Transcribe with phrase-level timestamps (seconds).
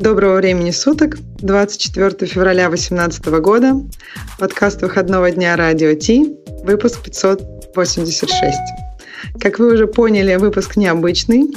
[0.00, 1.18] Доброго времени суток.
[1.38, 3.74] 24 февраля 2018 года.
[4.40, 6.36] Подкаст выходного дня Радио Ти.
[6.64, 8.58] Выпуск 586.
[9.38, 11.54] Как вы уже поняли, выпуск необычный.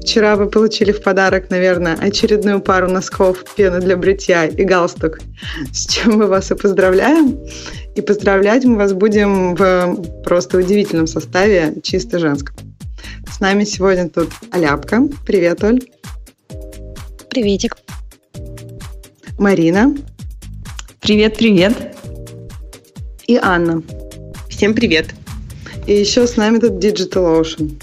[0.00, 5.18] Вчера вы получили в подарок, наверное, очередную пару носков, пены для бритья и галстук,
[5.72, 7.38] с чем мы вас и поздравляем.
[7.96, 12.54] И поздравлять мы вас будем в просто удивительном составе, чисто женском.
[13.28, 15.02] С нами сегодня тут Аляпка.
[15.26, 15.80] Привет, Оль.
[17.32, 17.78] Приветик.
[19.38, 19.96] Марина.
[21.00, 21.96] Привет, привет.
[23.26, 23.82] И Анна.
[24.50, 25.14] Всем привет.
[25.86, 27.82] И еще с нами тут Digital Ocean.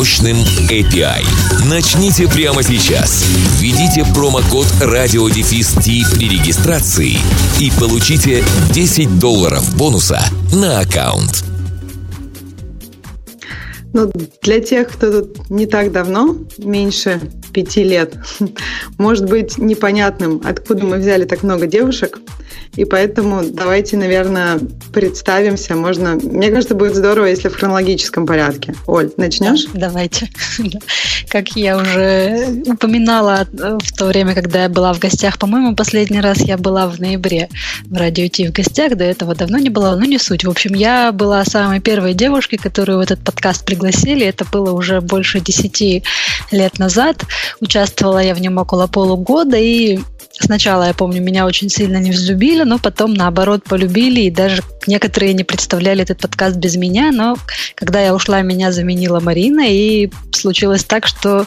[0.00, 0.38] мощным
[0.70, 1.22] API.
[1.68, 3.22] Начните прямо сейчас.
[3.58, 5.82] Введите промокод RadioDefist
[6.14, 7.18] при регистрации
[7.60, 10.20] и получите 10 долларов бонуса
[10.54, 11.44] на аккаунт.
[13.92, 17.20] Ну, для тех, кто тут не так давно, меньше
[17.52, 18.14] пяти лет,
[18.96, 22.20] может быть непонятным, откуда мы взяли так много девушек.
[22.76, 24.60] И поэтому давайте, наверное,
[24.92, 25.74] представимся.
[25.74, 28.74] Можно, мне кажется, будет здорово, если в хронологическом порядке.
[28.86, 29.64] Оль, начнешь?
[29.74, 30.30] Да, давайте.
[31.28, 36.38] Как я уже упоминала в то время, когда я была в гостях, по-моему, последний раз
[36.38, 37.48] я была в ноябре
[37.86, 40.44] в радио Ти в гостях, до этого давно не была, но не суть.
[40.44, 44.26] В общем, я была самой первой девушкой, которую в этот подкаст пригласили.
[44.26, 46.04] Это было уже больше десяти
[46.50, 47.24] лет назад.
[47.60, 49.98] Участвовала я в нем около полугода, и
[50.40, 55.34] Сначала, я помню, меня очень сильно не взлюбили, но потом, наоборот, полюбили, и даже некоторые
[55.34, 57.36] не представляли этот подкаст без меня, но
[57.74, 61.46] когда я ушла, меня заменила Марина, и случилось так, что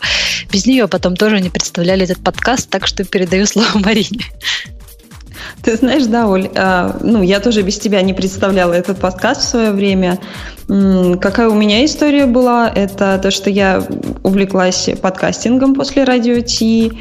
[0.52, 4.26] без нее потом тоже не представляли этот подкаст, так что передаю слово Марине.
[5.64, 9.50] Ты знаешь, да, Оль, а, ну, я тоже без тебя не представляла этот подкаст в
[9.50, 10.20] свое время.
[10.68, 12.72] Какая у меня история была?
[12.74, 13.84] Это то, что я
[14.24, 16.94] увлеклась подкастингом после радио Ти,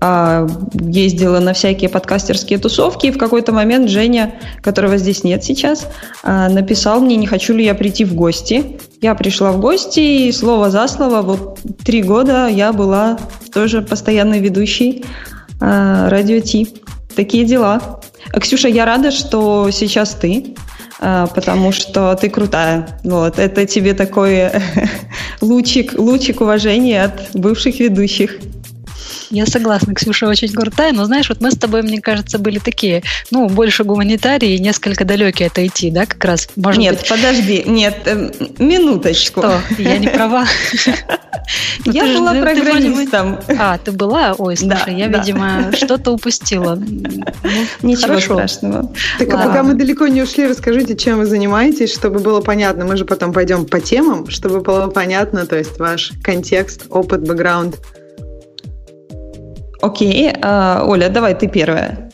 [0.00, 5.88] а, ездила на всякие подкастерские тусовки, и в какой-то момент Женя, которого здесь нет сейчас,
[6.22, 8.78] а, написал мне, не хочу ли я прийти в гости.
[9.00, 13.18] Я пришла в гости, и слово за слово, вот три года я была
[13.52, 15.04] тоже постоянной ведущей
[15.58, 16.68] радио Ти.
[17.14, 18.00] Такие дела.
[18.38, 22.88] Ксюша, я рада, что сейчас ты, а, потому что ты крутая.
[23.04, 24.50] Вот, это тебе такой
[25.40, 28.38] лучик, лучик уважения от бывших ведущих.
[29.30, 33.02] Я согласна, Ксюша очень крутая, но знаешь, вот мы с тобой, мне кажется, были такие,
[33.30, 37.08] ну, больше гуманитарии и несколько далекие от IT, да, как раз, может нет, быть...
[37.08, 39.40] подожди, нет, э, минуточку.
[39.40, 40.46] Что, я не права?
[41.84, 43.38] Ну, я была программистом.
[43.56, 44.34] А, ты была?
[44.36, 46.76] Ой, слушай, я, видимо, что-то упустила.
[47.82, 48.92] Ну, Ничего страшного.
[49.18, 52.84] Так, а пока мы далеко не ушли, расскажите, чем вы занимаетесь, чтобы было понятно.
[52.84, 57.76] Мы же потом пойдем по темам, чтобы было понятно, то есть ваш контекст, опыт, бэкграунд.
[59.80, 62.10] Окей, а, Оля, давай ты первая.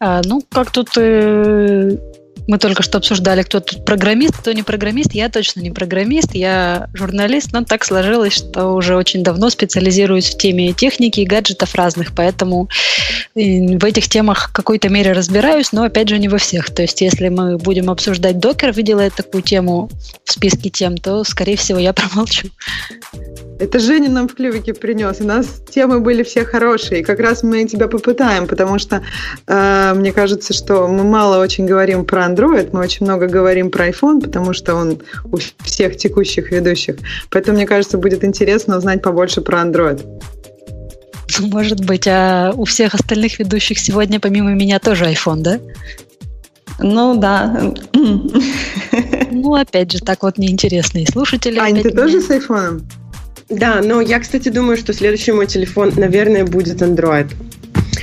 [0.00, 1.96] А, ну, как тут э,
[2.50, 5.12] мы только что обсуждали, кто тут программист, кто не программист.
[5.12, 10.36] Я точно не программист, я журналист, но так сложилось, что уже очень давно специализируюсь в
[10.36, 12.68] теме техники и гаджетов разных, поэтому
[13.34, 16.74] э, в этих темах в какой-то мере разбираюсь, но опять же не во всех.
[16.74, 19.88] То есть если мы будем обсуждать докер, видела я такую тему
[20.24, 22.48] в списке тем, то, скорее всего, я промолчу.
[23.60, 25.20] Это Женя нам в клювике принес.
[25.20, 27.00] У нас темы были все хорошие.
[27.00, 29.02] И как раз мы тебя попытаем, потому что
[29.46, 33.88] э, мне кажется, что мы мало очень говорим про Android, мы очень много говорим про
[33.88, 36.96] iPhone, потому что он у всех текущих ведущих.
[37.28, 40.00] Поэтому, мне кажется, будет интересно узнать побольше про Android.
[41.38, 45.60] Ну, может быть, а у всех остальных ведущих сегодня помимо меня тоже iPhone, да?
[46.78, 47.74] Ну да.
[49.32, 50.98] Ну, опять же, так вот неинтересно.
[50.98, 51.58] И слушатели...
[51.58, 52.86] Ань, ты тоже с айфоном?
[53.50, 57.26] Да, но я, кстати, думаю, что следующий мой телефон, наверное, будет Android.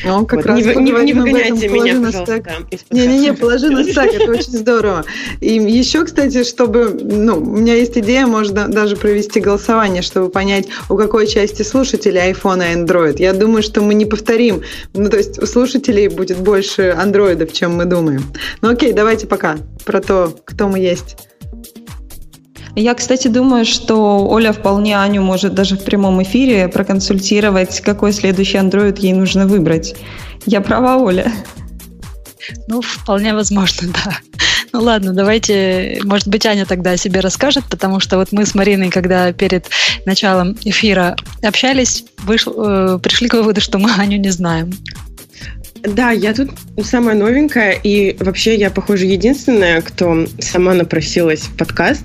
[0.06, 0.46] Он как вот.
[0.46, 2.44] раз не, не, не выгоняйте меня, пожалуйста.
[2.92, 5.06] Не-не-не, положи на стак, это очень здорово.
[5.40, 10.68] И еще, кстати, чтобы, ну, у меня есть идея, можно даже провести голосование, чтобы понять,
[10.90, 13.16] у какой части слушателей iPhone и Android.
[13.20, 14.62] Я думаю, что мы не повторим.
[14.94, 18.24] Ну, то есть у слушателей будет больше андроидов, чем мы думаем.
[18.62, 21.18] Ну, окей, давайте пока про то, кто мы есть.
[22.80, 28.60] Я, кстати, думаю, что Оля вполне Аню может даже в прямом эфире проконсультировать, какой следующий
[28.60, 29.96] Android ей нужно выбрать.
[30.46, 31.34] Я права, Оля?
[32.68, 34.20] Ну, вполне возможно, да.
[34.74, 38.54] Ну ладно, давайте, может быть, Аня тогда о себе расскажет, потому что вот мы с
[38.54, 39.66] Мариной, когда перед
[40.06, 44.72] началом эфира общались, вышел, э, пришли к выводу, что мы Аню не знаем.
[45.84, 46.52] Да, я тут
[46.84, 52.04] самая новенькая, и вообще я, похоже, единственная, кто сама напросилась в подкаст.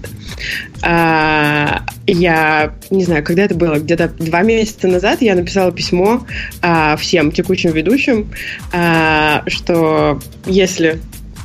[0.83, 6.27] А, я не знаю, когда это было, где-то два месяца назад я написала письмо
[6.61, 8.31] а, всем текущим ведущим,
[8.73, 11.01] а, что если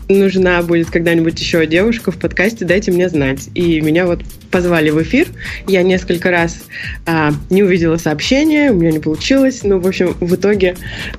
[0.10, 3.50] нужна будет когда-нибудь еще девушка в подкасте, дайте мне знать.
[3.56, 4.22] И меня вот
[4.52, 5.28] позвали в эфир.
[5.68, 6.60] Я несколько раз
[7.06, 9.62] а, не увидела сообщения, у меня не получилось.
[9.64, 10.76] Ну, в общем, в итоге,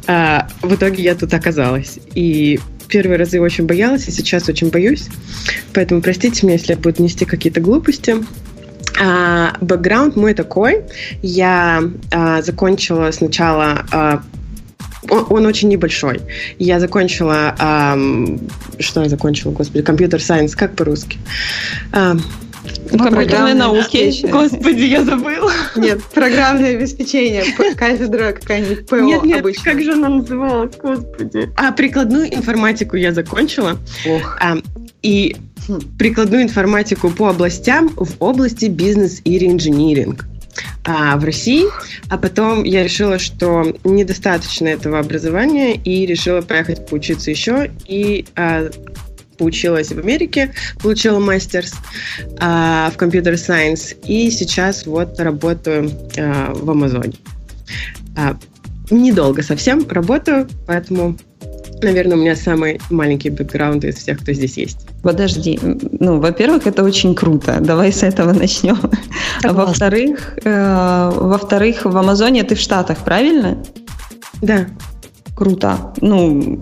[0.07, 1.99] а, в итоге я тут оказалась.
[2.15, 2.59] И
[2.89, 5.09] первые разы очень боялась, и сейчас очень боюсь.
[5.75, 8.17] Поэтому простите меня, если я буду нести какие-то глупости.
[9.01, 10.85] А, бэкграунд мой такой.
[11.23, 14.23] Я а, закончила сначала а,
[15.11, 16.21] он, он очень небольшой.
[16.59, 17.55] Я закончила...
[17.59, 18.41] Эм,
[18.79, 19.83] что я закончила, господи?
[19.83, 21.19] Компьютер сайенс, как по-русски?
[21.93, 22.23] Эм,
[22.91, 24.27] Компьютерные науки.
[24.31, 25.53] Господи, я забыла.
[25.77, 27.45] Нет, программное обеспечение.
[27.77, 29.65] Кафедра какая-нибудь ПО Нет, нет, обычно.
[29.65, 31.51] как же она называлась, господи.
[31.57, 33.79] А, прикладную информатику я закончила.
[34.07, 34.39] Ох.
[34.41, 34.59] А,
[35.03, 35.81] и Хм.
[35.99, 40.25] прикладную информатику по областям в области бизнес и реинжиниринг
[40.85, 41.65] а, в России,
[42.09, 48.71] а потом я решила, что недостаточно этого образования и решила поехать поучиться еще и а,
[49.39, 50.53] поучилась в Америке,
[50.83, 51.75] получила мастерс
[52.41, 57.15] а, в компьютер сайенс и сейчас вот работаю а, в Амазоне.
[58.17, 58.37] А,
[58.91, 61.17] недолго совсем работаю, поэтому,
[61.83, 64.87] наверное, у меня самый маленький бэкграунд из всех, кто здесь есть.
[65.03, 65.59] Подожди,
[66.01, 67.59] ну, во-первых, это очень круто.
[67.61, 68.79] Давай с этого начнем.
[69.45, 73.63] А во-вторых, э, во-вторых, в Амазоне ты в Штатах, правильно?
[74.43, 74.67] Да.
[75.37, 75.93] Круто.
[76.01, 76.61] Ну,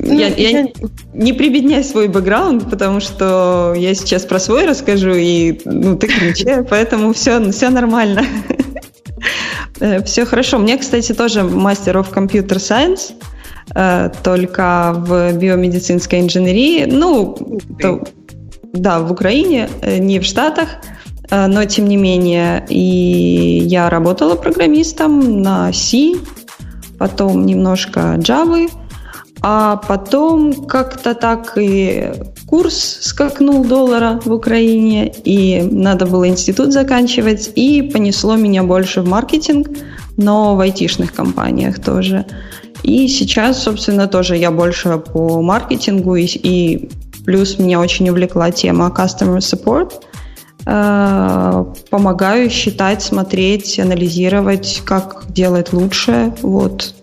[0.00, 0.68] Ну, я, я я-
[1.14, 6.66] не прибедняй свой бэкграунд, потому что я сейчас про свой расскажу, и ну, ты круче,
[6.70, 8.24] поэтому все, все нормально.
[10.04, 10.58] Все хорошо.
[10.58, 13.24] Мне, кстати, тоже мастер of Computer Science, э,
[14.24, 16.86] только в биомедицинской инженерии.
[16.86, 17.36] Ну,
[17.80, 18.02] то-
[18.72, 20.68] да, в Украине, э, не в Штатах,
[21.30, 22.64] э, но тем не менее.
[22.68, 26.14] И я работала программистом на C,
[26.98, 28.68] потом немножко Java,
[29.42, 32.12] а потом как-то так и
[32.46, 39.08] курс скакнул доллара в Украине, и надо было институт заканчивать, и понесло меня больше в
[39.08, 39.68] маркетинг,
[40.16, 42.26] но в айтишных компаниях тоже.
[42.82, 46.90] И сейчас, собственно, тоже я больше по маркетингу, и, и
[47.24, 49.92] плюс меня очень увлекла тема customer support.
[50.66, 56.32] Э, Помогаю считать, смотреть, анализировать, как делать лучше.
[56.42, 56.94] Вот.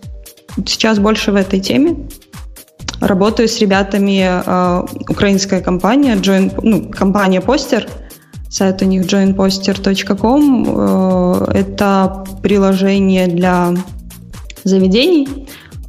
[0.66, 2.08] Сейчас больше в этой теме.
[3.00, 7.88] Работаю с ребятами, э, украинская компания, join, ну, компания Постер,
[8.50, 10.66] сайт у них joinposter.com.
[10.68, 13.76] Э, это приложение для
[14.64, 15.47] заведений.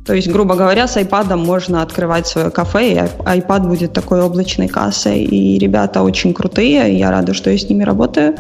[0.09, 4.67] То есть, грубо говоря, с iPad можно открывать свое кафе, и iPad будет такой облачной
[4.67, 5.23] кассой.
[5.23, 8.35] И ребята очень крутые, я рада, что я с ними работаю.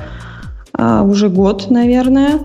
[0.73, 2.41] А, уже год, наверное.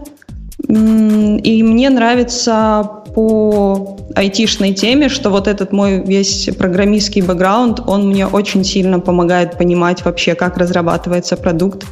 [0.67, 2.83] И мне нравится
[3.15, 9.57] по айтишной теме, что вот этот мой весь программистский бэкграунд, он мне очень сильно помогает
[9.57, 11.85] понимать вообще, как разрабатывается продукт,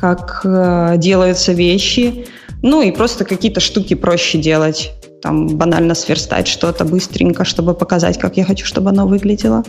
[0.00, 2.26] как э, делаются вещи,
[2.62, 4.92] ну и просто какие-то штуки проще делать.
[5.26, 9.64] Там банально сверстать что-то быстренько, чтобы показать, как я хочу, чтобы оно выглядело.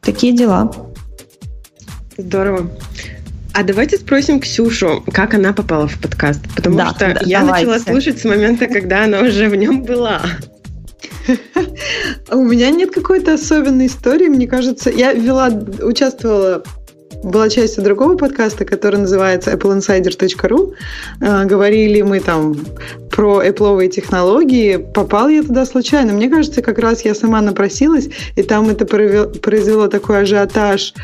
[0.00, 0.72] Такие дела.
[2.16, 2.70] Здорово.
[3.52, 6.40] А давайте спросим Ксюшу, как она попала в подкаст.
[6.56, 7.66] Потому Да, что да, я давайте.
[7.66, 10.22] начала слушать с момента, когда она уже в нем была.
[12.32, 14.88] У меня нет какой-то особенной истории, мне кажется.
[14.88, 15.48] Я вела,
[15.82, 16.64] участвовала,
[17.26, 20.74] была частью другого подкаста, который называется appleinsider.ru.
[21.20, 22.56] Э, Говорили мы там
[23.10, 24.76] про Apple технологии.
[24.76, 26.12] Попал я туда случайно.
[26.12, 30.94] Мне кажется, как раз я сама напросилась, и там это произвело такой ажиотаж,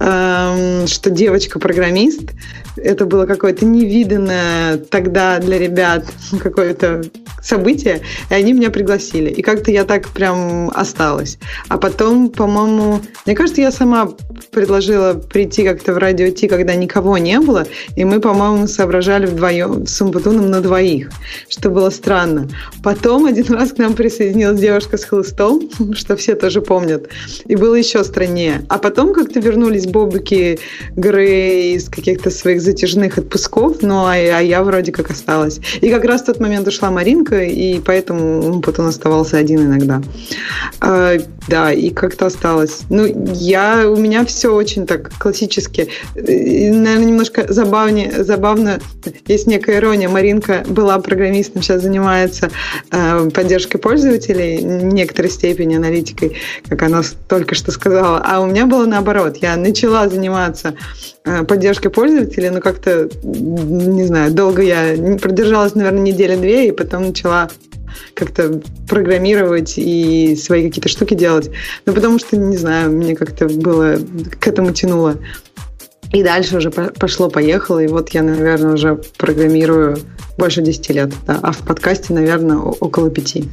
[0.00, 2.32] эм, что девочка-программист.
[2.76, 6.04] Это было какое-то невиданное тогда для ребят
[6.42, 7.02] какое-то
[7.42, 8.00] событие,
[8.30, 9.30] и они меня пригласили.
[9.30, 11.38] И как-то я так прям осталась.
[11.68, 14.08] А потом, по-моему, мне кажется, я сама
[14.52, 17.66] предложила прийти как-то в радио Ти, когда никого не было,
[17.96, 21.10] и мы, по-моему, соображали вдвоем с Умбутуном на двоих,
[21.48, 22.48] что было странно.
[22.82, 27.08] Потом один раз к нам присоединилась девушка с хлыстом, что все тоже помнят,
[27.46, 28.64] и было еще страннее.
[28.68, 30.58] А потом как-то вернулись Бобуки
[30.96, 35.60] Грей из каких-то своих затяжных отпусков, ну а, а я вроде как осталась.
[35.80, 40.02] И как раз в тот момент ушла Маринка, и поэтому Умбутун оставался один иногда.
[41.48, 42.82] Да, и как-то осталось.
[42.88, 45.88] Ну, я, у меня все очень так классически.
[46.14, 48.80] Наверное, немножко забавнее, забавно,
[49.26, 50.08] есть некая ирония.
[50.08, 52.50] Маринка была программистом, сейчас занимается
[52.90, 56.36] э, поддержкой пользователей, в некоторой степени аналитикой,
[56.68, 58.22] как она только что сказала.
[58.24, 59.38] А у меня было наоборот.
[59.38, 60.74] Я начала заниматься
[61.24, 67.48] э, поддержкой пользователей, но как-то, не знаю, долго я продержалась, наверное, недели-две, и потом начала
[68.14, 71.50] как-то программировать и свои какие-то штуки делать.
[71.86, 73.96] Ну, потому что, не знаю, мне как-то было,
[74.40, 75.16] к этому тянуло.
[76.12, 79.98] И дальше уже пошло-поехало, и вот я, наверное, уже программирую
[80.36, 83.48] больше 10 лет, да, а в подкасте, наверное, около пяти.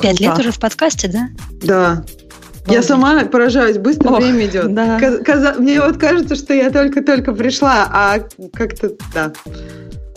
[0.00, 1.28] Пять лет уже в подкасте, да?
[1.62, 2.04] Да.
[2.66, 4.74] Я сама поражаюсь, быстро Ох, время идет.
[4.74, 4.98] Да.
[5.24, 5.54] Каза...
[5.58, 8.18] Мне вот кажется, что я только-только пришла, а
[8.52, 9.32] как-то, да.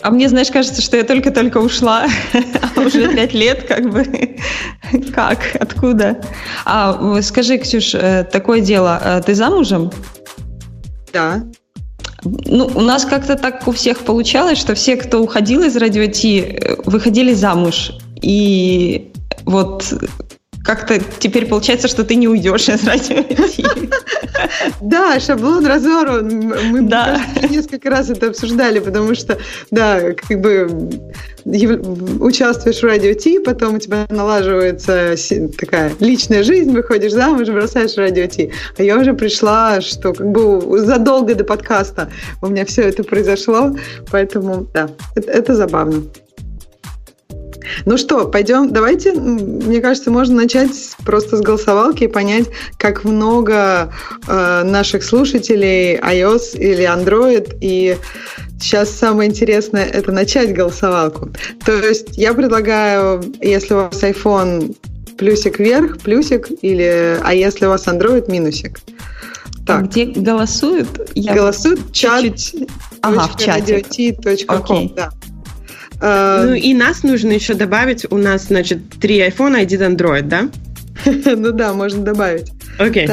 [0.02, 2.06] А мне, знаешь, кажется, что я только-только ушла,
[2.76, 4.36] а уже пять лет, как бы.
[5.14, 5.56] Как?
[5.60, 6.20] Откуда?
[6.64, 9.92] А скажи, Ксюш, э, такое дело, э, ты замужем?
[11.12, 11.44] Да.
[12.24, 16.40] Ну, у нас как-то так у всех получалось, что все, кто уходил из радио Ти,
[16.40, 17.92] э, выходили замуж.
[18.20, 19.12] И
[19.44, 19.92] вот
[20.64, 23.24] как-то теперь получается, что ты не уйдешь из радио
[24.80, 26.54] Да, шаблон разорван.
[26.70, 26.80] Мы
[27.50, 29.38] несколько раз это обсуждали, потому что,
[29.70, 30.68] да, как бы
[31.44, 35.14] участвуешь в радио Ти, потом у тебя налаживается
[35.58, 38.52] такая личная жизнь, выходишь замуж, бросаешь радио Ти.
[38.78, 43.76] А я уже пришла, что как бы задолго до подкаста у меня все это произошло,
[44.10, 46.02] поэтому, да, это, это забавно.
[47.84, 50.70] Ну что, пойдем, давайте, мне кажется, можно начать
[51.04, 53.92] просто с голосовалки и понять, как много
[54.26, 57.96] э, наших слушателей iOS или Android, и
[58.60, 61.30] сейчас самое интересное это начать голосовалку.
[61.64, 64.76] То есть я предлагаю, если у вас iPhone,
[65.16, 68.80] плюсик вверх, плюсик, или, а если у вас Android, минусик.
[69.66, 69.84] Так.
[69.84, 70.88] Где голосуют?
[71.14, 72.24] Я голосуют чат.
[73.00, 73.84] Ага, в чате.
[74.20, 74.94] Okay.
[74.94, 75.10] Да.
[76.02, 78.04] Э, ну и нас нужно еще добавить.
[78.10, 80.48] У нас, значит, три iPhone, один Android, да?
[81.06, 82.50] Ну да, можно добавить.
[82.78, 83.08] Окей.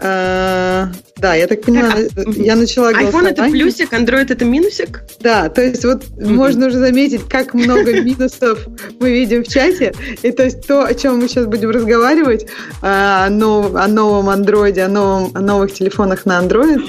[0.00, 5.04] Э, да, я так понимаю, а, я начала iPhone это плюсик, Android это минусик?
[5.20, 8.66] Да, то есть вот можно уже заметить, как много минусов
[9.00, 9.94] мы видим в чате.
[10.22, 12.46] И то есть то, о чем мы сейчас будем разговаривать,
[12.82, 16.82] о, нов, о новом Android, о, новых телефонах на Android,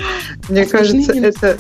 [0.50, 1.58] мне кажется, это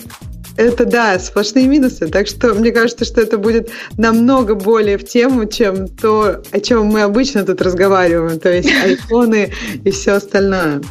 [0.57, 2.07] это да, сплошные минусы.
[2.07, 6.87] Так что мне кажется, что это будет намного более в тему, чем то, о чем
[6.87, 8.39] мы обычно тут разговариваем.
[8.39, 9.51] То есть айфоны
[9.83, 10.81] и все остальное.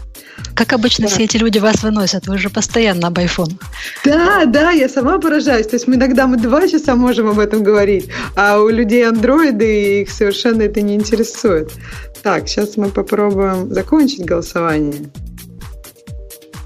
[0.54, 1.14] Как обычно, да.
[1.14, 3.58] все эти люди вас выносят, вы же постоянно об айфонах.
[4.04, 5.66] Да, да, я сама поражаюсь.
[5.66, 10.02] То есть мы иногда мы два часа можем об этом говорить, а у людей андроиды
[10.02, 11.72] их совершенно это не интересует.
[12.22, 15.10] Так, сейчас мы попробуем закончить голосование.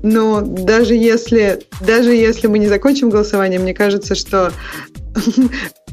[0.03, 4.53] Но даже если, даже если мы не закончим голосование, мне кажется, что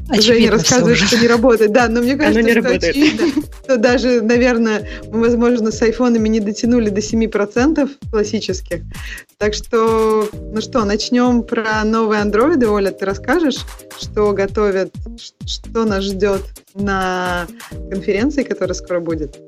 [0.07, 1.71] Очевидно Женя рассказывает, что не работает.
[1.71, 2.83] Да, но мне кажется, не что работает.
[2.83, 8.81] очевидно, что даже, наверное, мы, возможно, с айфонами не дотянули до 7% классических.
[9.37, 12.67] Так что, ну что, начнем про новые андроиды.
[12.67, 13.57] Оля, ты расскажешь,
[13.99, 14.93] что готовят,
[15.45, 16.41] что нас ждет
[16.75, 17.47] на
[17.89, 19.39] конференции, которая скоро будет?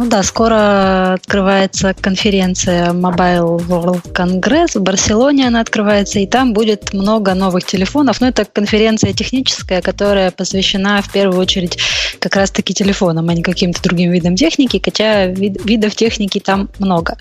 [0.00, 6.94] Ну да, скоро открывается конференция Mobile World Congress в Барселоне, она открывается, и там будет
[6.94, 8.18] много новых телефонов.
[8.22, 11.76] Но это конференция техническая, которая посвящена в первую очередь
[12.18, 17.18] как раз-таки телефонам, а не каким-то другим видам техники, хотя вид, видов техники там много.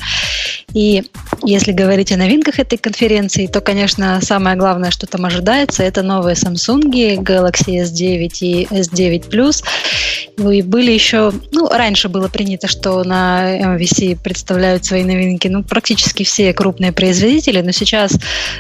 [0.74, 1.04] И
[1.44, 6.36] если говорить о новинках этой конференции, то, конечно, самое главное, что там ожидается, это новые
[6.36, 6.84] Samsung
[7.24, 9.64] Galaxy S9 и S9 Plus.
[10.48, 16.24] И были еще, ну, раньше было принято, что на MVC представляют свои новинки, ну, практически
[16.24, 18.14] все крупные производители, но сейчас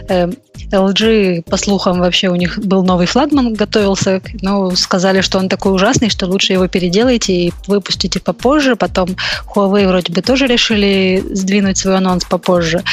[0.09, 0.29] э,
[0.71, 5.73] LG, по слухам, вообще у них был новый флагман, готовился, но сказали, что он такой
[5.73, 8.75] ужасный, что лучше его переделайте и выпустите попозже.
[8.75, 9.15] Потом
[9.53, 12.83] Huawei вроде бы тоже решили сдвинуть свой анонс попозже.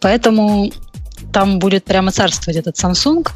[0.00, 0.72] Поэтому
[1.32, 3.26] там будет прямо царствовать этот Samsung.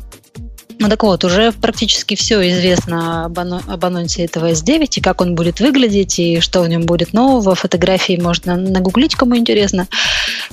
[0.81, 5.21] Ну так вот, уже практически все известно об, ано- об анонсе этого S9 и как
[5.21, 7.55] он будет выглядеть, и что в нем будет нового.
[7.57, 9.89] Фотографии можно нагуглить, кому интересно.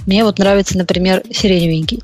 [0.07, 2.01] Мне вот нравится, например, сиреневенький.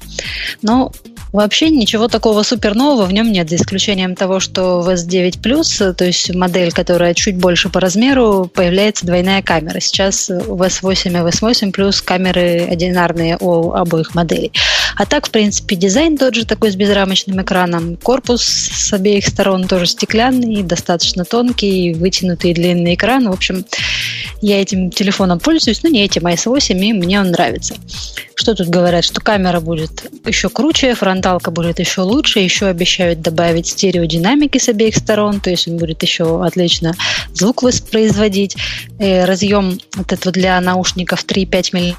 [0.62, 0.92] Но
[1.32, 5.94] Вообще ничего такого супер нового в нем нет, за исключением того, что в S9 Plus,
[5.94, 9.80] то есть модель, которая чуть больше по размеру, появляется двойная камера.
[9.80, 14.51] Сейчас в S8 и S8 Plus камеры одинарные у обоих моделей.
[14.98, 17.96] А так, в принципе, дизайн тот же такой с безрамочным экраном.
[18.12, 23.30] Корпус с обеих сторон тоже стеклянный, достаточно тонкий, вытянутый длинный экран.
[23.30, 23.63] В общем,
[24.41, 27.75] я этим телефоном пользуюсь, но не этим, а S8, и мне он нравится.
[28.36, 29.06] Что тут говорят?
[29.06, 34.98] Что камера будет еще круче, фронталка будет еще лучше, еще обещают добавить стереодинамики с обеих
[34.98, 36.94] сторон, то есть он будет еще отлично
[37.34, 38.58] звук воспроизводить.
[39.00, 41.96] Э, разъем вот этот для наушников 3,5 мм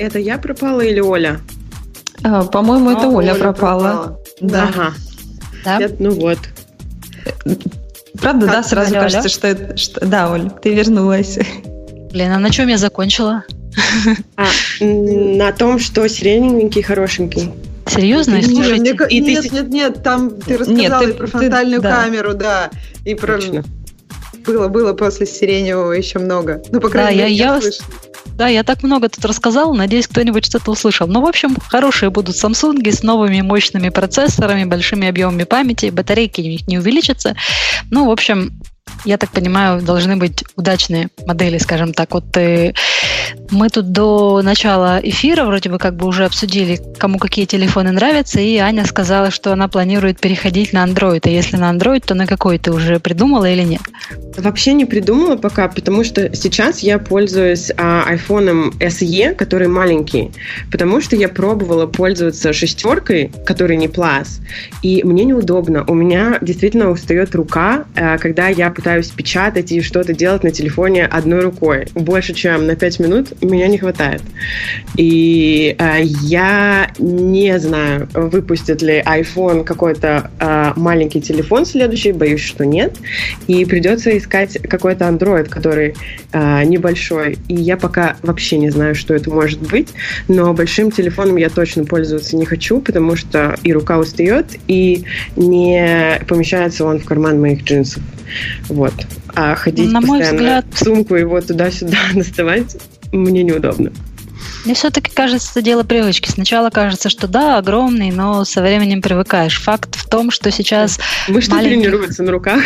[0.00, 1.40] Это я пропала или Оля?
[2.24, 3.82] А, по-моему, это а, Оля, Оля пропала.
[3.82, 4.20] пропала.
[4.40, 4.68] Да.
[4.68, 4.94] Ага.
[5.62, 5.78] Да?
[5.78, 6.38] Я, ну вот.
[8.18, 9.76] Правда, как да, сразу Оля, кажется, что это...
[9.76, 10.06] Что...
[10.06, 11.38] Да, Оль, ты вернулась.
[12.12, 13.44] Блин, а на чем я закончила?
[14.36, 14.46] А,
[14.80, 17.50] на том, что сиреневенький, хорошенький.
[17.86, 18.36] Серьезно?
[18.36, 19.48] Нет, Слушайте, нет, и нет, ты...
[19.50, 22.70] нет, нет, там ты рассказала нет, ты, про фронтальную ты, камеру, да,
[23.04, 23.34] и про...
[23.34, 23.64] Точно.
[24.46, 26.62] Было, было после сиреневого еще много.
[26.72, 27.60] Ну, по крайней да, мере, я, я,
[28.26, 31.06] да, я так много тут рассказал, надеюсь, кто-нибудь что-то услышал.
[31.06, 36.44] Ну, в общем, хорошие будут Samsung с новыми мощными процессорами, большими объемами памяти, батарейки у
[36.44, 37.36] них не увеличатся.
[37.90, 38.60] Ну, в общем,
[39.04, 42.12] я так понимаю, должны быть удачные модели, скажем так.
[42.12, 42.74] Вот э,
[43.50, 48.40] мы тут до начала эфира вроде бы как бы уже обсудили, кому какие телефоны нравятся,
[48.40, 51.20] и Аня сказала, что она планирует переходить на Android.
[51.24, 53.82] А если на Android, то на какой ты уже придумала или нет?
[54.36, 60.30] Вообще не придумала пока, потому что сейчас я пользуюсь а, iPhone SE, который маленький,
[60.70, 64.40] потому что я пробовала пользоваться шестеркой, который не Plus,
[64.82, 65.84] и мне неудобно.
[65.86, 71.06] У меня действительно устает рука, а, когда я пытаюсь печатать и что-то делать на телефоне
[71.06, 71.88] одной рукой.
[71.94, 74.22] Больше, чем на 5 минут меня не хватает.
[74.96, 82.64] И э, я не знаю, выпустит ли iPhone какой-то э, маленький телефон следующий, боюсь, что
[82.64, 82.96] нет.
[83.46, 85.94] И придется искать какой-то Android, который
[86.32, 87.38] э, небольшой.
[87.48, 89.88] И я пока вообще не знаю, что это может быть.
[90.28, 95.04] Но большим телефоном я точно пользоваться не хочу, потому что и рука устает, и
[95.36, 98.02] не помещается он в карман моих джинсов.
[98.68, 98.94] Вот.
[99.34, 100.64] А ходить На постоянно взгляд...
[100.74, 102.76] сумку его туда-сюда доставать
[103.12, 103.92] мне неудобно.
[104.64, 106.28] Мне все-таки кажется, это дело привычки.
[106.28, 109.60] Сначала кажется, что да, огромный, но со временем привыкаешь.
[109.62, 110.98] Факт в том, что сейчас...
[111.28, 111.78] Вы что маленьких...
[111.78, 112.62] тренируется на руках?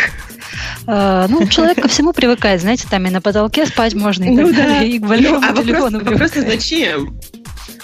[0.87, 4.47] Э, ну, человек ко всему привыкает, знаете, там и на потолке спать можно, и, ну,
[4.53, 4.83] так да.
[4.83, 5.99] и к большому ну, а телефону.
[5.99, 7.19] Вопрос, вопрос зачем?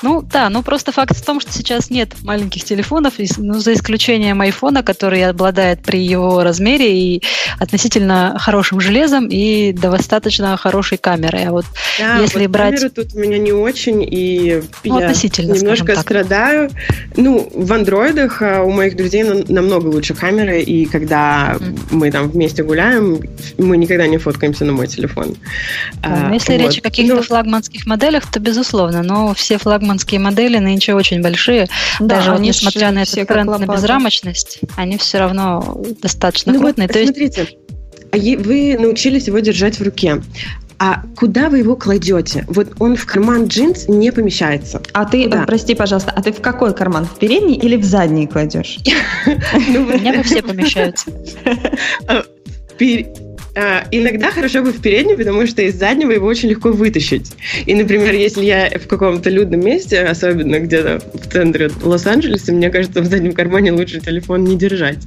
[0.01, 4.41] Ну да, ну просто факт в том, что сейчас нет маленьких телефонов, ну, за исключением
[4.41, 7.23] айфона, который обладает при его размере и
[7.59, 11.45] относительно хорошим железом и достаточно хорошей камерой.
[11.45, 11.65] А вот
[11.99, 12.75] да, если вот брать...
[12.75, 16.71] камеры тут у меня не очень, и ну, я относительно, немножко страдаю.
[17.15, 21.79] Ну, в андроидах а, у моих друзей намного лучше камеры, и когда mm.
[21.91, 23.19] мы там вместе гуляем,
[23.57, 25.35] мы никогда не фоткаемся на мой телефон.
[26.01, 26.61] Да, а, если вот.
[26.61, 31.21] речь о каких-то ну, флагманских моделях, то безусловно, но все флагманские флагманские модели нынче очень
[31.21, 31.67] большие.
[31.99, 36.87] Да, Даже вот несмотря на этот тренд на безрамочность, они все равно достаточно ну крупные.
[36.87, 37.47] Вот, То смотрите,
[38.13, 38.45] есть...
[38.45, 40.21] вы научились его держать в руке.
[40.79, 42.43] А куда вы его кладете?
[42.47, 44.81] Вот он в карман джинс не помещается.
[44.93, 45.43] А ты, куда?
[45.43, 47.05] прости, пожалуйста, а ты в какой карман?
[47.05, 48.79] В передний или в задний кладешь?
[49.67, 51.11] Ну, У меня все помещаются.
[53.55, 57.31] А, иногда хорошо бы в переднем, потому что из заднего его очень легко вытащить.
[57.65, 63.01] И, например, если я в каком-то людном месте, особенно где-то в центре Лос-Анджелеса, мне кажется,
[63.01, 64.99] в заднем кармане лучше телефон не держать.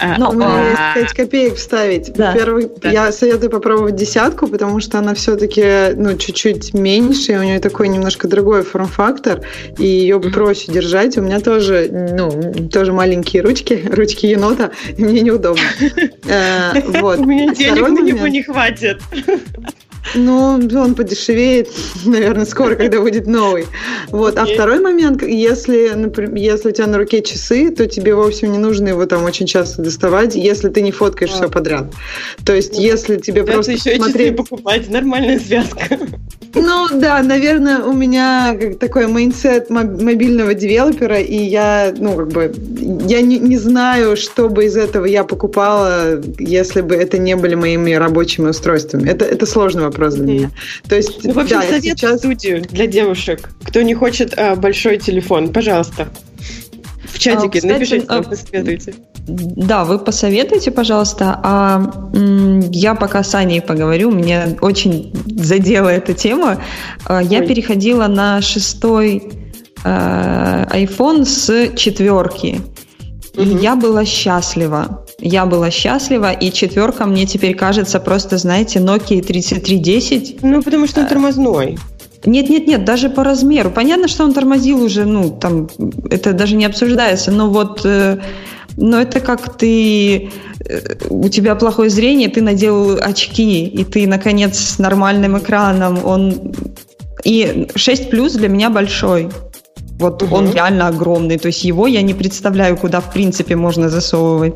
[0.00, 2.12] А, Но у меня есть 5 копеек вставить.
[2.12, 2.32] Да.
[2.32, 2.90] Во-первых, да.
[2.90, 7.88] я советую попробовать десятку, потому что она все-таки ну, чуть-чуть меньше, и у нее такой
[7.88, 9.42] немножко другой форм-фактор,
[9.78, 11.18] и ее проще держать.
[11.18, 15.62] У меня тоже, ну, тоже маленькие ручки, ручки енота, и мне неудобно.
[16.26, 17.18] Э, вот.
[17.18, 19.00] У меня денег на него не хватит.
[20.14, 21.68] Ну, он подешевеет,
[22.04, 23.66] наверное, скоро, когда будет новый.
[24.08, 24.36] Вот.
[24.38, 28.52] А второй момент, если, например, если у тебя на руке часы, то тебе, в общем,
[28.52, 31.36] не нужно его там очень часто доставать, если ты не фоткаешь а.
[31.36, 31.86] все подряд.
[32.44, 34.36] То есть, если тебе Придется просто еще смотреть...
[34.36, 35.98] часы покупать, нормальная связка.
[36.56, 42.54] Ну, да, наверное, у меня такой mindset мобильного девелопера, и я, ну, как бы,
[43.08, 47.56] я не, не знаю, что бы из этого я покупала, если бы это не были
[47.56, 49.08] моими рабочими устройствами.
[49.08, 50.50] Это, это сложный вопрос для меня.
[50.88, 52.18] То есть, ну, в общем, да, совет сейчас...
[52.18, 53.50] студию для девушек.
[53.64, 56.08] Кто не хочет а, большой телефон, пожалуйста.
[57.06, 58.94] В чатике а, кстати, напишите, а, посоветуйте.
[59.26, 61.40] Да, вы посоветуйте, пожалуйста.
[61.42, 62.10] А
[62.70, 66.60] я пока с Аней поговорю, меня очень задела эта тема.
[67.06, 67.46] А, я Ой.
[67.46, 69.22] переходила на шестой
[69.84, 72.60] э, iPhone с четверки.
[73.34, 73.58] И угу.
[73.58, 75.03] я была счастлива.
[75.18, 80.42] Я была счастлива, и четверка мне теперь кажется просто, знаете, Nokia 3310.
[80.42, 81.78] Ну, потому что он тормозной.
[82.26, 83.70] Нет, нет, нет, даже по размеру.
[83.70, 85.68] Понятно, что он тормозил уже, ну, там,
[86.10, 88.18] это даже не обсуждается, но вот, э,
[88.76, 90.30] но это как ты,
[90.66, 96.54] э, у тебя плохое зрение, ты надел очки, и ты, наконец, с нормальным экраном, он...
[97.24, 99.30] И 6 плюс для меня большой.
[99.98, 100.36] Вот угу.
[100.36, 101.38] он реально огромный.
[101.38, 104.54] То есть его я не представляю, куда в принципе можно засовывать.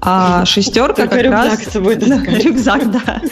[0.00, 1.64] А шестерка как рюкзак раз...
[1.64, 1.96] с собой
[2.44, 3.22] Рюкзак, да.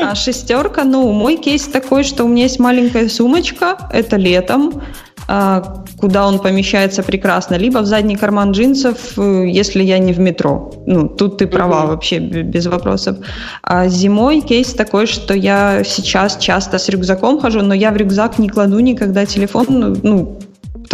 [0.00, 4.82] А шестерка, ну, мой кейс такой, что у меня есть маленькая сумочка, это летом,
[5.26, 10.18] а, куда он помещается прекрасно, либо в задний карман джинсов, э, если я не в
[10.18, 10.72] метро.
[10.86, 11.88] Ну, тут ты права угу.
[11.88, 13.16] вообще, без вопросов.
[13.62, 18.38] А зимой кейс такой, что я сейчас часто с рюкзаком хожу, но я в рюкзак
[18.38, 19.66] не кладу никогда телефон,
[20.02, 20.38] ну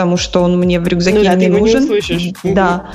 [0.01, 1.81] потому что он мне в рюкзаке ну, не нужен.
[1.81, 2.33] Не услышишь.
[2.43, 2.91] Да.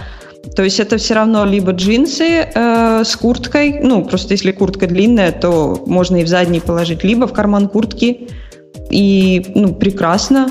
[0.56, 5.32] То есть это все равно либо джинсы э, с курткой, ну просто если куртка длинная,
[5.32, 8.28] то можно и в задний положить, либо в карман куртки.
[8.90, 10.50] И ну прекрасно.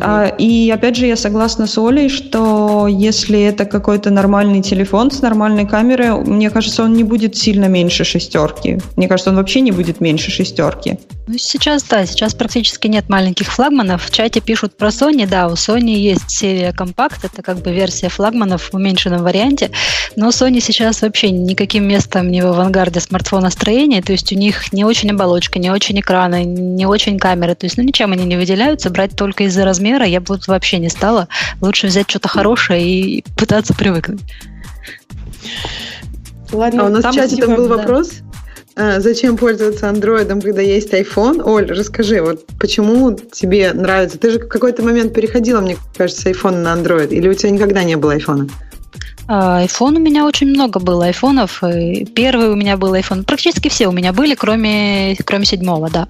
[0.00, 5.22] А, и опять же, я согласна с Олей, что если это какой-то нормальный телефон с
[5.22, 8.80] нормальной камерой, мне кажется, он не будет сильно меньше шестерки.
[8.96, 10.98] Мне кажется, он вообще не будет меньше шестерки.
[11.28, 14.04] Ну, сейчас, да, сейчас практически нет маленьких флагманов.
[14.04, 18.08] В чате пишут про Sony, да, у Sony есть серия компакт, это как бы версия
[18.08, 19.72] флагманов в уменьшенном варианте,
[20.14, 24.84] но Sony сейчас вообще никаким местом не в авангарде смартфоностроения, то есть у них не
[24.84, 28.90] очень оболочка, не очень экраны, не очень камеры, то есть ну ничем они не выделяются,
[28.90, 31.28] брать только из-за размера я бы вообще не стала.
[31.60, 34.22] Лучше взять что-то хорошее и пытаться привыкнуть.
[36.52, 37.76] Ладно, а у нас в чате там был да.
[37.76, 38.20] вопрос.
[38.74, 41.42] А, зачем пользоваться андроидом, когда есть iPhone?
[41.42, 44.18] Оль, расскажи, вот почему тебе нравится?
[44.18, 47.50] Ты же в какой-то момент переходила, мне кажется, с iPhone на Android, или у тебя
[47.50, 48.50] никогда не было iPhone?
[49.28, 51.62] iPhone у меня очень много было айфонов.
[52.14, 53.24] Первый у меня был iPhone.
[53.24, 56.06] Практически все у меня были, кроме, кроме седьмого, да.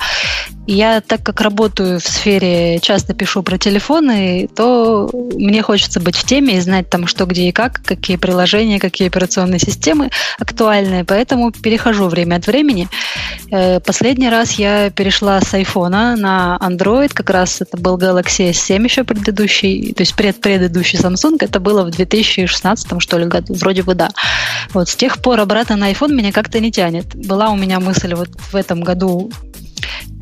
[0.66, 6.24] Я, так как работаю в сфере, часто пишу про телефоны, то мне хочется быть в
[6.24, 11.04] теме и знать там, что, где и как, какие приложения, какие операционные системы актуальные.
[11.04, 12.88] Поэтому перехожу время от времени.
[13.52, 18.82] Э, последний раз я перешла с iPhone на Android, как раз это был Galaxy S7
[18.82, 23.84] еще предыдущий, то есть пред предыдущий Samsung, это было в 2016 что ли, году, вроде
[23.84, 24.10] бы да.
[24.74, 27.14] Вот с тех пор обратно на iPhone меня как-то не тянет.
[27.14, 29.30] Была у меня мысль вот в этом году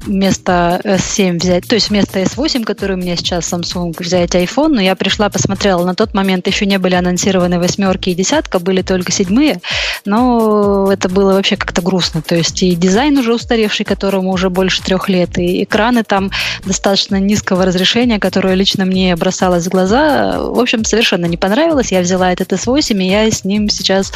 [0.07, 4.81] вместо S7 взять, то есть вместо S8, который у меня сейчас Samsung, взять iPhone, но
[4.81, 9.13] я пришла, посмотрела, на тот момент еще не были анонсированы восьмерки и десятка, были только
[9.13, 9.61] седьмые,
[10.05, 14.83] но это было вообще как-то грустно, то есть и дизайн уже устаревший, которому уже больше
[14.83, 16.31] трех лет, и экраны там
[16.65, 22.01] достаточно низкого разрешения, которое лично мне бросалось в глаза, в общем, совершенно не понравилось, я
[22.01, 24.13] взяла этот S8, и я с ним сейчас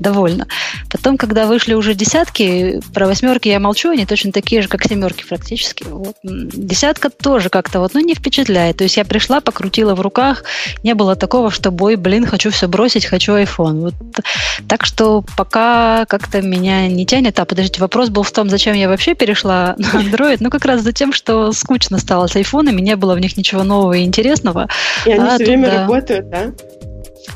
[0.00, 0.46] довольна.
[0.90, 5.24] Потом, когда вышли уже десятки, про восьмерки я молчу, они точно такие же, как семерки
[5.28, 5.84] практически.
[5.84, 6.16] Вот.
[6.22, 8.78] Десятка тоже как-то вот, ну, не впечатляет.
[8.78, 10.44] То есть я пришла, покрутила в руках,
[10.82, 13.80] не было такого, что, бой, блин, хочу все бросить, хочу iPhone.
[13.80, 13.94] Вот.
[14.68, 17.38] Так что пока как-то меня не тянет.
[17.38, 20.38] А, подождите, вопрос был в том, зачем я вообще перешла на Android.
[20.40, 23.62] Ну, как раз за тем, что скучно стало с айфонами, не было в них ничего
[23.62, 24.68] нового и интересного.
[25.06, 25.80] И они а все время да.
[25.82, 26.52] работают, да?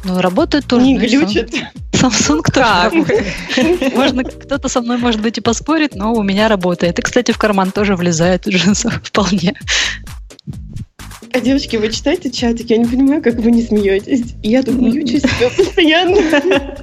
[0.04, 0.86] Ну, работают тоже.
[0.86, 1.50] Не глючат.
[1.92, 6.98] Samsung тоже Можно, кто-то со мной, может быть, и поспорит, но у меня работает.
[6.98, 9.54] И, кстати, в карман тоже влезает джинсов вполне.
[11.32, 12.70] А девочки, вы читаете чатик?
[12.70, 14.34] Я не понимаю, как вы не смеетесь.
[14.42, 16.76] Я тут мьючу себя постоянно.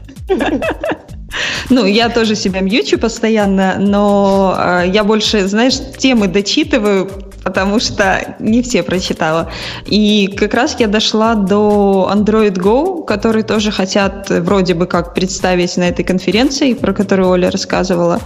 [1.70, 8.36] Ну, я тоже себя мьючу постоянно, но э, я больше, знаешь, темы дочитываю потому что
[8.40, 9.50] не все прочитала.
[9.86, 15.78] И как раз я дошла до Android Go, который тоже хотят вроде бы как представить
[15.78, 18.20] на этой конференции, про которую Оля рассказывала.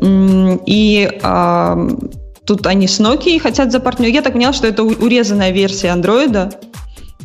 [0.00, 1.78] И а,
[2.44, 4.14] тут они с Nokia хотят запартнерить.
[4.14, 6.54] Я так поняла, что это урезанная версия Android,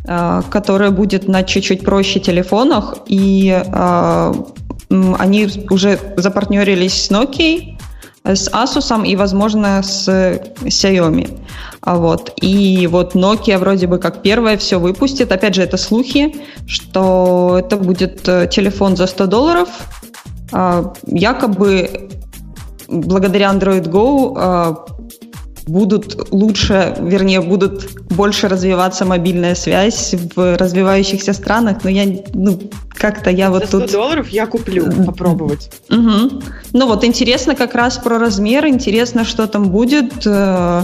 [0.05, 4.33] а, которая будет на чуть-чуть проще телефонах, и а,
[4.89, 7.72] они уже запартнерились с Nokia,
[8.23, 11.39] с Asus и, возможно, с Xiaomi.
[11.81, 12.33] А вот.
[12.41, 15.31] И вот Nokia вроде бы как первая все выпустит.
[15.31, 19.69] Опять же, это слухи, что это будет э, телефон за 100 долларов.
[20.53, 22.09] А, якобы
[22.87, 24.85] благодаря Android Go а,
[25.65, 32.59] будут лучше, вернее, будут больше развиваться мобильная связь в развивающихся странах, но я, ну,
[32.93, 33.91] как-то я вот За 100 тут...
[33.91, 35.69] долларов я куплю, попробовать.
[35.89, 36.41] Угу.
[36.73, 40.83] Ну вот интересно как раз про размер, интересно, что там будет, э,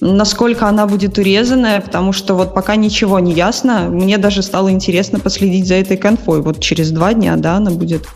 [0.00, 3.88] насколько она будет урезанная, потому что вот пока ничего не ясно.
[3.88, 6.42] Мне даже стало интересно последить за этой конфой.
[6.42, 8.06] Вот через два дня, да, она будет,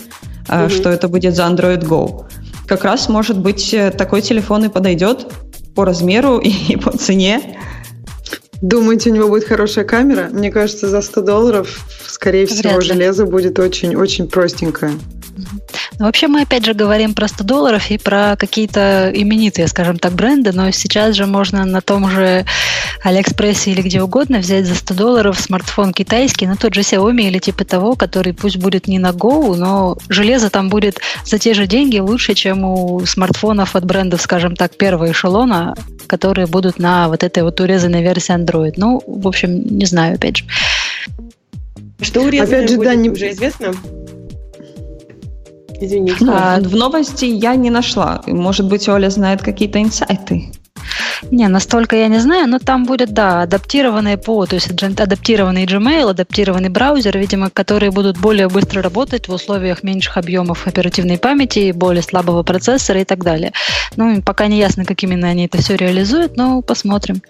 [0.48, 0.68] угу.
[0.70, 2.24] что это будет за Android Go.
[2.66, 5.26] Как раз, может быть, э, такой телефон и подойдет
[5.76, 7.56] по размеру и по цене.
[8.62, 10.28] Думаете, у него будет хорошая камера?
[10.32, 12.88] Мне кажется, за 100 долларов, скорее всего, Вряд ли.
[12.88, 14.92] железо будет очень-очень простенькое.
[15.98, 20.12] Ну, вообще мы опять же говорим про 100 долларов и про какие-то именитые, скажем так,
[20.12, 22.44] бренды, но сейчас же можно на том же
[23.02, 27.38] Алиэкспрессе или где угодно взять за 100 долларов смартфон китайский, ну тот же Xiaomi или
[27.38, 31.66] типа того, который пусть будет не на Go, но железо там будет за те же
[31.66, 35.74] деньги лучше, чем у смартфонов от брендов, скажем так, первого эшелона,
[36.06, 38.74] которые будут на вот этой вот урезанной версии Android.
[38.76, 40.44] Ну, в общем, не знаю, опять же.
[42.02, 43.08] Что урезанное Опять же, будет, да, не...
[43.08, 43.72] уже известно?
[45.80, 46.24] Извините.
[46.28, 48.22] А, в новости я не нашла.
[48.26, 50.52] Может быть, Оля знает какие-то инсайты.
[51.30, 56.10] Не, настолько я не знаю, но там будет, да, адаптированные по, то есть адаптированный Gmail,
[56.10, 62.02] адаптированный браузер, видимо, которые будут более быстро работать в условиях меньших объемов оперативной памяти, более
[62.02, 63.52] слабого процессора и так далее.
[63.96, 67.22] Ну, пока не ясно, как именно они это все реализуют, но посмотрим.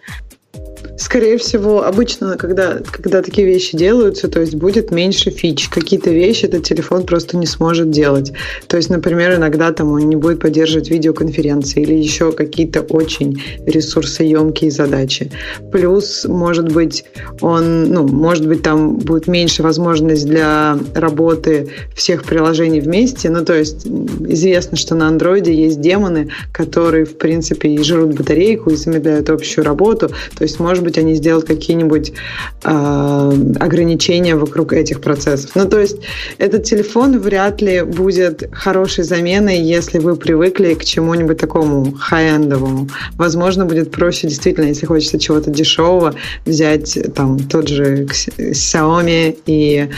[0.98, 5.68] Скорее всего, обычно, когда, когда такие вещи делаются, то есть будет меньше фич.
[5.68, 8.32] Какие-то вещи этот телефон просто не сможет делать.
[8.66, 14.70] То есть, например, иногда там он не будет поддерживать видеоконференции или еще какие-то очень ресурсоемкие
[14.70, 15.30] задачи.
[15.72, 17.04] Плюс, может быть,
[17.40, 23.30] он, ну, может быть, там будет меньше возможность для работы всех приложений вместе.
[23.30, 28.70] Ну, то есть, известно, что на андроиде есть демоны, которые, в принципе, и жрут батарейку,
[28.70, 30.08] и замедляют общую работу.
[30.36, 32.12] То есть, может быть, они сделают какие-нибудь
[32.64, 35.50] э, ограничения вокруг этих процессов.
[35.54, 35.98] Ну, то есть
[36.38, 42.88] этот телефон вряд ли будет хорошей заменой, если вы привыкли к чему-нибудь такому хай-эндовому.
[43.14, 49.88] Возможно, будет проще действительно, если хочется чего-то дешевого, взять там тот же Xiaomi и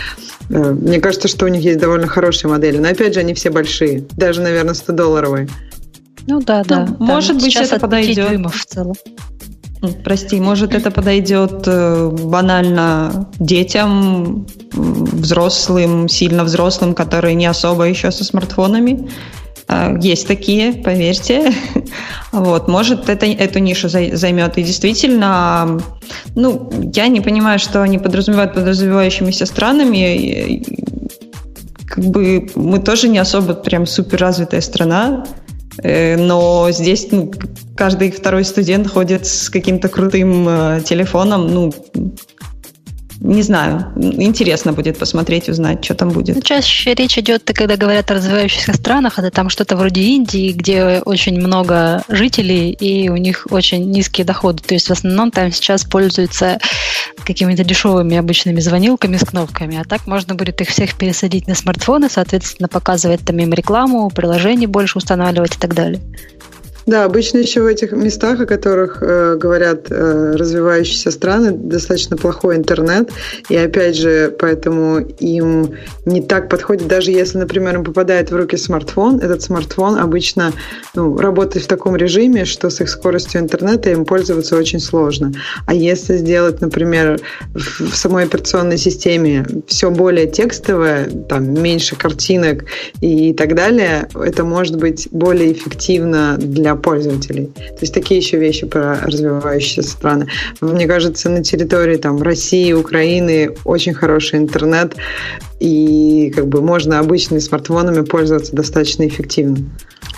[0.50, 2.78] э, мне кажется, что у них есть довольно хорошие модели.
[2.78, 4.04] Но опять же, они все большие.
[4.16, 5.48] Даже, наверное, 100-долларовые.
[6.26, 6.86] Ну да, да.
[6.86, 8.38] Ну, может быть, это подойдет.
[8.54, 8.94] в целом.
[10.04, 18.24] Прости, может это подойдет э, банально детям, взрослым, сильно взрослым, которые не особо еще со
[18.24, 19.08] смартфонами.
[19.68, 21.52] Э, есть такие, поверьте.
[22.30, 24.58] Вот, может, это, эту нишу займет.
[24.58, 25.80] И действительно,
[26.34, 30.62] ну, я не понимаю, что они подразумевают под развивающимися странами.
[31.86, 35.24] Как бы мы тоже не особо прям супер развитая страна.
[35.82, 37.32] Э, но здесь ну,
[37.76, 41.72] каждый второй студент ходит с каким-то крутым э, телефоном, ну,
[43.20, 46.36] не знаю, интересно будет посмотреть, узнать, что там будет.
[46.36, 51.02] Ну, чаще речь идет, когда говорят о развивающихся странах, это там что-то вроде Индии, где
[51.04, 54.62] очень много жителей и у них очень низкие доходы.
[54.62, 56.58] То есть в основном там сейчас пользуются
[57.24, 62.08] какими-то дешевыми обычными звонилками с кнопками, а так можно будет их всех пересадить на смартфоны,
[62.08, 66.00] соответственно, показывать там им рекламу, приложение больше устанавливать и так далее.
[66.88, 72.56] Да, обычно еще в этих местах, о которых э, говорят э, развивающиеся страны, достаточно плохой
[72.56, 73.10] интернет.
[73.50, 75.74] И опять же, поэтому им
[76.06, 80.54] не так подходит, даже если, например, им попадает в руки смартфон, этот смартфон обычно
[80.94, 85.34] ну, работает в таком режиме, что с их скоростью интернета им пользоваться очень сложно.
[85.66, 87.20] А если сделать, например,
[87.52, 92.64] в, самой операционной системе все более текстовое, там меньше картинок
[93.02, 97.46] и так далее, это может быть более эффективно для пользователей.
[97.46, 100.28] То есть такие еще вещи про развивающиеся страны.
[100.60, 104.94] Мне кажется, на территории там, России, Украины очень хороший интернет,
[105.60, 109.58] и как бы можно обычными смартфонами пользоваться достаточно эффективно.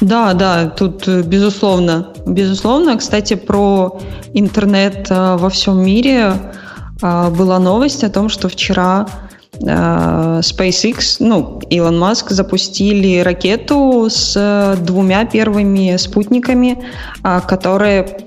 [0.00, 2.14] Да, да, тут э, безусловно.
[2.26, 4.00] Безусловно, кстати, про
[4.32, 6.32] интернет э, во всем мире
[7.02, 9.06] э, была новость о том, что вчера
[9.62, 16.82] SpaceX, ну, Илон Маск запустили ракету с двумя первыми спутниками,
[17.46, 18.26] которые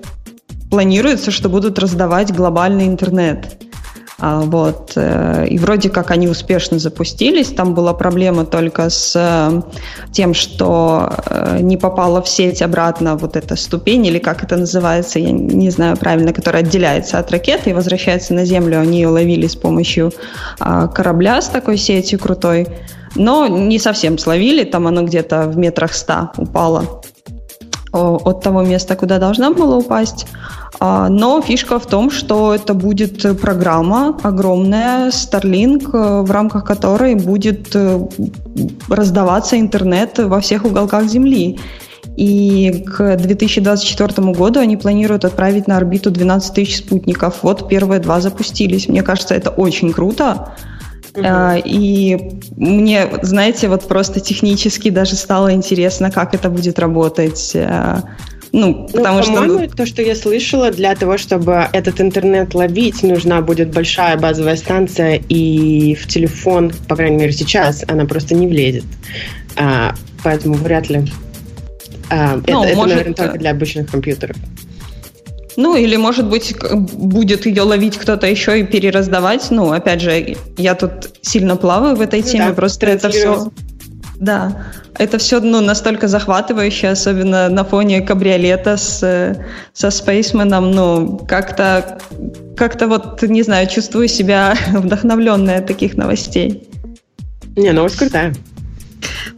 [0.69, 3.59] планируется, что будут раздавать глобальный интернет.
[4.25, 4.93] А, вот.
[4.95, 7.49] Э, и вроде как они успешно запустились.
[7.49, 9.61] Там была проблема только с э,
[10.13, 15.19] тем, что э, не попала в сеть обратно вот эта ступень, или как это называется,
[15.19, 18.79] я не знаю правильно, которая отделяется от ракеты и возвращается на Землю.
[18.79, 20.13] Они ее ловили с помощью
[20.57, 22.67] а, корабля с такой сетью крутой.
[23.15, 27.01] Но не совсем словили, там оно где-то в метрах ста упало
[27.93, 30.27] от того места, куда должна была упасть.
[30.79, 37.15] А, но фишка в том, что это будет программа огромная, Starlink, э, в рамках которой
[37.15, 37.99] будет э,
[38.89, 41.59] раздаваться интернет во всех уголках Земли.
[42.17, 47.39] И к 2024 году они планируют отправить на орбиту 12 тысяч спутников.
[47.41, 48.87] Вот первые два запустились.
[48.87, 50.53] Мне кажется, это очень круто.
[51.13, 51.61] Uh-huh.
[51.63, 57.51] И мне, знаете, вот просто технически даже стало интересно, как это будет работать.
[57.53, 58.01] Э,
[58.51, 59.33] ну, ну, потому ну, что...
[59.33, 64.55] По-моему, то, что я слышала, для того, чтобы этот интернет ловить, нужна будет большая базовая
[64.55, 68.85] станция, и в телефон, по крайней мере, сейчас она просто не влезет.
[69.55, 71.03] А, поэтому вряд ли.
[72.09, 72.75] А, ну, это, может...
[72.75, 74.37] это, наверное, только для обычных компьютеров.
[75.55, 79.47] Ну, или, может быть, будет ее ловить кто-то еще и перераздавать.
[79.51, 83.51] Ну, опять же, я тут сильно плаваю в этой ну теме, да, просто это все...
[84.19, 89.37] Да, это все ну, настолько захватывающе, особенно на фоне кабриолета с,
[89.73, 90.71] со Спейсменом.
[90.71, 91.99] Ну, как-то,
[92.55, 96.67] как-то вот, не знаю, чувствую себя вдохновленной от таких новостей.
[97.55, 98.33] Не, новость крутая.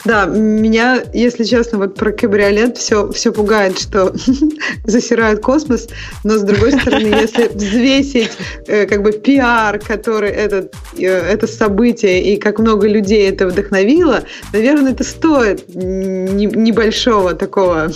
[0.06, 4.14] Да, меня, если честно, вот про кабриолет все, все пугает, что
[4.86, 5.88] засирают космос,
[6.24, 8.32] но с другой стороны, если взвесить
[8.68, 14.24] э, как бы пиар, который этот, э, это событие и как много людей это вдохновило,
[14.54, 17.92] наверное, это стоит не, небольшого такого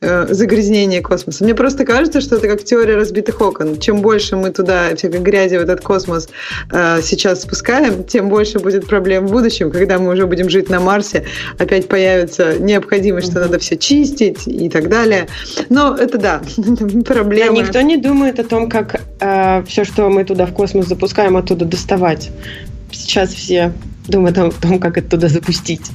[0.00, 1.44] э, загрязнения космоса.
[1.44, 3.78] Мне просто кажется, что это как теория разбитых окон.
[3.78, 6.28] Чем больше мы туда всякой грязи в этот космос
[6.72, 10.80] э, сейчас спускаем, тем больше будет проблем в будущем, когда мы уже будем жить на
[10.80, 11.01] Марсе,
[11.58, 15.28] опять появится необходимость, что надо все чистить и так далее.
[15.68, 16.42] Но это да,
[17.06, 17.56] проблема.
[17.56, 21.36] Да, никто не думает о том, как э, все, что мы туда в космос запускаем,
[21.36, 22.30] оттуда доставать.
[22.90, 23.72] Сейчас все
[24.08, 25.90] думают о том, как оттуда запустить.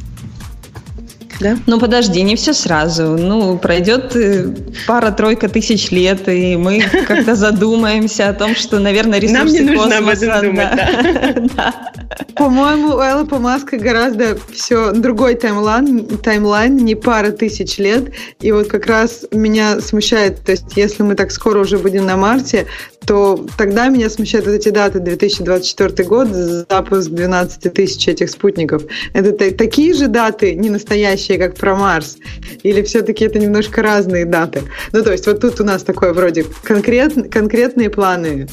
[1.39, 1.57] Да?
[1.67, 3.17] Ну подожди, не все сразу.
[3.17, 4.47] Ну, пройдет э,
[4.87, 9.97] пара-тройка тысяч лет, и мы как-то задумаемся о том, что, наверное, ресурсы Нам не нужно
[9.97, 10.69] об этом думать,
[11.55, 11.91] да.
[12.35, 18.11] По-моему, у Эллопа Маска гораздо все другой таймлайн, таймлайн, не пара тысяч лет.
[18.39, 22.17] И вот как раз меня смущает, то есть если мы так скоро уже будем на
[22.17, 22.67] Марсе,
[23.07, 28.83] то тогда меня смущают вот эти даты 2024 год, запуск 12 тысяч этих спутников.
[29.13, 32.17] Это такие же даты, не настоящие, как про Марс?
[32.63, 34.63] Или все-таки это немножко разные даты?
[34.91, 38.47] Ну, то есть вот тут у нас такое вроде конкрет, конкретные планы,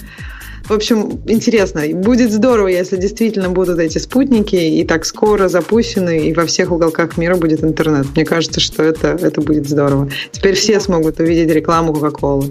[0.64, 1.82] в общем, интересно.
[1.92, 7.18] Будет здорово, если действительно будут эти спутники и так скоро запущены, и во всех уголках
[7.18, 8.06] мира будет интернет.
[8.14, 10.08] Мне кажется, что это, это будет здорово.
[10.30, 12.46] Теперь все смогут увидеть рекламу Кока-Колы.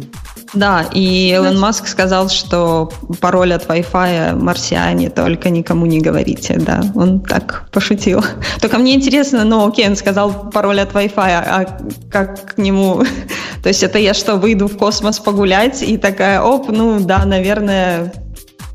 [0.54, 6.84] Да, и Элон Маск сказал, что пароль от Wi-Fi марсиане только никому не говорите, да,
[6.94, 8.24] он так пошутил.
[8.62, 11.78] Только мне интересно, ну окей, он сказал пароль от Wi-Fi, а
[12.12, 13.04] как к нему...
[13.64, 18.14] То есть это я что, выйду в космос погулять и такая, оп, ну да, наверное,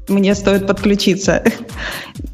[0.09, 1.43] мне стоит подключиться.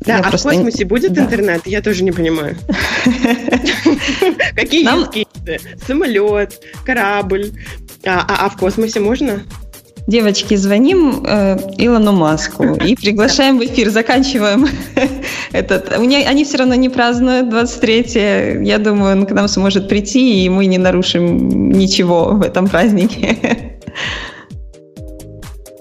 [0.00, 1.22] Да, я а в космосе будет да.
[1.22, 1.66] интернет?
[1.66, 2.56] Я тоже не понимаю.
[4.54, 5.10] Какие Нам...
[5.86, 7.52] Самолет, корабль.
[8.06, 9.40] А, а, а в космосе можно?
[10.06, 13.88] Девочки, звоним э, Илону Маску и приглашаем в эфир.
[13.88, 14.66] Заканчиваем
[15.52, 15.96] этот.
[15.96, 20.44] У меня, они все равно не празднуют 23 Я думаю, он к нам сможет прийти,
[20.44, 23.38] и мы не нарушим ничего в этом празднике.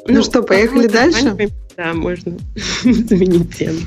[0.08, 1.36] Ну, ну что, поехали дальше?
[1.76, 2.38] Да, можно
[2.84, 3.80] заменить тему.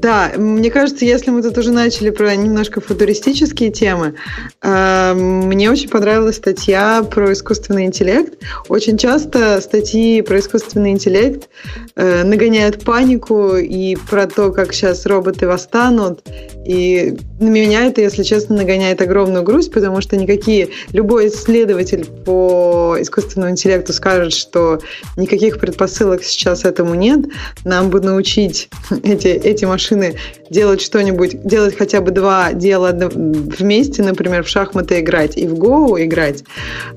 [0.00, 4.14] Да, мне кажется, если мы тут уже начали про немножко футуристические темы,
[4.62, 8.34] э, мне очень понравилась статья про искусственный интеллект.
[8.68, 11.48] Очень часто статьи про искусственный интеллект
[11.96, 16.24] э, нагоняют панику и про то, как сейчас роботы восстанут.
[16.64, 20.68] И на меня это, если честно, нагоняет огромную грусть, потому что никакие...
[20.92, 24.78] Любой исследователь по искусственному интеллекту скажет, что
[25.16, 27.26] никаких предпосылок сейчас этому нет.
[27.64, 28.68] Нам бы научить
[29.02, 30.16] эти, эти машины машины
[30.50, 36.02] делать что-нибудь, делать хотя бы два дела вместе, например, в шахматы играть и в Go
[36.02, 36.44] играть,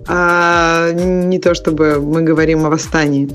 [0.07, 3.29] а не то чтобы мы говорим о восстании.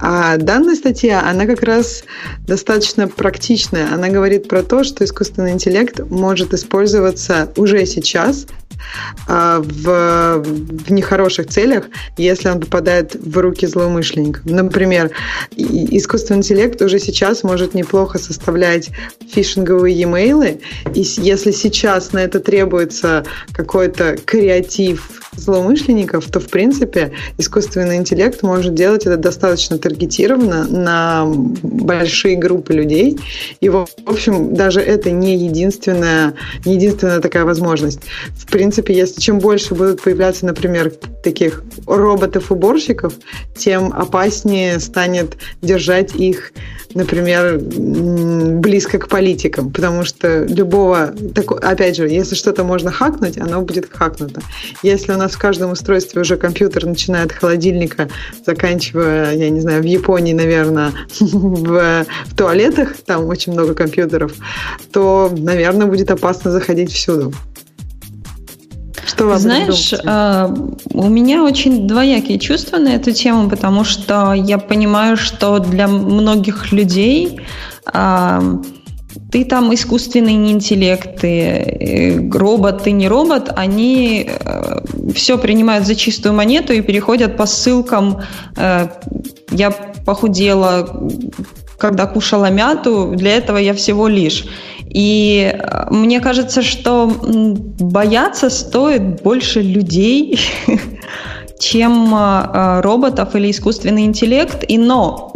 [0.00, 2.04] А данная статья, она как раз
[2.46, 3.92] достаточно практичная.
[3.92, 8.46] Она говорит про то, что искусственный интеллект может использоваться уже сейчас
[9.26, 14.44] а, в, в нехороших целях, если он попадает в руки злоумышленников.
[14.44, 15.10] Например,
[15.56, 18.90] искусственный интеллект уже сейчас может неплохо составлять
[19.32, 20.60] фишинговые e-mail,
[20.94, 28.74] и если сейчас на это требуется какой-то креатив злоумышленников, то, в принципе, искусственный интеллект может
[28.74, 33.18] делать это достаточно таргетированно на большие группы людей.
[33.60, 36.34] И, в общем, даже это не единственная,
[36.64, 38.00] не единственная такая возможность.
[38.36, 43.14] В принципе, если чем больше будут появляться, например, таких роботов-уборщиков,
[43.56, 46.52] тем опаснее станет держать их,
[46.94, 51.14] например, близко к политикам, потому что любого,
[51.62, 54.40] опять же, если что-то можно хакнуть, оно будет хакнуто.
[54.82, 58.08] Если у нас в каждом устройстве уже компьютер, начиная от холодильника,
[58.44, 64.32] заканчивая, я не знаю, в Японии, наверное, в, в туалетах, там очень много компьютеров,
[64.92, 67.32] то, наверное, будет опасно заходить всюду.
[69.06, 70.54] Что вы Знаешь, э,
[70.92, 76.72] у меня очень двоякие чувства на эту тему, потому что я понимаю, что для многих
[76.72, 77.40] людей
[77.92, 78.40] э,
[79.30, 85.94] ты там искусственный интеллект, ты э, робот, ты не робот, они э, все принимают за
[85.94, 88.22] чистую монету и переходят по ссылкам.
[88.56, 88.88] Э,
[89.50, 91.08] я похудела,
[91.78, 94.46] когда кушала мяту, для этого я всего лишь.
[94.92, 95.56] И
[95.90, 97.06] мне кажется, что
[97.78, 100.40] бояться стоит больше людей,
[101.60, 102.12] чем
[102.80, 104.64] роботов или искусственный интеллект.
[104.66, 105.32] И но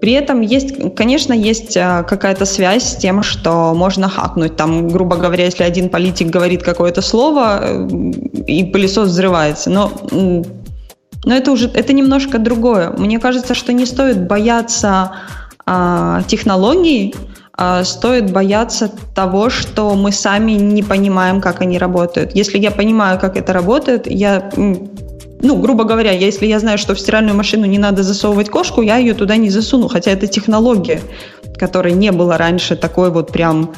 [0.00, 4.56] при этом есть, конечно, есть а, какая-то связь с тем, что можно хакнуть.
[4.56, 7.88] Там, грубо говоря, если один политик говорит какое-то слово, э,
[8.46, 9.70] и пылесос взрывается.
[9.70, 12.90] Но, но это уже это немножко другое.
[12.90, 15.12] Мне кажется, что не стоит бояться
[15.64, 17.14] а, технологий,
[17.58, 22.34] а стоит бояться того, что мы сами не понимаем, как они работают.
[22.34, 24.50] Если я понимаю, как это работает, я
[25.42, 28.96] ну, грубо говоря, если я знаю, что в стиральную машину не надо засовывать кошку, я
[28.96, 31.00] ее туда не засуну, хотя это технология,
[31.58, 33.72] которой не было раньше такой вот прям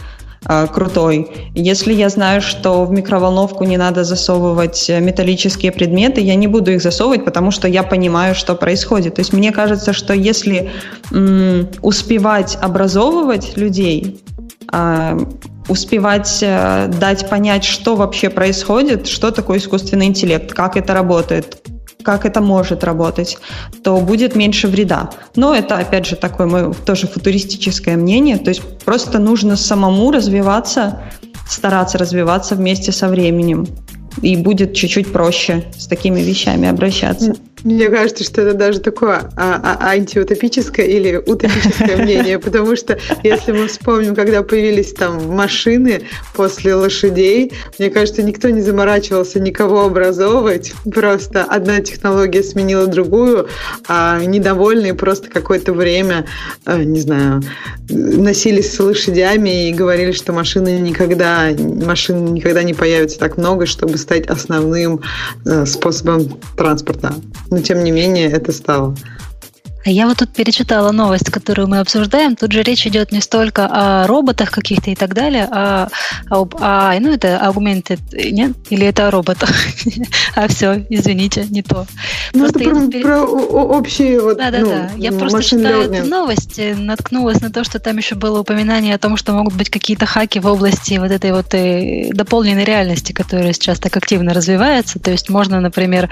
[0.48, 1.30] э, крутой.
[1.54, 6.82] Если я знаю, что в микроволновку не надо засовывать металлические предметы, я не буду их
[6.82, 9.16] засовывать, потому что я понимаю, что происходит.
[9.16, 10.70] То есть мне кажется, что если
[11.12, 14.22] м, успевать образовывать людей,
[14.72, 15.18] э,
[15.68, 21.62] успевать э, дать понять, что вообще происходит, что такое искусственный интеллект, как это работает,
[22.02, 23.38] как это может работать,
[23.82, 25.10] то будет меньше вреда.
[25.36, 28.38] Но это, опять же, такое мое тоже футуристическое мнение.
[28.38, 31.02] То есть просто нужно самому развиваться,
[31.48, 33.66] стараться развиваться вместе со временем.
[34.22, 37.34] И будет чуть-чуть проще с такими вещами обращаться.
[37.64, 43.52] Мне кажется, что это даже такое а, а, антиутопическое или утопическое мнение, потому что если
[43.52, 46.02] мы вспомним, когда появились там машины
[46.34, 53.48] после лошадей, мне кажется, никто не заморачивался никого образовывать, просто одна технология сменила другую,
[53.88, 56.26] а недовольные просто какое-то время,
[56.64, 57.42] э, не знаю,
[57.88, 63.98] носились с лошадями и говорили, что машины никогда, машин никогда не появится так много, чтобы
[63.98, 65.00] стать основным
[65.44, 67.14] э, способом транспорта
[67.50, 68.94] но тем не менее это стало.
[69.84, 72.36] А я вот тут перечитала новость, которую мы обсуждаем.
[72.36, 75.88] Тут же речь идет не столько о роботах каких-то и так далее, а,
[76.28, 78.52] об, а ну это augmented, нет?
[78.70, 79.50] Или это о роботах?
[80.34, 81.86] а все, извините, не то.
[82.34, 83.04] Ну это про, пере...
[83.04, 84.90] про общие вот, Да, да, ну, да.
[84.96, 89.16] Я просто читаю эту новость, наткнулась на то, что там еще было упоминание о том,
[89.16, 93.78] что могут быть какие-то хаки в области вот этой вот э, дополненной реальности, которая сейчас
[93.78, 94.98] так активно развивается.
[94.98, 96.10] То есть можно, например,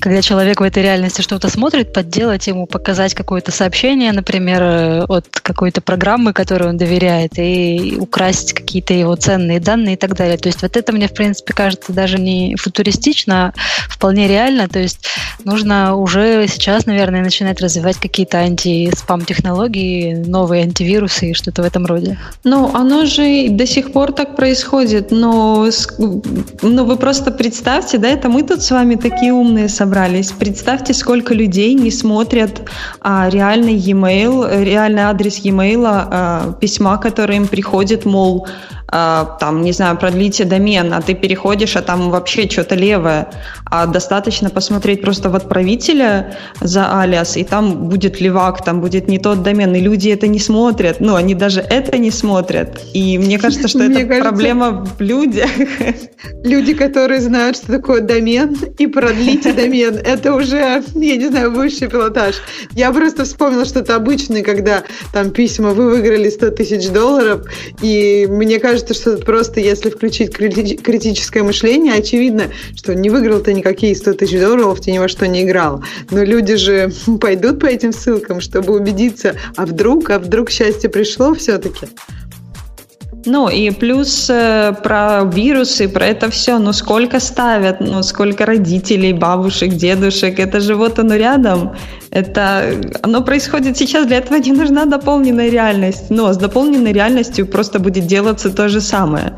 [0.00, 5.04] когда человек в этой реальности что-то смотрит, подделать ему, показать узнать какое-то сообщение, например, э,
[5.04, 10.38] от какой-то программы, которой он доверяет, и украсть какие-то его ценные данные и так далее.
[10.38, 13.52] То есть вот это мне, в принципе, кажется даже не футуристично, а
[13.90, 14.66] вполне реально.
[14.66, 15.06] То есть
[15.44, 22.18] нужно уже сейчас, наверное, начинать развивать какие-то анти-спам-технологии, новые антивирусы и что-то в этом роде.
[22.44, 25.68] Ну, оно же до сих пор так происходит, но
[26.62, 30.32] ну, вы просто представьте, да, это мы тут с вами такие умные собрались.
[30.32, 32.62] Представьте, сколько людей не смотрят
[33.00, 38.46] а, реальный e-mail, реальный адрес e-mail а, письма, которое им приходит, мол,
[38.88, 43.28] там, не знаю, продлите домен, а ты переходишь, а там вообще что-то левое.
[43.68, 49.18] А достаточно посмотреть просто в отправителя за алиас, и там будет левак, там будет не
[49.18, 52.80] тот домен, и люди это не смотрят, ну, они даже это не смотрят.
[52.94, 55.50] И мне кажется, что это проблема в людях.
[56.44, 60.58] Люди, которые знают, что такое домен, и продлите домен, это уже,
[60.94, 62.36] я не знаю, высший пилотаж.
[62.72, 67.46] Я просто вспомнила, что это обычный, когда там письма, вы выиграли 100 тысяч долларов,
[67.82, 73.54] и мне кажется, что это просто, если включить критическое мышление, очевидно, что не выиграл ты
[73.54, 75.82] никакие 100 тысяч долларов, ты ни во что не играл.
[76.10, 81.34] Но люди же пойдут по этим ссылкам, чтобы убедиться, а вдруг, а вдруг счастье пришло
[81.34, 81.86] все-таки.
[83.26, 86.58] Ну и плюс э, про вирусы, про это все.
[86.58, 90.38] Ну сколько ставят, ну сколько родителей, бабушек, дедушек.
[90.38, 91.74] Это же вот оно рядом.
[92.10, 92.62] Это
[93.02, 94.06] оно происходит сейчас.
[94.06, 96.10] Для этого не нужна дополненная реальность.
[96.10, 99.32] Но с дополненной реальностью просто будет делаться то же самое.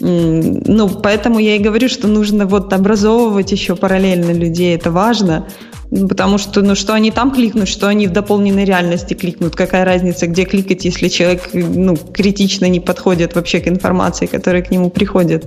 [0.00, 5.48] Ну, поэтому я и говорю, что нужно вот образовывать еще параллельно людей, это важно,
[5.90, 10.26] потому что, ну, что они там кликнут, что они в дополненной реальности кликнут, какая разница,
[10.26, 15.46] где кликать, если человек, ну, критично не подходит вообще к информации, которая к нему приходит.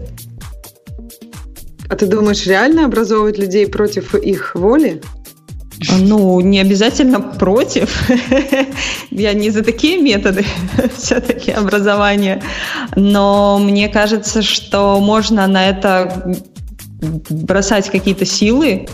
[1.89, 5.01] А ты думаешь, реально образовывать людей против их воли?
[5.87, 8.09] Ну, не обязательно против.
[9.11, 10.45] Я не за такие методы
[10.97, 12.41] все-таки образования.
[12.95, 16.35] Но мне кажется, что можно на это
[17.29, 18.87] бросать какие-то силы,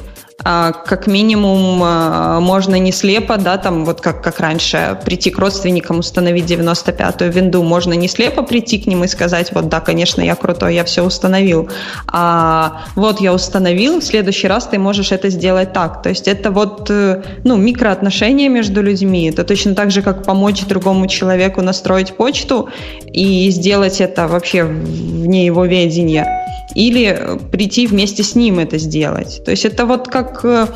[0.44, 6.00] как минимум а, можно не слепо, да, там вот как, как раньше, прийти к родственникам,
[6.00, 10.36] установить 95-ю винду, можно не слепо прийти к ним и сказать, вот да, конечно, я
[10.36, 11.70] крутой, я все установил,
[12.08, 16.04] а вот я установил, в следующий раз ты можешь это сделать так.
[16.04, 20.66] То есть это вот, э, ну, микроотношения между людьми, это точно так же, как помочь
[20.66, 22.70] другому человеку настроить почту
[23.12, 29.42] и сделать это вообще вне его ведения или прийти вместе с ним это сделать.
[29.46, 30.68] То есть это вот как, э,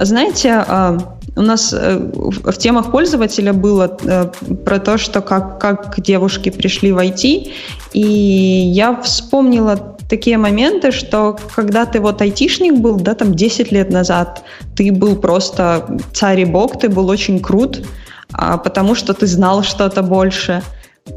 [0.00, 0.98] знаете, а,
[1.36, 4.26] у нас э, в темах пользователя было э,
[4.64, 7.52] про то, что как, как девушки пришли в IT,
[7.92, 13.90] и я вспомнила такие моменты, что когда ты вот айтишник был, да, там 10 лет
[13.90, 14.42] назад,
[14.76, 17.86] ты был просто царь и бог, ты был очень крут,
[18.32, 20.62] а, потому что ты знал что-то больше–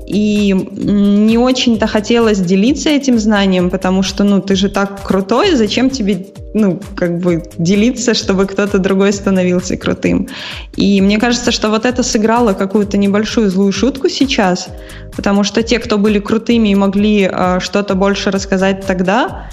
[0.07, 5.89] и не очень-то хотелось делиться этим знанием, потому что, ну, ты же так крутой, зачем
[5.89, 10.27] тебе, ну, как бы делиться, чтобы кто-то другой становился крутым.
[10.75, 14.67] И мне кажется, что вот это сыграло какую-то небольшую злую шутку сейчас,
[15.15, 19.49] потому что те, кто были крутыми и могли э, что-то больше рассказать тогда,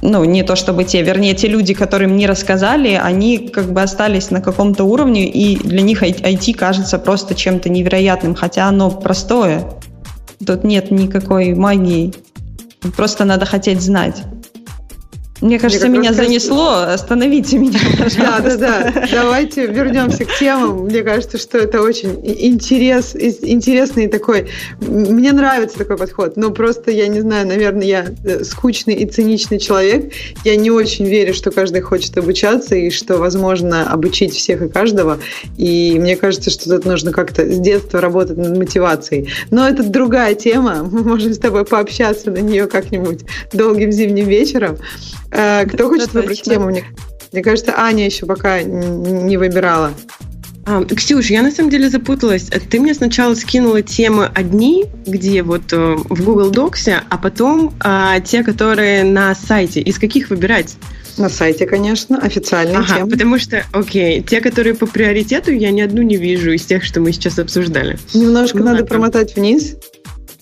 [0.00, 4.30] ну, не то чтобы те, вернее, те люди, которым не рассказали, они как бы остались
[4.30, 9.64] на каком-то уровне, и для них IT кажется просто чем-то невероятным, хотя оно простое.
[10.44, 12.12] Тут нет никакой магии.
[12.96, 14.22] Просто надо хотеть знать.
[15.44, 16.84] Мне кажется, Мне меня раз занесло.
[16.88, 17.78] Остановите меня.
[18.16, 19.06] Да, да, да.
[19.12, 20.84] Давайте вернемся к темам.
[20.84, 24.48] Мне кажется, что это очень интерес, интересный такой.
[24.80, 26.38] Мне нравится такой подход.
[26.38, 30.14] Но просто, я не знаю, наверное, я э, скучный и циничный человек.
[30.44, 35.18] Я не очень верю, что каждый хочет обучаться и что возможно обучить всех и каждого.
[35.58, 39.28] И мне кажется, что тут нужно как-то с детства работать над мотивацией.
[39.50, 40.82] Но это другая тема.
[40.90, 44.78] Мы можем с тобой пообщаться на нее как-нибудь долгим зимним вечером.
[45.34, 46.66] Э, кто хочет выбрать тему?
[46.66, 46.84] Мне,
[47.32, 49.92] мне кажется, Аня еще пока не выбирала.
[50.66, 52.44] А, Ксюш, я на самом деле запуталась.
[52.44, 58.20] Ты мне сначала скинула темы одни, где вот э, в Google Docs, а потом а,
[58.20, 59.80] те, которые на сайте.
[59.82, 60.76] Из каких выбирать?
[61.18, 63.10] На сайте, конечно, официальные ага, темы.
[63.10, 67.00] Потому что, окей, те, которые по приоритету, я ни одну не вижу из тех, что
[67.00, 67.98] мы сейчас обсуждали.
[68.14, 68.86] Немножко ну, надо ладно.
[68.86, 69.76] промотать вниз.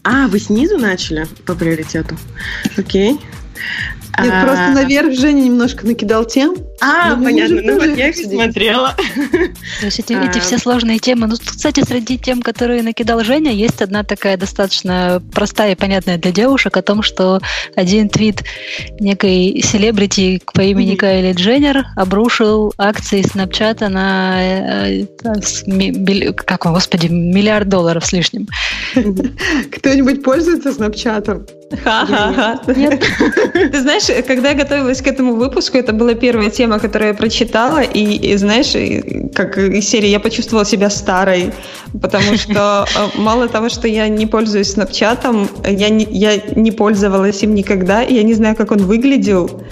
[0.05, 2.17] А, вы снизу начали по приоритету?
[2.77, 3.19] Окей.
[4.21, 4.45] Нет, а...
[4.45, 6.57] просто наверх Женя немножко накидал тем.
[6.81, 8.95] А, понятно, ну вот я их смотрела.
[9.81, 11.29] То есть эти, эти все сложные темы.
[11.29, 16.33] Ну, кстати, среди тем, которые накидал Женя, есть одна такая достаточно простая и понятная для
[16.33, 17.41] девушек о том, что
[17.77, 18.43] один твит
[19.01, 20.97] некой селебрити по имени mm-hmm.
[20.97, 28.47] Кайли Дженнер обрушил акции Снапчата на э, э, как, господи, миллиард долларов с лишним.
[29.73, 31.47] Кто-нибудь пользуется Снапчатом?
[31.85, 32.61] Ха-ха-ха.
[32.75, 33.05] Нет.
[33.73, 37.83] Ты знаешь, когда я готовилась к этому выпуску, это была первая тема, которую я прочитала,
[37.83, 38.73] и, и знаешь,
[39.35, 41.53] как из серии я почувствовала себя старой,
[42.01, 47.43] потому что э, мало того, что я не пользуюсь снапчатом, я не, я не пользовалась
[47.43, 49.63] им никогда, и я не знаю, как он выглядел,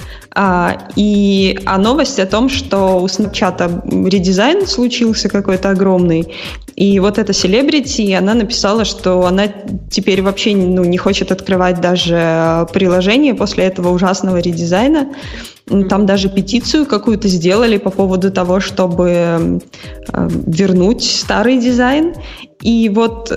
[0.96, 6.32] и, а новость о том, что у Snapchat редизайн случился какой-то огромный,
[6.80, 9.48] и вот эта селебрити, она написала, что она
[9.90, 15.08] теперь вообще ну, не хочет открывать даже приложение после этого ужасного редизайна.
[15.90, 22.14] Там даже петицию какую-то сделали по поводу того, чтобы э, вернуть старый дизайн.
[22.62, 23.30] И вот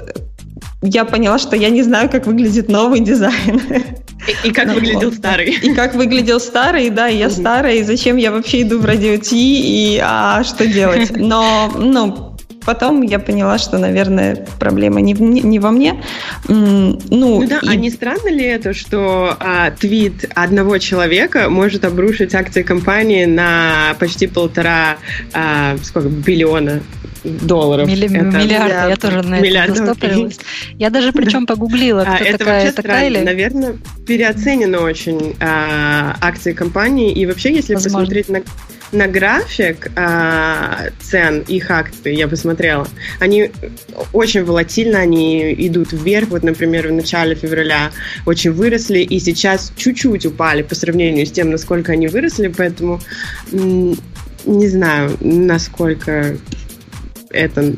[0.81, 3.61] я поняла, что я не знаю, как выглядит новый дизайн.
[4.27, 5.51] И, и как ну, выглядел старый.
[5.61, 10.01] И как выглядел старый, да, я старая, и зачем я вообще иду в радио и
[10.03, 11.11] а что делать?
[11.15, 12.33] Но, ну,
[12.65, 16.01] Потом я поняла, что, наверное, проблема не, в, не, не во мне.
[16.47, 17.67] Ну, ну да, и...
[17.67, 23.95] а не странно ли это, что а, твит одного человека может обрушить акции компании на
[23.99, 24.97] почти полтора
[25.33, 26.81] а, сколько, биллиона
[27.23, 27.87] долларов.
[27.87, 30.39] Милли, это миллиард, я тоже на это застопорилась.
[30.77, 33.19] Я даже причем погуглила, кто а, это такая вообще такая или...
[33.19, 37.11] Наверное, переоценено очень а, акции компании.
[37.11, 37.99] И вообще, если Возможно.
[37.99, 38.41] посмотреть на
[38.93, 42.87] на график а, цен их акций, я посмотрела,
[43.19, 43.49] они
[44.13, 46.29] очень волатильно, они идут вверх.
[46.29, 47.91] Вот, например, в начале февраля
[48.25, 52.99] очень выросли, и сейчас чуть-чуть упали по сравнению с тем, насколько они выросли, поэтому
[54.45, 56.37] не знаю, насколько
[57.33, 57.75] это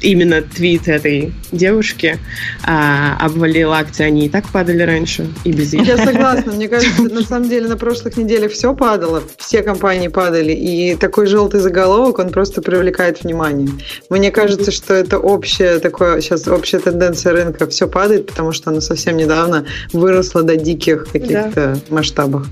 [0.00, 2.18] именно твит этой девушки
[2.64, 4.04] а, обвалил акции.
[4.04, 5.86] Они и так падали раньше, и без них.
[5.86, 6.52] Я согласна.
[6.52, 11.26] Мне кажется, на самом деле на прошлых неделях все падало, все компании падали, и такой
[11.26, 13.68] желтый заголовок, он просто привлекает внимание.
[14.08, 17.66] Мне кажется, что это общая такое, сейчас общая тенденция рынка.
[17.66, 21.94] Все падает, потому что оно совсем недавно выросло до диких каких-то да.
[21.94, 22.46] масштабов.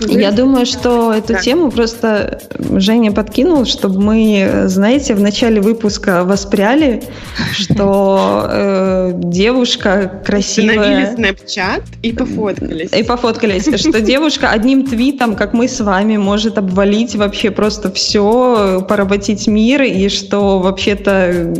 [0.00, 1.40] Я думаю, что эту да.
[1.40, 7.04] тему просто Женя подкинул, чтобы мы, знаете, в начале выпуска воспряли,
[7.52, 11.12] что э, девушка красивая...
[11.12, 12.92] Установили Snapchat и пофоткались.
[12.92, 18.84] И пофоткались, что девушка одним твитом, как мы с вами, может обвалить вообще просто все,
[18.88, 21.54] поработить мир, и что вообще-то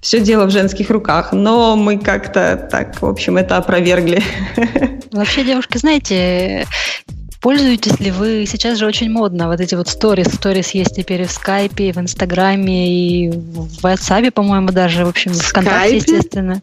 [0.00, 1.32] все дело в женских руках.
[1.32, 4.22] Но мы как-то так, в общем, это опровергли.
[5.12, 6.66] Вообще, девушка, знаете,
[7.46, 8.44] Пользуетесь ли вы?
[8.44, 10.26] Сейчас же очень модно вот эти вот сторис.
[10.34, 15.04] Сторис есть теперь и в скайпе, и в инстаграме, и в WhatsApp, по-моему, даже.
[15.04, 16.60] В общем, в ВКонтакте, естественно.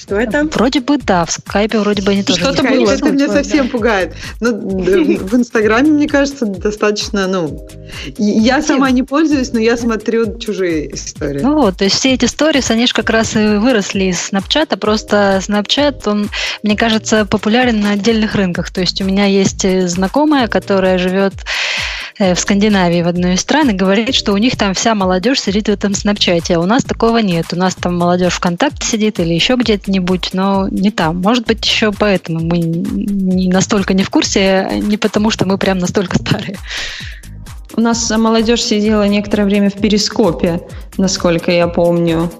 [0.00, 0.44] Что это?
[0.44, 2.40] Вроде бы да, в скайпе вроде бы они тоже.
[2.40, 2.90] Что-то было.
[2.90, 3.72] Это меня совсем да.
[3.72, 4.14] пугает.
[4.40, 7.68] Но в Инстаграме, мне кажется, достаточно, ну...
[8.16, 11.40] Я сама не пользуюсь, но я смотрю чужие истории.
[11.40, 14.78] Ну вот, то есть все эти сторис, они же как раз и выросли из Снапчата,
[14.78, 16.30] просто Снапчат, он,
[16.62, 18.70] мне кажется, популярен на отдельных рынках.
[18.70, 19.66] То есть у меня есть
[20.20, 21.34] знакомая, которая живет
[22.20, 25.40] Э, в Скандинавии, в одной из стран, и говорит, что у них там вся молодежь
[25.40, 27.46] сидит в этом снапчате, а у нас такого нет.
[27.52, 31.22] У нас там молодежь ВКонтакте сидит или еще где-нибудь, но не там.
[31.22, 35.78] Может быть, еще поэтому мы не настолько не в курсе, не потому что мы прям
[35.78, 36.58] настолько старые.
[37.74, 40.60] У нас молодежь сидела некоторое время в перископе,
[40.98, 42.30] насколько я помню.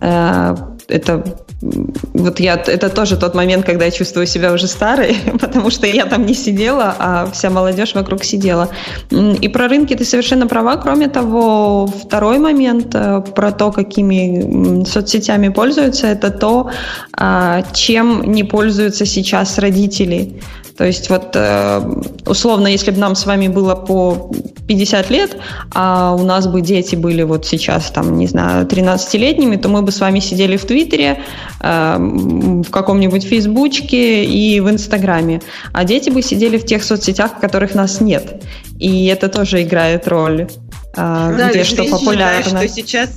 [0.00, 0.56] Э,
[0.88, 5.86] это вот я, это тоже тот момент, когда я чувствую себя уже старой, потому что
[5.86, 8.70] я там не сидела, а вся молодежь вокруг сидела.
[9.10, 10.76] И про рынки ты совершенно права.
[10.76, 16.70] Кроме того, второй момент э, про то, какими соцсетями пользуются, это то,
[17.12, 20.40] а, чем не пользуются сейчас родители.
[20.80, 21.82] То есть вот э,
[22.24, 24.32] условно, если бы нам с вами было по
[24.66, 25.36] 50 лет,
[25.74, 29.92] а у нас бы дети были вот сейчас, там, не знаю, 13-летними, то мы бы
[29.92, 31.22] с вами сидели в Твиттере,
[31.60, 35.42] э, в каком-нибудь Фейсбучке и в Инстаграме.
[35.74, 38.42] А дети бы сидели в тех соцсетях, в которых нас нет.
[38.78, 40.48] И это тоже играет роль.
[40.96, 42.42] Э, да, где что популярно.
[42.42, 43.10] Считаешь, что сейчас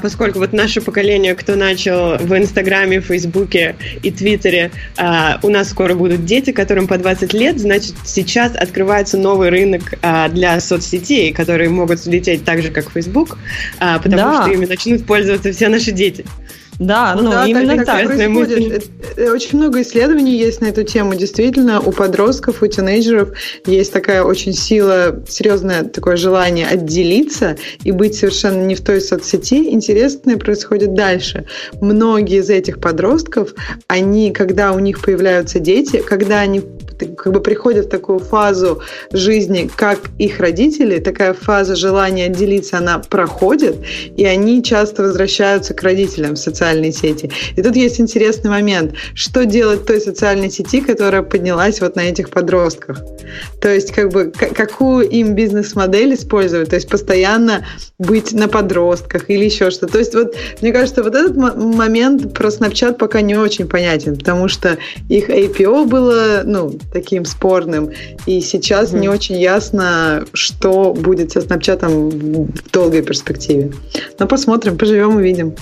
[0.00, 5.94] поскольку вот наше поколение, кто начал в Инстаграме, Фейсбуке и Твиттере, а, у нас скоро
[5.94, 11.68] будут дети, которым по 20 лет, значит, сейчас открывается новый рынок а, для соцсетей, которые
[11.68, 13.38] могут взлететь так же, как Facebook,
[13.78, 14.42] а, потому да.
[14.42, 16.24] что ими начнут пользоваться все наши дети.
[16.78, 17.86] Да, ну, ну да, именно так.
[17.86, 18.84] так происходит.
[19.16, 21.14] Э, очень много исследований есть на эту тему.
[21.14, 23.30] Действительно, у подростков, у тинейджеров
[23.64, 29.70] есть такая очень сила, серьезное такое желание отделиться и быть совершенно не в той соцсети.
[29.70, 31.46] Интересное происходит дальше.
[31.80, 33.54] Многие из этих подростков,
[33.88, 36.62] они, когда у них появляются дети, когда они
[36.98, 38.82] как бы приходят в такую фазу
[39.12, 43.76] жизни, как их родители, такая фаза желания отделиться, она проходит,
[44.16, 47.30] и они часто возвращаются к родителям в социальные сети.
[47.56, 52.30] И тут есть интересный момент, что делать той социальной сети, которая поднялась вот на этих
[52.30, 52.98] подростках.
[53.60, 57.66] То есть как бы какую им бизнес-модель использовать, то есть постоянно
[57.98, 59.94] быть на подростках или еще что-то.
[59.94, 64.48] То есть вот мне кажется, вот этот момент про Snapchat пока не очень понятен, потому
[64.48, 64.78] что
[65.08, 67.90] их APO было, ну, таким спорным.
[68.26, 68.98] И сейчас mm-hmm.
[68.98, 73.72] не очень ясно, что будет со Snapchat в долгой перспективе.
[74.18, 75.54] Но посмотрим, поживем, увидим.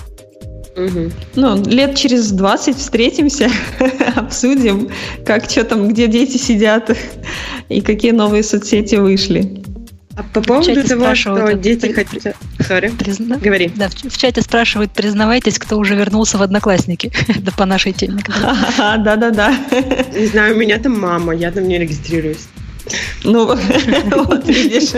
[0.77, 1.11] Угу.
[1.37, 3.49] Ну, лет через 20 встретимся,
[4.16, 4.91] обсудим,
[5.25, 6.91] как что там, где дети сидят
[7.68, 9.62] и какие новые соцсети вышли.
[10.17, 12.37] А по поводу того, что дети хотят...
[12.59, 12.97] Sorry.
[12.97, 13.37] Призна...
[13.37, 13.71] Говори.
[13.75, 17.12] Да, в, в чате спрашивают, признавайтесь, кто уже вернулся в Одноклассники.
[17.39, 18.23] да по нашей теме.
[18.79, 19.55] Да-да-да.
[20.15, 22.47] Не знаю, у меня там мама, я там не регистрируюсь.
[23.24, 23.47] Ну,
[24.26, 24.93] вот видишь.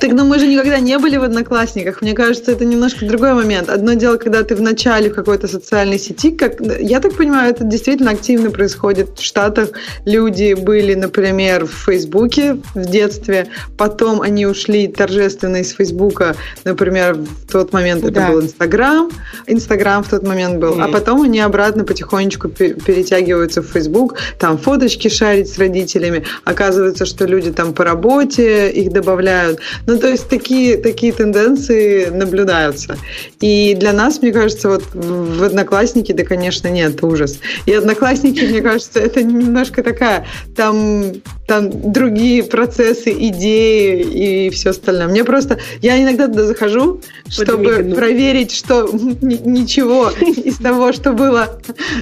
[0.00, 2.02] Так, ну мы же никогда не были в Одноклассниках.
[2.02, 3.68] Мне кажется, это немножко другой момент.
[3.68, 8.10] Одно дело, когда ты в начале какой-то социальной сети, как я так понимаю, это действительно
[8.10, 9.70] активно происходит в Штатах.
[10.04, 13.48] Люди были, например, в Фейсбуке в детстве,
[13.78, 19.10] потом они ушли торжественно из Фейсбука, например, в тот момент это был Инстаграм,
[19.46, 25.08] Инстаграм в тот момент был, а потом они обратно потихонечку перетягиваются в Фейсбук, там фоточки
[25.08, 26.24] шарить с родителями,
[26.66, 29.60] оказывается, что люди там по работе их добавляют.
[29.86, 32.96] Ну, то есть такие, такие тенденции наблюдаются.
[33.40, 37.38] И для нас, мне кажется, вот в Одноклассники, да, конечно, нет, ужас.
[37.66, 41.12] И Одноклассники, мне кажется, это немножко такая, там,
[41.46, 45.08] там другие процессы, идеи и все остальное.
[45.08, 50.10] Мне просто, я иногда туда захожу, чтобы проверить, что ничего
[50.44, 51.60] из того, что было,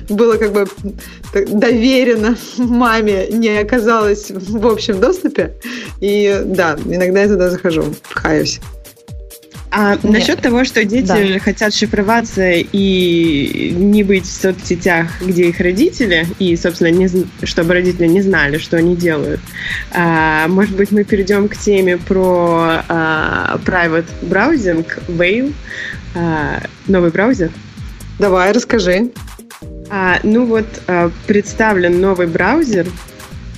[0.09, 0.67] было как бы
[1.35, 5.53] доверено маме, не оказалось в общем доступе.
[6.01, 8.61] И да, иногда я туда захожу, пхаюсь.
[9.77, 10.05] А Нет.
[10.05, 11.39] насчет того, что дети да.
[11.41, 17.09] хотят шифроваться и не быть в соцсетях, где их родители, и, собственно, не,
[17.43, 19.41] чтобы родители не знали, что они делают.
[19.91, 25.53] А, может быть, мы перейдем к теме про а, private browsing, Whale,
[26.15, 27.51] а, новый браузер?
[28.21, 29.11] Давай, расскажи.
[29.91, 32.87] А, ну вот, а, представлен новый браузер,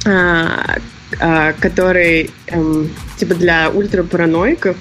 [0.05, 0.77] а,
[1.21, 4.77] а, который эм, типа для ультрапараноиков,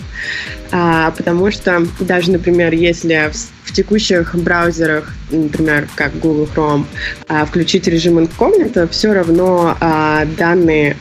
[0.71, 6.85] а, потому что даже, например, если в, в текущих браузерах, например, как Google Chrome,
[7.27, 10.97] а, включить режим инкогнито, все равно а, данные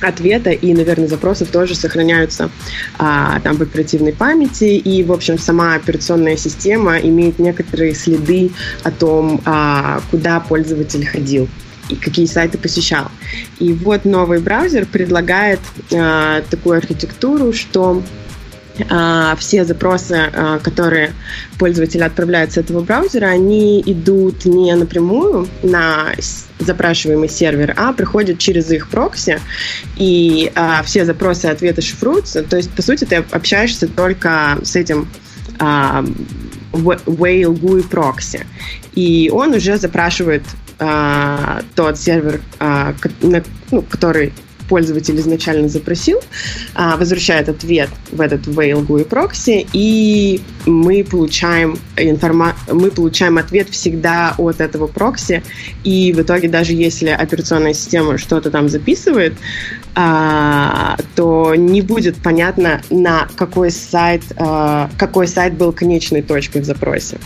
[0.00, 2.50] ответа и, наверное, запросов тоже сохраняются
[2.98, 4.76] а, там в оперативной памяти.
[4.76, 8.50] И, в общем, сама операционная система имеет некоторые следы
[8.82, 11.48] о том, а, куда пользователь ходил
[11.88, 13.10] и какие сайты посещал.
[13.58, 15.60] И вот новый браузер предлагает
[15.94, 18.02] а, такую архитектуру, что
[19.38, 21.12] все запросы, а, которые
[21.58, 26.12] пользователь отправляет с этого браузера, они идут не напрямую на
[26.58, 29.40] запрашиваемый сервер, а приходят через их прокси,
[29.96, 32.42] и а, все запросы и ответы шифруются.
[32.42, 35.08] То есть, по сути, ты общаешься только с этим
[35.58, 36.04] а,
[36.72, 38.46] Whale GUI прокси.
[38.94, 40.42] И он уже запрашивает
[40.78, 42.94] а, тот сервер, а,
[43.70, 44.32] ну, который
[44.68, 46.20] пользователь изначально запросил,
[46.74, 52.54] а, возвращает ответ в этот Whale GUI прокси, и мы получаем, информа...
[52.70, 55.42] мы получаем ответ всегда от этого прокси,
[55.84, 59.34] и в итоге даже если операционная система что-то там записывает,
[59.94, 66.64] а, то не будет понятно, на какой сайт, а, какой сайт был конечной точкой в
[66.64, 67.18] запросе.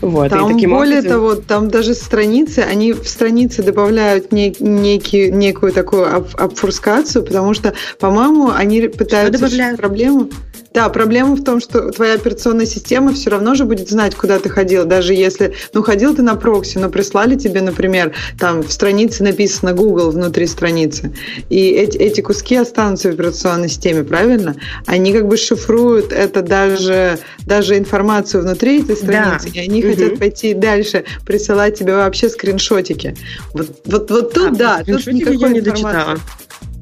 [0.00, 1.10] Вот, там, и таким более образом...
[1.10, 7.74] того, там даже страницы, они в странице добавляют не, некий, некую такую обфурскацию, потому что,
[7.98, 10.30] по-моему, они пытаются решить проблему.
[10.72, 14.48] Да, проблема в том, что твоя операционная система все равно же будет знать, куда ты
[14.48, 19.24] ходил, даже если, ну, ходил ты на прокси, но прислали тебе, например, там в странице
[19.24, 21.12] написано Google внутри страницы,
[21.48, 24.54] и эти, эти куски останутся в операционной системе, правильно?
[24.86, 29.59] Они как бы шифруют это даже, даже информацию внутри этой страницы, да.
[29.60, 29.92] И они угу.
[29.92, 33.16] хотят пойти дальше, присылать тебе вообще скриншотики.
[33.52, 36.18] Вот, вот, вот тут, а, да, тут никакой не дочитала.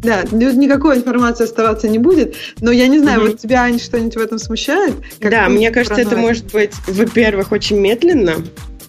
[0.03, 2.37] Да, никакой информации оставаться не будет.
[2.61, 3.29] Но я не знаю, угу.
[3.29, 4.95] вот тебя, Ань, что-нибудь в этом смущает?
[5.21, 8.37] да, мне кажется, это может быть, во-первых, очень медленно,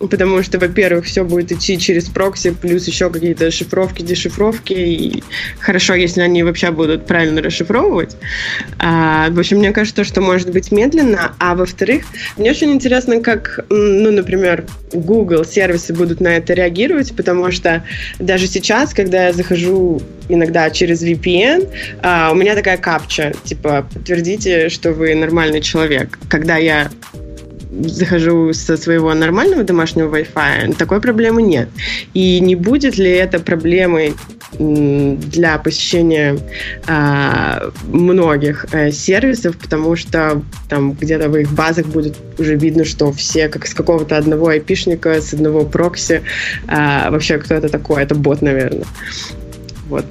[0.08, 5.24] потому что, во-первых, все будет идти через прокси, плюс еще какие-то шифровки, дешифровки, и
[5.60, 8.16] хорошо, если они вообще будут правильно расшифровывать.
[8.80, 12.04] А, в общем, мне кажется, что может быть медленно, а во-вторых,
[12.38, 17.84] мне очень интересно, как, ну, например, Google сервисы будут на это реагировать, потому что
[18.20, 21.70] даже сейчас, когда я захожу иногда через VPN,
[22.02, 26.18] а, у меня такая капча, типа, подтвердите, что вы нормальный человек.
[26.30, 26.89] Когда я
[27.70, 31.70] захожу со своего нормального домашнего Wi-Fi, такой проблемы нет.
[32.14, 34.16] И не будет ли это проблемой
[34.58, 36.40] для посещения
[36.88, 43.12] э, многих э, сервисов, потому что там где-то в их базах будет уже видно, что
[43.12, 46.24] все как с какого-то одного айпишника, с одного прокси.
[46.68, 48.02] Э, вообще, кто это такой?
[48.02, 48.86] Это бот, наверное.
[49.88, 50.06] Вот.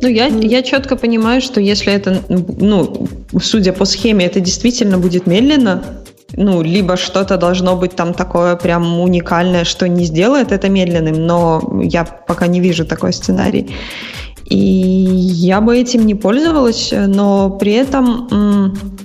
[0.00, 3.08] Ну, я, я четко понимаю, что если это, ну,
[3.42, 9.00] судя по схеме, это действительно будет медленно, ну, либо что-то должно быть там такое прям
[9.00, 13.70] уникальное, что не сделает это медленным, но я пока не вижу такой сценарий.
[14.44, 18.98] И я бы этим не пользовалась, но при этом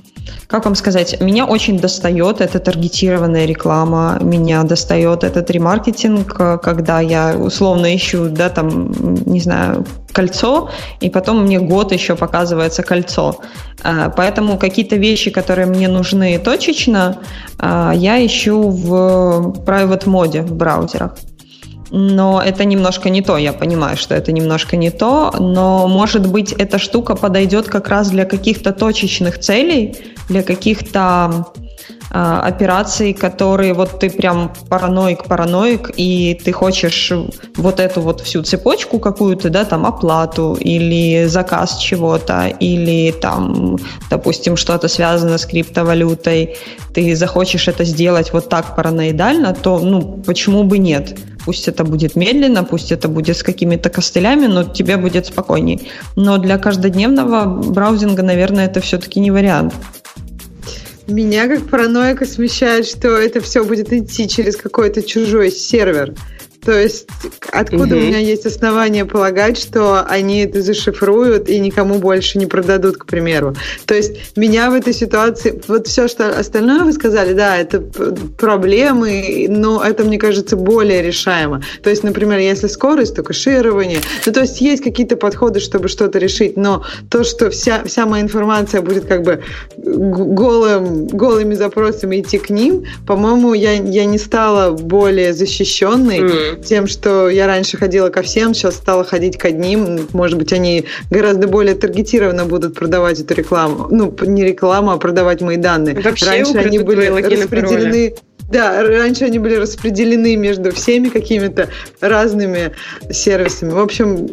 [0.53, 7.35] как вам сказать, меня очень достает эта таргетированная реклама, меня достает этот ремаркетинг, когда я
[7.35, 8.91] условно ищу, да, там,
[9.25, 10.69] не знаю, кольцо,
[11.01, 13.37] и потом мне год еще показывается кольцо.
[13.83, 17.17] А, поэтому какие-то вещи, которые мне нужны точечно,
[17.57, 21.15] а, я ищу в private моде в браузерах
[21.95, 26.51] но это немножко не то, я понимаю, что это немножко не то, но, может быть,
[26.51, 29.95] эта штука подойдет как раз для каких-то точечных целей,
[30.27, 31.45] для каких-то
[32.13, 37.11] операций, которые вот ты прям параноик-параноик, и ты хочешь
[37.57, 43.77] вот эту вот всю цепочку какую-то, да, там оплату или заказ чего-то, или там,
[44.11, 46.55] допустим, что-то связано с криптовалютой,
[46.93, 51.17] ты захочешь это сделать вот так параноидально, то, ну, почему бы нет?
[51.45, 55.89] Пусть это будет медленно, пусть это будет с какими-то костылями, но тебе будет спокойней.
[56.15, 59.73] Но для каждодневного браузинга, наверное, это все-таки не вариант.
[61.07, 66.13] Меня как параноика смещает, что это все будет идти через какой-то чужой сервер.
[66.65, 67.07] То есть
[67.51, 68.03] откуда угу.
[68.03, 73.05] у меня есть основания полагать, что они это зашифруют и никому больше не продадут, к
[73.05, 73.55] примеру.
[73.85, 77.81] То есть меня в этой ситуации, вот все, что остальное вы сказали, да, это
[78.37, 81.63] проблемы, но это, мне кажется, более решаемо.
[81.81, 83.99] То есть, например, если скорость, то кэширование.
[84.25, 88.23] Ну, то есть есть какие-то подходы, чтобы что-то решить, но то, что вся, вся моя
[88.23, 89.41] информация будет как бы
[89.77, 96.87] голым, голыми запросами идти к ним, по-моему, я, я не стала более защищенной, mm тем,
[96.87, 100.07] что я раньше ходила ко всем, сейчас стала ходить к одним.
[100.13, 103.87] Может быть, они гораздо более таргетированно будут продавать эту рекламу.
[103.89, 105.99] Ну, не рекламу, а продавать мои данные.
[105.99, 108.11] Вообще раньше они были распределены...
[108.11, 108.15] Пароли
[108.53, 112.71] да, раньше они были распределены между всеми какими-то разными
[113.11, 113.71] сервисами.
[113.71, 114.27] В общем,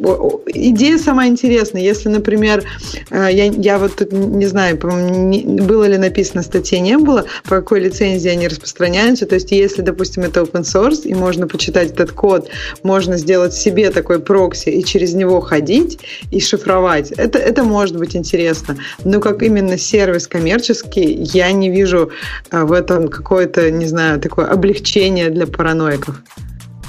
[0.46, 1.82] идея сама интересная.
[1.82, 2.62] Если, например,
[3.10, 7.80] э, я, я вот тут не знаю, было ли написано статье, не было, по какой
[7.80, 9.24] лицензии они распространяются.
[9.24, 12.50] То есть, если, допустим, это open source, и можно почитать этот код,
[12.82, 15.98] можно сделать себе такой прокси и через него ходить
[16.30, 17.10] и шифровать.
[17.12, 18.76] Это, это может быть интересно.
[19.04, 22.10] Но как именно сервис коммерческий, я не вижу
[22.50, 26.22] э, в этом какой-то, не знаю, такое облегчение для параноиков.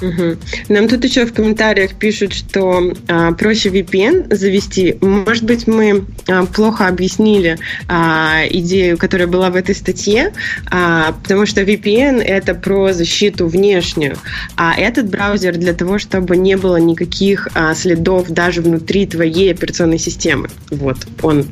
[0.02, 0.36] Угу.
[0.68, 4.96] Нам тут еще в комментариях пишут, что а, проще VPN завести.
[5.00, 7.58] Может быть, мы а, плохо объяснили
[7.88, 10.32] а, идею, которая была в этой статье,
[10.70, 14.16] а, потому что VPN это про защиту внешнюю,
[14.56, 19.98] а этот браузер для того, чтобы не было никаких а, следов даже внутри твоей операционной
[19.98, 20.48] системы.
[20.70, 21.46] Вот, он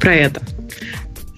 [0.00, 0.42] про это.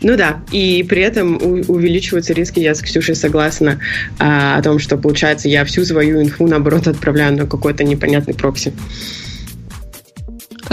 [0.04, 3.80] Ну да, и при этом увеличиваются риски, я с Ксюшей согласна,
[4.18, 8.74] а, о том, что, получается, я всю свою инфу, наоборот, отправляю на какой-то непонятный прокси.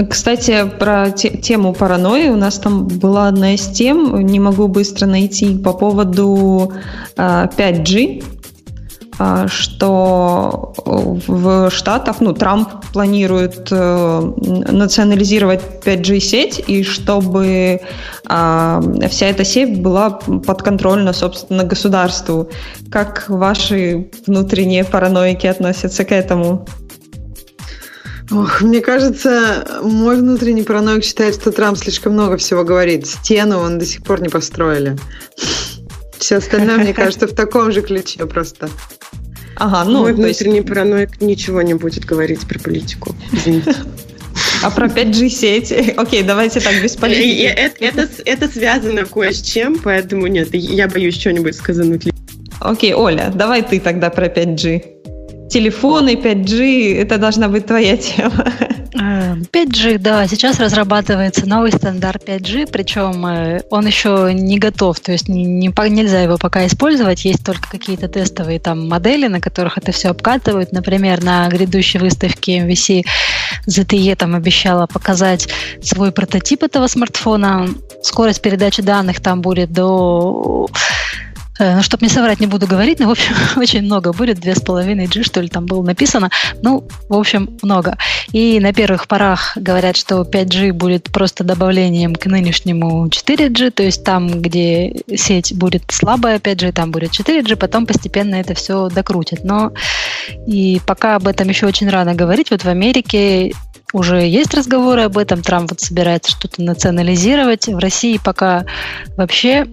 [0.10, 5.06] Кстати, про те, тему паранойи у нас там была одна из тем, не могу быстро
[5.06, 6.74] найти, по поводу
[7.16, 8.24] э, 5G.
[9.24, 10.74] А, что
[11.28, 14.22] в Штатах, ну, Трамп планирует э,
[14.72, 17.82] национализировать 5G-сеть, и чтобы
[18.24, 22.50] вся эта сеть была подконтрольна, собственно, государству.
[22.90, 26.66] Как ваши внутренние параноики относятся к этому?
[28.32, 33.06] Ох, мне кажется, мой внутренний параноик считает, что Трамп слишком много всего говорит.
[33.06, 34.98] Стену он до сих пор не построили.
[36.18, 38.70] Все остальное, мне кажется, в таком же ключе просто.
[39.56, 40.68] Ага, ну, Мой внутренний есть...
[40.68, 43.16] параноик ничего не будет говорить про политику.
[43.32, 43.76] Извините.
[44.64, 45.94] А про 5G-сети?
[45.98, 47.44] Окей, давайте так, без политики.
[47.44, 52.08] Это, это, это связано кое с чем, поэтому нет, я боюсь что-нибудь сказануть.
[52.60, 55.01] Окей, Оля, давай ты тогда про 5G.
[55.52, 58.46] Телефоны, 5G, это должна быть твоя тема.
[58.94, 65.28] 5G, да, сейчас разрабатывается новый стандарт 5G, причем э, он еще не готов, то есть
[65.28, 69.92] не, не, нельзя его пока использовать, есть только какие-то тестовые там модели, на которых это
[69.92, 70.72] все обкатывают.
[70.72, 73.04] Например, на грядущей выставке MVC
[73.68, 75.50] ZTE там обещала показать
[75.82, 77.70] свой прототип этого смартфона.
[78.04, 81.31] Скорость передачи данных там будет до Э,
[81.62, 85.42] ну, чтобы не соврать, не буду говорить, но, в общем, очень много будет, 2,5G, что
[85.42, 86.30] ли, там было написано.
[86.62, 87.98] Ну, в общем, много.
[88.32, 94.04] И на первых порах говорят, что 5G будет просто добавлением к нынешнему 4G, то есть
[94.04, 99.44] там, где сеть будет слабая 5G, там будет 4G, потом постепенно это все докрутят.
[99.44, 99.74] Но
[100.48, 103.54] и пока об этом еще очень рано говорить, вот в Америке
[103.94, 107.68] уже есть разговоры об этом, Трамп вот собирается что-то национализировать.
[107.68, 108.66] В России пока
[109.18, 109.68] вообще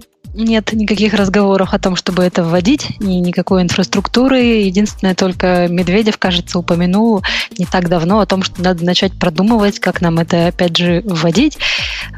[0.44, 4.38] нет никаких разговоров о том, чтобы это вводить, ни никакой инфраструктуры.
[4.38, 7.22] Единственное, только Медведев, кажется, упомянул
[7.58, 11.58] не так давно о том, что надо начать продумывать, как нам это, опять же, вводить.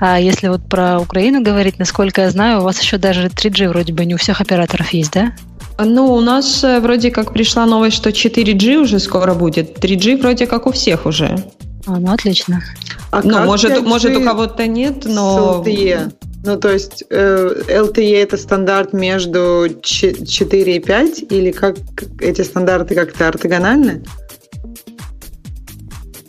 [0.00, 3.92] А если вот про Украину говорить, насколько я знаю, у вас еще даже 3G вроде
[3.92, 5.32] бы не у всех операторов есть, да?
[5.82, 9.82] Ну, у нас э, вроде как пришла новость, что 4G уже скоро будет.
[9.82, 11.42] 3G вроде как у всех уже.
[11.86, 12.62] А, ну отлично.
[13.10, 15.62] А ну, может, может у кого-то нет, но...
[15.64, 16.12] LTE?
[16.42, 21.76] Ну, то есть э, LTE это стандарт между 4 и 5, или как
[22.20, 24.02] эти стандарты как-то ортогональны?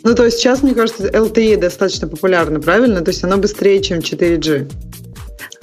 [0.03, 3.01] Ну, то есть сейчас, мне кажется, LTE достаточно популярно, правильно?
[3.01, 4.69] То есть оно быстрее, чем 4G.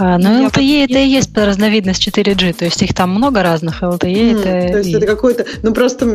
[0.00, 4.00] А, ну, LTE это и есть разновидность 4G, то есть их там много разных, LTE
[4.00, 4.72] mm, это...
[4.72, 5.44] То есть это какой-то...
[5.62, 6.06] Ну просто,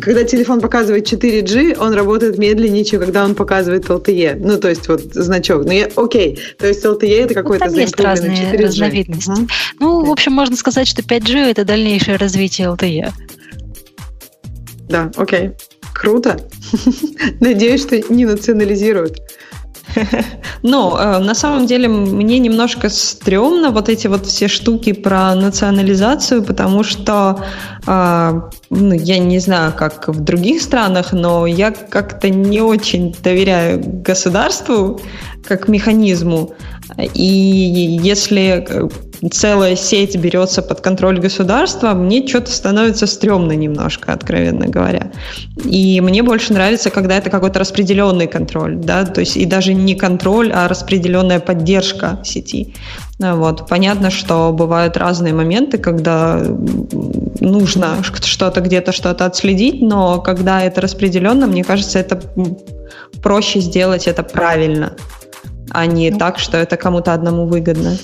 [0.00, 4.36] когда телефон показывает 4G, он работает медленнее, чем когда он показывает LTE.
[4.40, 5.66] Ну то есть вот значок.
[5.66, 7.66] Ну я, окей, то есть LTE это какой-то...
[7.66, 8.62] Ну, там есть разные 4G.
[8.62, 9.30] разновидности.
[9.30, 9.50] Uh-huh.
[9.80, 13.12] Ну, в общем, можно сказать, что 5G это дальнейшее развитие LTE.
[14.88, 15.50] Да, окей.
[15.92, 16.40] Круто.
[17.40, 19.18] Надеюсь, что не национализируют.
[20.62, 26.84] Э, на самом деле мне немножко стрёмно вот эти вот все штуки про национализацию, потому
[26.84, 27.44] что
[27.86, 33.82] э, ну, я не знаю, как в других странах, но я как-то не очень доверяю
[34.04, 35.00] государству
[35.46, 36.54] как механизму.
[37.14, 38.88] И если э,
[39.30, 45.12] целая сеть берется под контроль государства, мне что-то становится стрёмно немножко, откровенно говоря.
[45.64, 49.94] И мне больше нравится, когда это какой-то распределенный контроль, да, то есть и даже не
[49.94, 52.74] контроль, а распределенная поддержка сети.
[53.18, 53.68] Вот.
[53.68, 56.40] Понятно, что бывают разные моменты, когда
[57.40, 62.20] нужно что-то где-то что-то отследить, но когда это распределенно, мне кажется, это
[63.22, 64.96] проще сделать это правильно,
[65.70, 67.96] а не ну, так, что это кому-то одному выгодно.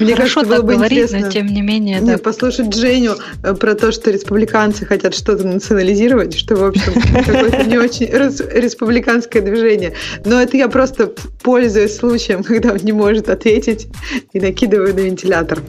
[0.00, 2.00] Мне Хорошо кажется, было бы говорить, интересно, но тем не менее.
[2.00, 2.22] Так...
[2.22, 6.92] послушать Женю э, про то, что республиканцы хотят что-то национализировать, что, в общем,
[7.24, 9.94] какое-то не очень республиканское движение.
[10.24, 13.88] Но это я просто пользуюсь случаем, когда он не может ответить
[14.32, 15.60] и накидываю на вентилятор.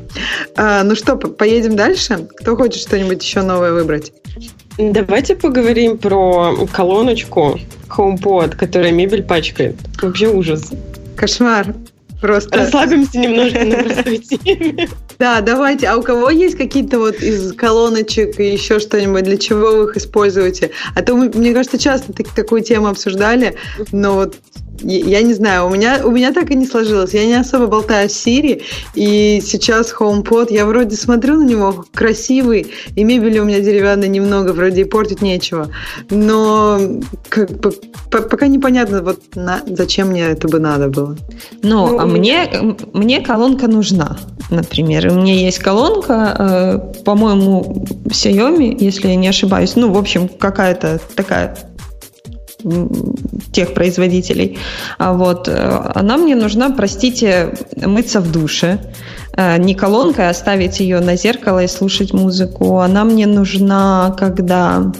[0.55, 2.27] А, ну что, поедем дальше?
[2.37, 4.11] Кто хочет что-нибудь еще новое выбрать?
[4.77, 9.75] Давайте поговорим про колоночку HomePod, которая мебель пачкает.
[10.01, 10.71] Вообще ужас.
[11.15, 11.73] Кошмар.
[12.21, 12.57] Просто...
[12.57, 14.87] Расслабимся немножко на простой теме.
[15.19, 15.87] Да, давайте.
[15.87, 19.97] А у кого есть какие-то вот из колоночек и еще что-нибудь, для чего вы их
[19.97, 20.71] используете?
[20.95, 23.57] А то мы, мне кажется, часто такую тему обсуждали,
[23.91, 24.37] но вот
[24.83, 27.13] я не знаю, у меня, у меня так и не сложилось.
[27.13, 28.61] Я не особо болтаю с Siri,
[28.95, 34.51] и сейчас HomePod, я вроде смотрю на него, красивый, и мебели у меня деревянной немного,
[34.51, 35.69] вроде и портить нечего.
[36.09, 36.79] Но
[37.29, 37.71] как бы,
[38.09, 41.17] пока непонятно, вот на, зачем мне это бы надо было.
[41.61, 44.17] Но ну, а мне, мне колонка нужна,
[44.49, 45.07] например.
[45.11, 49.75] У меня есть колонка, э, по-моему, Xiaomi, если я не ошибаюсь.
[49.75, 51.57] Ну, в общем, какая-то такая
[53.51, 54.57] тех производителей.
[54.97, 58.79] А вот э, она мне нужна, простите, мыться в душе.
[59.35, 62.79] Э, не колонкой, а ставить ее на зеркало и слушать музыку.
[62.79, 64.91] Она мне нужна, когда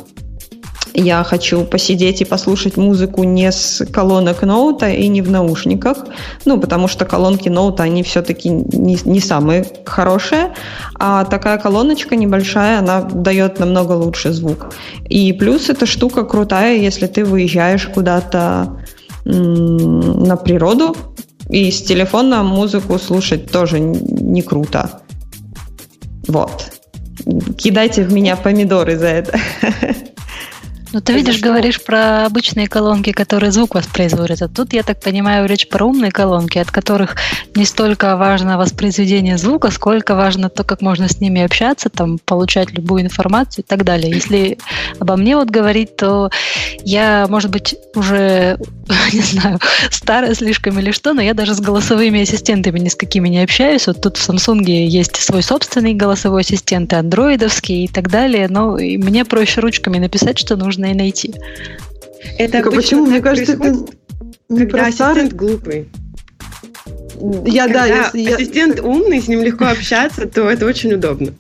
[0.94, 6.06] я хочу посидеть и послушать музыку не с колонок ноута и не в наушниках,
[6.46, 10.54] ну, потому что колонки ноута, они все-таки не, не самые хорошие,
[10.96, 14.74] а такая колоночка небольшая, она дает намного лучше звук.
[15.10, 18.80] И плюс эта штука крутая, если ты выезжаешь куда-то
[19.26, 20.96] на природу,
[21.50, 25.02] и с телефона музыку слушать тоже не круто.
[26.28, 26.72] Вот.
[27.58, 29.40] Кидайте в меня помидоры за это.
[30.94, 34.44] Ну, ты видишь, говоришь про обычные колонки, которые звук воспроизводят.
[34.44, 37.16] А тут, я так понимаю, речь про умные колонки, от которых
[37.56, 42.72] не столько важно воспроизведение звука, сколько важно то, как можно с ними общаться, там, получать
[42.72, 44.14] любую информацию и так далее.
[44.14, 44.60] Если
[45.00, 46.30] обо мне вот говорить, то
[46.84, 48.60] я, может быть, уже,
[49.14, 53.30] не знаю, старая слишком или что, но я даже с голосовыми ассистентами ни с какими
[53.30, 53.88] не общаюсь.
[53.88, 58.78] Вот тут в Samsung есть свой собственный голосовой ассистент, и андроидовский и так далее, но
[58.78, 61.34] мне проще ручками написать, что нужно можно и найти.
[62.38, 63.06] Это так, а почему?
[63.06, 63.76] Мне кажется, это
[64.50, 65.90] не когда ассистент глупый.
[67.46, 68.84] Я, когда да, если ассистент я...
[68.84, 71.34] умный, с ним легко общаться, то это очень удобно.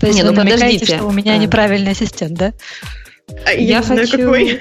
[0.00, 0.96] То есть Не, вы ну намекаете, подождите.
[0.96, 1.36] что у меня А.
[1.36, 2.52] неправильный ассистент, да?
[3.46, 4.58] А Я не знаю, хочу- какой.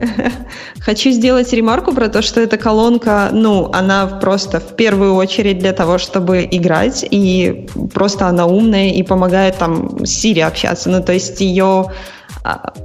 [0.80, 5.72] Хочу сделать ремарку про то, что эта колонка, ну, она просто в первую очередь для
[5.72, 10.88] того, чтобы играть, и просто она умная и помогает там с Siri общаться.
[10.88, 11.86] Ну, то есть ее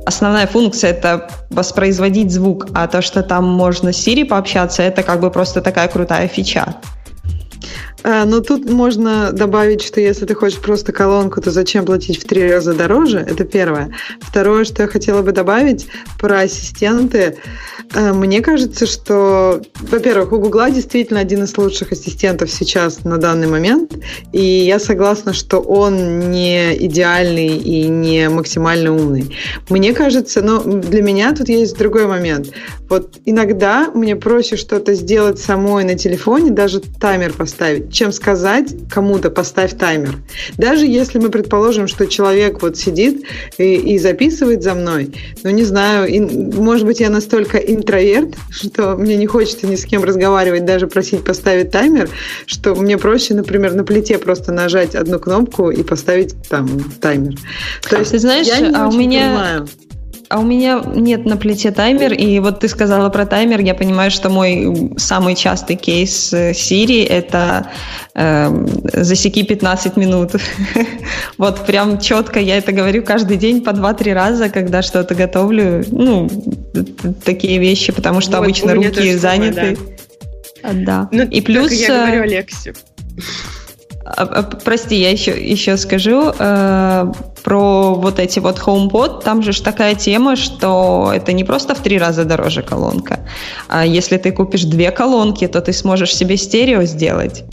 [0.05, 5.19] основная функция это воспроизводить звук, а то, что там можно с Siri пообщаться, это как
[5.19, 6.75] бы просто такая крутая фича.
[8.03, 12.27] А, ну, тут можно добавить, что если ты хочешь просто колонку, то зачем платить в
[12.27, 13.19] три раза дороже?
[13.19, 13.93] Это первое.
[14.19, 15.87] Второе, что я хотела бы добавить
[16.19, 17.37] про ассистенты.
[17.93, 23.47] А, Мне кажется, что, во-первых, у Гугла действительно один из лучших ассистентов сейчас на данный
[23.47, 23.93] момент,
[24.31, 29.35] и я согласна, что он не идеальный и не максимально умный.
[29.69, 32.49] Мне кажется, но для меня тут есть другой момент.
[32.89, 39.29] Вот иногда мне проще что-то сделать самой на телефоне, даже таймер поставить, чем сказать кому-то
[39.29, 40.15] поставь таймер.
[40.57, 43.23] Даже если мы предположим, что человек вот сидит
[43.57, 45.13] и, и записывает за мной,
[45.43, 49.85] ну не знаю, и, может быть я настолько интроверт, что мне не хочется ни с
[49.85, 52.09] кем разговаривать, даже просить поставить таймер,
[52.45, 56.67] что мне проще, например, на плите просто нажать одну кнопку и поставить там
[57.01, 57.35] таймер.
[57.89, 59.67] То есть Ты знаешь, я не а у меня- понимаю.
[60.29, 64.11] А у меня нет на плите таймер, и вот ты сказала про таймер, я понимаю,
[64.11, 67.71] что мой самый частый кейс э, Siri это
[68.13, 70.31] эм, засеки 15 минут.
[71.37, 75.85] Вот прям четко я это говорю каждый день по 2-3 раза, когда что-то готовлю.
[75.91, 76.27] Ну,
[77.23, 79.77] такие вещи, потому что Вот, обычно руки самое, заняты.
[80.63, 81.07] Да.
[81.11, 81.71] Ну, И плюс...
[81.71, 82.73] я э, говорю Алексе.
[84.15, 87.11] А, а, Прости, я еще, еще скажу э,
[87.43, 89.23] про вот эти вот HomePod.
[89.23, 93.19] Там же ж такая тема, что это не просто в три раза дороже колонка.
[93.67, 97.43] А если ты купишь две колонки, то ты сможешь себе стерео сделать.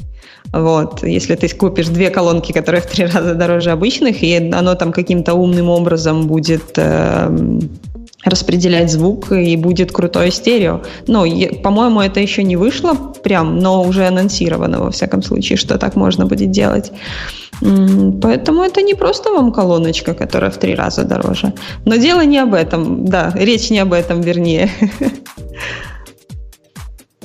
[0.52, 4.92] Вот, если ты купишь две колонки, которые в три раза дороже обычных, и оно там
[4.92, 7.60] каким-то умным образом будет эм,
[8.24, 10.82] распределять звук и будет крутое стерео.
[11.06, 11.24] Ну,
[11.62, 16.26] по-моему, это еще не вышло прям, но уже анонсировано во всяком случае, что так можно
[16.26, 16.92] будет делать.
[17.60, 21.52] Поэтому это не просто вам колоночка, которая в три раза дороже.
[21.84, 24.70] Но дело не об этом, да, речь не об этом, вернее.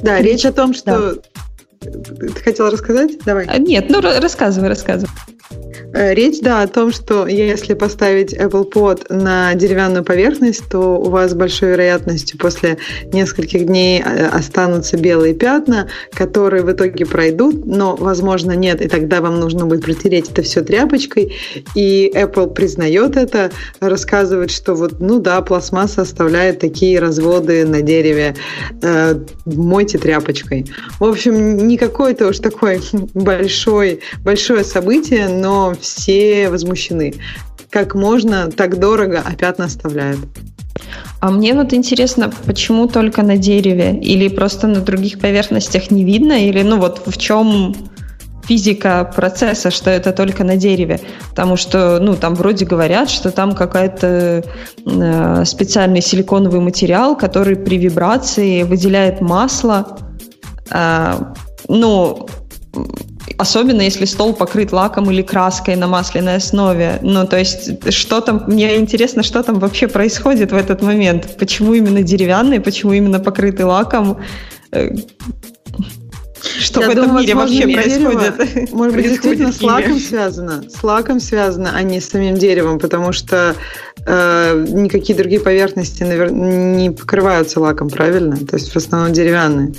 [0.01, 1.15] Да, речь о том, что...
[1.81, 3.19] Ты хотела рассказать?
[3.25, 3.45] Давай.
[3.47, 5.11] А, Нет, ну ра- рассказывай, рассказывай.
[5.93, 11.09] Э, Речь, да, о том, что если поставить Apple Pod на деревянную поверхность, то у
[11.09, 12.77] вас с большой вероятностью после
[13.11, 19.21] нескольких дней э, останутся белые пятна, которые в итоге пройдут, но, возможно, нет, и тогда
[19.21, 21.35] вам нужно будет протереть это все тряпочкой.
[21.75, 28.35] И Apple признает это, рассказывает, что вот, ну да, пластмасса оставляет такие разводы на дереве,
[28.83, 29.15] э,
[29.45, 30.67] мойте тряпочкой.
[30.99, 32.79] В общем, не какое-то уж такое
[33.15, 37.13] большой, большое событие, но все возмущены.
[37.69, 40.19] Как можно так дорого, а пятна оставляют.
[41.21, 43.97] А мне вот интересно, почему только на дереве?
[43.99, 46.47] Или просто на других поверхностях не видно?
[46.47, 47.75] Или, ну вот, в чем
[48.47, 51.01] физика процесса, что это только на дереве?
[51.29, 54.43] Потому что, ну, там вроде говорят, что там какая-то
[54.85, 59.97] э, специальный силиконовый материал, который при вибрации выделяет масло.
[60.71, 61.15] Э,
[61.67, 62.27] ну,
[63.37, 66.99] особенно если стол покрыт лаком или краской на масляной основе.
[67.01, 71.37] Ну, то есть, что там, мне интересно, что там вообще происходит в этот момент.
[71.37, 74.17] Почему именно деревянный, почему именно покрытый лаком?
[74.71, 74.89] Э,
[76.59, 78.71] Что Я в этом думаю, мире вообще дерево, происходит?
[78.73, 80.63] Может быть, действительно с лаком связано.
[80.69, 83.55] С лаком связано, а не с самим деревом, потому что
[84.05, 88.37] э, никакие другие поверхности навер- не покрываются лаком, правильно?
[88.37, 89.73] То есть в основном деревянные.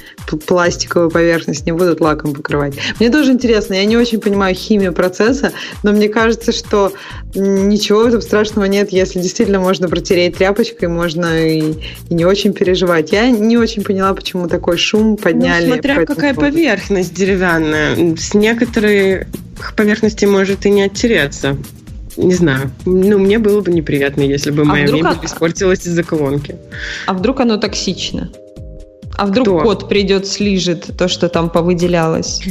[0.46, 2.74] Пластиковую поверхность не будут лаком покрывать.
[3.00, 5.52] Мне тоже интересно, я не очень понимаю химию процесса,
[5.82, 6.92] но мне кажется, что
[7.34, 11.74] ничего в этом страшного нет, если действительно можно протереть тряпочкой, можно и,
[12.08, 13.12] и не очень переживать.
[13.12, 15.66] Я не очень поняла, почему такой шум подняли.
[15.66, 16.52] Ну, по смотря этому какая поводу.
[16.52, 18.16] поверхность деревянная.
[18.16, 19.26] С некоторых
[19.76, 21.56] поверхностей может и не оттереться.
[22.16, 22.70] Не знаю.
[22.84, 26.56] Ну, мне было бы неприятно, если бы А моя вдруг мебель а- испортилась из-за колонки.
[27.06, 28.30] А вдруг оно токсично?
[29.16, 29.60] А вдруг Кто?
[29.60, 32.42] кот придет, слижет то, что там повыделялось?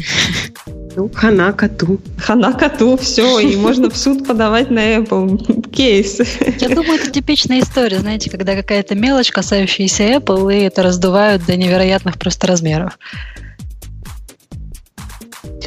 [0.95, 1.99] Ну, хана коту.
[2.18, 6.20] Хана коту, все, и можно в суд подавать на Apple кейс.
[6.60, 11.55] Я думаю, это типичная история, знаете, когда какая-то мелочь, касающаяся Apple, и это раздувают до
[11.55, 12.97] невероятных просто размеров.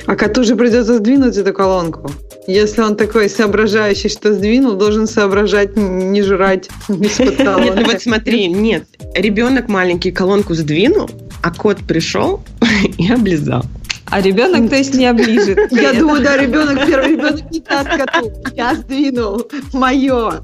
[0.07, 2.11] А коту же придется сдвинуть эту колонку.
[2.47, 8.49] Если он такой соображающий, что сдвинул, должен соображать не жрать из-под Нет, ну вот смотри,
[8.49, 8.85] нет.
[9.15, 11.09] Ребенок маленький колонку сдвинул,
[11.43, 12.43] а кот пришел
[12.99, 13.63] и облизал.
[14.07, 15.59] А ребенок, то есть, не оближет.
[15.73, 18.31] Я думаю, да, ребенок, первый ребенок не даст коту.
[18.55, 19.43] Я сдвинул.
[19.73, 20.43] Мое.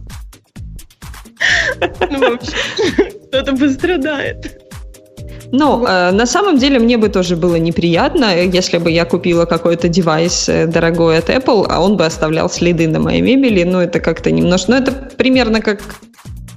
[2.11, 2.53] Ну, вообще,
[3.29, 4.58] кто-то пострадает.
[5.51, 9.89] Ну, э, на самом деле мне бы тоже было неприятно, если бы я купила какой-то
[9.89, 13.65] девайс э, дорогой от Apple, а он бы оставлял следы на моей мебели.
[13.65, 14.73] Ну, это как-то немножко...
[14.73, 15.81] Ну, это примерно как...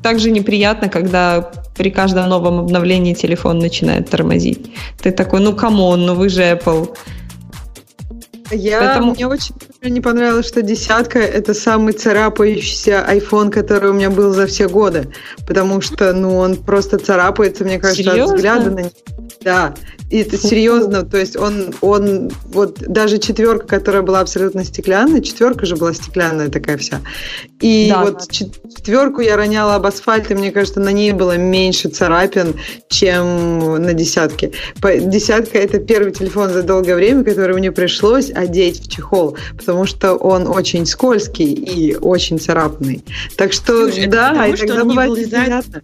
[0.04, 4.72] Так же неприятно, когда при каждом новом обновлении телефон начинает тормозить.
[5.02, 6.96] Ты такой, ну, come on, ну вы же Apple.
[8.52, 9.14] Я, Поэтому...
[9.14, 9.56] Мне очень
[9.90, 15.12] не понравилось, что десятка– это самый царапающийся iPhone, который у меня был за все годы.
[15.48, 18.26] Потому что, ну, он просто царапается, мне кажется, Серьезно?
[18.26, 18.92] от взгляда на него.
[19.44, 19.74] Да,
[20.12, 25.66] и это серьезно, то есть он, он, вот даже четверка, которая была абсолютно стеклянная, четверка
[25.66, 27.02] же была стеклянная такая вся.
[27.62, 28.26] И да, вот да.
[28.30, 32.56] четверку я роняла об асфальт, и мне кажется, на ней было меньше царапин,
[32.90, 34.52] чем на десятке.
[34.82, 40.16] Десятка– это первый телефон за долгое время, который мне пришлось одеть в чехол, потому что
[40.16, 43.04] он очень скользкий и очень царапный.
[43.38, 45.82] Так что, Слушай, да, потому, иногда бывает неприятно.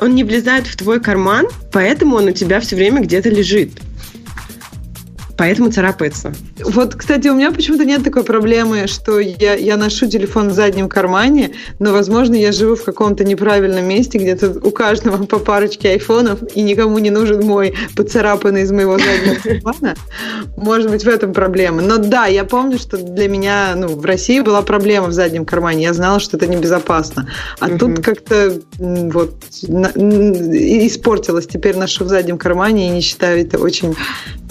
[0.00, 3.70] Он не влезает в твой карман, поэтому он у тебя все время где-то лежит
[5.36, 6.32] поэтому царапается.
[6.60, 10.88] Вот, кстати, у меня почему-то нет такой проблемы, что я, я ношу телефон в заднем
[10.88, 15.90] кармане, но, возможно, я живу в каком-то неправильном месте, где тут у каждого по парочке
[15.90, 19.94] айфонов, и никому не нужен мой поцарапанный из моего заднего кармана.
[20.56, 21.82] Может быть, в этом проблема.
[21.82, 25.84] Но да, я помню, что для меня, ну, в России была проблема в заднем кармане.
[25.84, 27.28] Я знала, что это небезопасно.
[27.60, 27.78] А угу.
[27.78, 29.34] тут как-то вот
[29.68, 31.46] на, испортилось.
[31.46, 33.94] Теперь ношу в заднем кармане и не считаю это очень...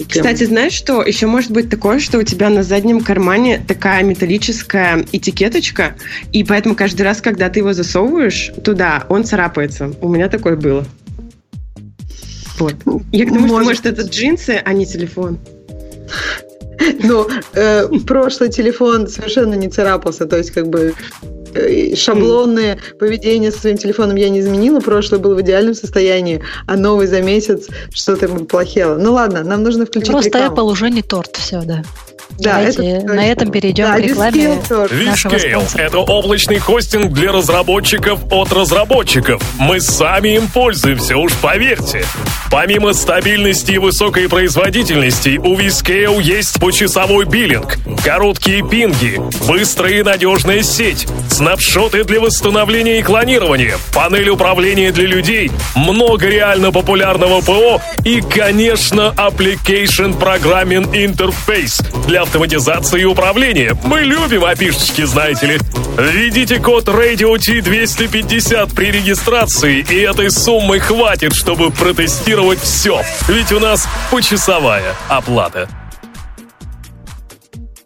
[0.08, 1.02] Кстати, знаешь, что?
[1.02, 5.96] Еще может быть такое, что у тебя на заднем кармане такая металлическая этикеточка,
[6.32, 9.92] и поэтому каждый раз, когда ты его засовываешь туда, он царапается.
[10.00, 10.86] У меня такое было.
[12.58, 12.74] Вот.
[13.12, 13.50] Я к тому, может...
[13.50, 15.38] что, может, это джинсы, а не телефон.
[17.02, 20.94] Ну, э, прошлый телефон совершенно не царапался, то есть как бы
[21.94, 27.06] шаблонное поведение со своим телефоном я не изменила, прошлый был в идеальном состоянии, а новый
[27.06, 28.96] за месяц что-то плохело.
[28.96, 30.56] Ну ладно, нам нужно включить Просто рекламу.
[30.56, 31.82] Apple уже не торт, все, да.
[32.38, 38.20] Да, Давайте это на этом перейдем да, к рекламе Vscale– это облачный хостинг для разработчиков
[38.30, 39.42] от разработчиков.
[39.58, 42.04] Мы сами им пользуемся, уж поверьте.
[42.50, 50.62] Помимо стабильности и высокой производительности, у Vscale есть почасовой биллинг, короткие пинги, быстрая и надежная
[50.62, 58.20] сеть, снапшоты для восстановления и клонирования, панель управления для людей, много реально популярного ПО и,
[58.20, 63.76] конечно, Application Programming Interface для автоматизации и управления.
[63.84, 65.58] Мы любим опишечки, знаете ли.
[65.96, 73.02] Введите код Radio T250 при регистрации, и этой суммы хватит, чтобы протестировать все.
[73.28, 75.68] Ведь у нас почасовая оплата.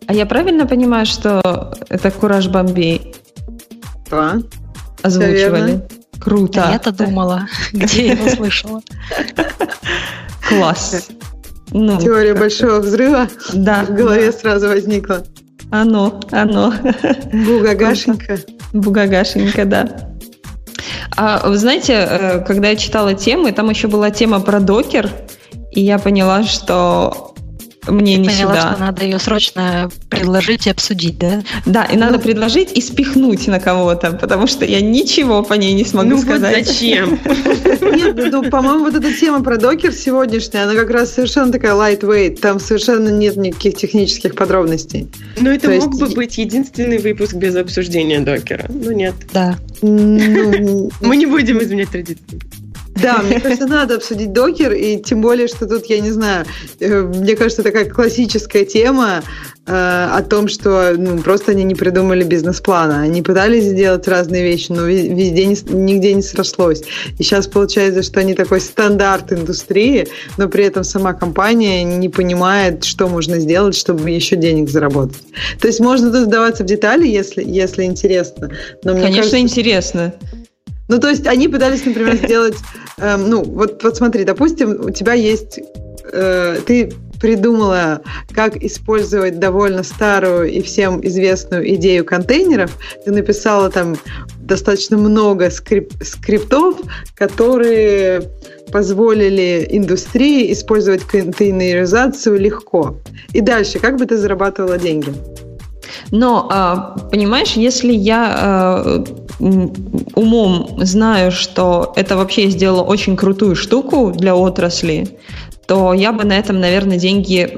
[0.07, 3.15] А я правильно понимаю, что это Кураж Бомбей?
[4.11, 4.39] Да.
[5.03, 5.87] Озвучивали?
[6.19, 6.63] Круто.
[6.63, 8.81] Да, я-то думала, где я его слышала.
[10.49, 11.09] Класс.
[11.73, 14.33] Ну, Теория большого взрыва да, в голове да.
[14.33, 15.25] сразу возникла.
[15.71, 16.75] Оно, оно.
[17.33, 18.39] Бугагашенька.
[18.73, 20.11] Бугагашенька, да.
[21.17, 25.11] А вы знаете, э, когда я читала темы, там еще была тема про докер,
[25.71, 27.30] и я поняла, что
[27.87, 28.73] мне Ты не поняла, сюда.
[28.73, 31.43] что надо ее срочно предложить и обсудить, да?
[31.67, 35.73] Да, и надо ну, предложить и спихнуть на кого-то, потому что я ничего по ней
[35.73, 36.67] не смогу ну сказать.
[36.67, 37.19] Вот зачем?
[37.95, 42.41] Нет, ну, по-моему, вот эта тема про докер сегодняшняя, она как раз совершенно такая lightweight,
[42.41, 45.09] там совершенно нет никаких технических подробностей.
[45.39, 48.67] Но это мог бы быть единственный выпуск без обсуждения докера.
[48.69, 49.15] Ну нет.
[49.33, 49.59] Да.
[49.83, 52.41] Ну, Мы не будем изменять традиции.
[52.97, 56.47] Да, мне кажется, надо обсудить докер, и тем более, что тут, я не знаю,
[56.81, 59.23] э, мне кажется, такая классическая тема
[59.67, 63.03] э, о том, что ну, просто они не придумали бизнес-плана.
[63.03, 66.83] Они пытались сделать разные вещи, но везде не, нигде не срослось.
[67.19, 72.85] И сейчас получается, что они такой стандарт индустрии, но при этом сама компания не понимает,
[72.85, 75.23] что можно сделать, чтобы еще денег заработать.
[75.61, 78.51] То есть можно тут вдаваться в детали, если, если интересно.
[78.85, 80.15] Но мне Конечно, кажется, интересно.
[80.91, 82.57] Ну, то есть они пытались, например, сделать,
[82.99, 85.61] э, ну, вот, смотри, допустим, у тебя есть,
[86.13, 88.01] э, ты придумала,
[88.35, 92.77] как использовать довольно старую и всем известную идею контейнеров.
[93.05, 93.97] Ты написала там
[94.39, 96.81] достаточно много скрип скриптов,
[97.15, 98.23] которые
[98.73, 102.97] позволили индустрии использовать контейнеризацию легко.
[103.33, 105.13] И дальше, как бы ты зарабатывала деньги?
[106.11, 109.05] Но, а, понимаешь, если я а,
[110.15, 115.19] умом знаю, что это вообще сделало очень крутую штуку для отрасли,
[115.67, 117.49] то я бы на этом, наверное, деньги,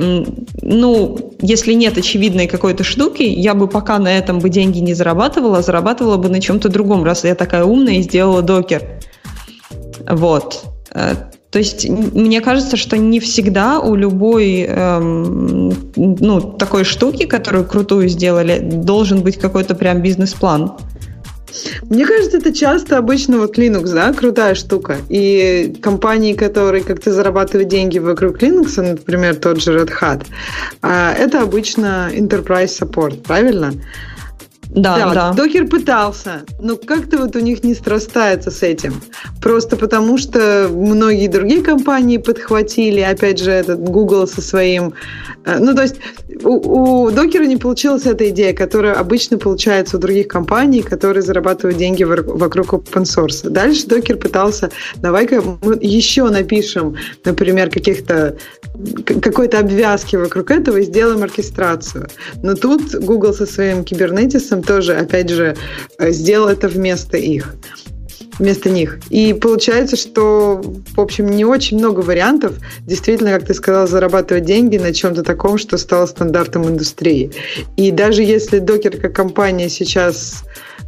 [0.61, 5.59] ну, если нет очевидной какой-то штуки, я бы пока на этом бы деньги не зарабатывала,
[5.59, 8.83] а зарабатывала бы на чем-то другом, раз я такая умная и сделала докер.
[10.07, 10.63] Вот.
[10.95, 11.15] Э,
[11.51, 18.09] то есть мне кажется, что не всегда у любой эм, ну, такой штуки, которую крутую
[18.09, 20.73] сделали, должен быть какой-то прям бизнес-план.
[21.89, 24.99] Мне кажется, это часто обычно вот Linux, да, крутая штука.
[25.09, 30.27] И компании, которые как-то зарабатывают деньги вокруг Linux, например, тот же Red Hat,
[30.83, 33.73] а, это обычно enterprise support, правильно?
[34.75, 35.15] Да, да.
[35.15, 35.33] да.
[35.33, 38.95] Докер пытался, но как-то вот у них не срастается с этим.
[39.43, 44.95] Просто потому, что многие другие компании подхватили, опять же, этот Google со своим...
[45.45, 45.97] Э, ну, то есть
[46.43, 51.77] у, у докера не получилась эта идея, которая обычно получается у других компаний, которые зарабатывают
[51.77, 53.49] деньги вокруг open source.
[53.49, 58.37] Дальше докер пытался, давай-ка мы еще напишем, например, каких-то
[59.05, 62.09] какой-то обвязки вокруг этого и сделаем оркестрацию.
[62.43, 65.57] Но тут Google со своим кибернетисом тоже, опять же,
[65.99, 67.55] э, сделал это вместо их
[68.39, 68.99] вместо них.
[69.11, 70.61] И получается, что,
[70.97, 72.55] в общем, не очень много вариантов
[72.87, 77.33] действительно, как ты сказал, зарабатывать деньги на чем-то таком, что стало стандартом индустрии.
[77.77, 80.45] И даже если докер как компания сейчас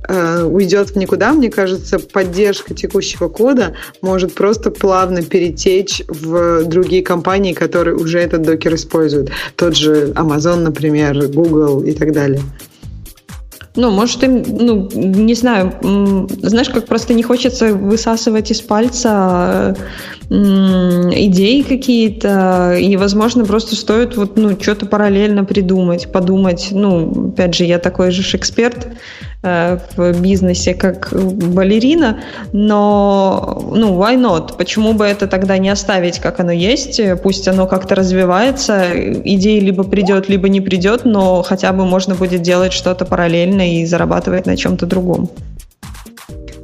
[0.09, 7.03] э, уйдет в никуда, мне кажется, поддержка текущего кода может просто плавно перетечь в другие
[7.03, 9.31] компании, которые уже этот докер используют.
[9.57, 12.41] Тот же Amazon, например, Google и так далее.
[13.77, 15.73] Ну, может, им, ну, не знаю,
[16.43, 19.77] знаешь, как просто не хочется высасывать из пальца
[20.29, 26.69] идеи какие-то, и, возможно, просто стоит вот, ну, что-то параллельно придумать, подумать.
[26.71, 28.89] Ну, опять же, я такой же эксперт,
[29.47, 32.21] Э, в бизнесе как балерина,
[32.53, 34.57] но ну why not?
[34.57, 36.99] Почему бы это тогда не оставить, как оно есть?
[37.23, 38.87] Пусть оно как-то развивается,
[39.23, 43.85] идея либо придет, либо не придет, но хотя бы можно будет делать что-то параллельно и
[43.85, 45.29] зарабатывать на чем-то другом.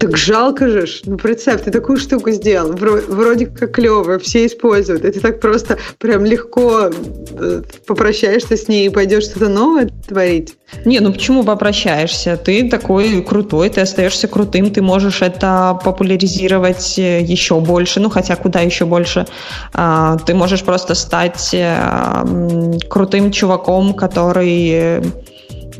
[0.00, 5.10] Так жалко же, ну представь, ты такую штуку сделал, вроде как клево, все используют, и
[5.10, 10.54] ты так просто прям легко э, попрощаешься с ней и пойдешь что-то новое творить.
[10.86, 12.38] Не, ну почему попрощаешься?
[12.38, 18.36] Ты такой крутой, ты остаешься крутым, ты можешь это популяризировать э, еще больше, ну хотя
[18.36, 19.26] куда еще больше.
[19.74, 25.02] А, ты можешь просто стать э, крутым чуваком, который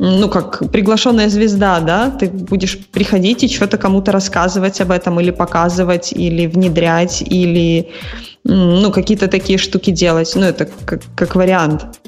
[0.03, 5.29] ну, как приглашенная звезда, да, ты будешь приходить и что-то кому-то рассказывать об этом или
[5.29, 7.91] показывать, или внедрять, или,
[8.43, 10.31] ну, какие-то такие штуки делать.
[10.35, 12.00] Ну, это как, как вариант.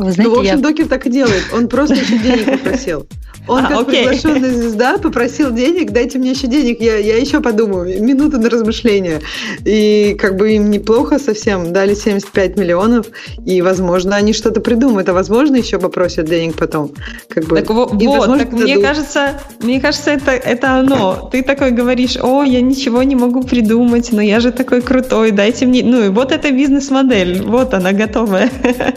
[0.00, 0.62] Вы знаете, ну, в общем, я...
[0.62, 1.44] Докер так и делает.
[1.54, 3.06] Он просто еще денег попросил.
[3.46, 4.06] Он, а, как окей.
[4.06, 8.02] приглашенная звезда, попросил денег, дайте мне еще денег, я, я еще подумаю.
[8.02, 9.20] Минута на размышление.
[9.64, 13.06] И как бы им неплохо совсем, дали 75 миллионов,
[13.44, 16.92] и, возможно, они что-то придумают, а возможно, еще попросят денег потом.
[17.28, 17.56] Как бы.
[17.56, 21.28] Так, вот, и, возможно, так мне кажется, мне кажется, это, это оно.
[21.32, 25.66] Ты такой говоришь, о, я ничего не могу придумать, но я же такой крутой, дайте
[25.66, 25.82] мне...
[25.82, 28.50] Ну, и вот эта бизнес-модель, вот она готовая.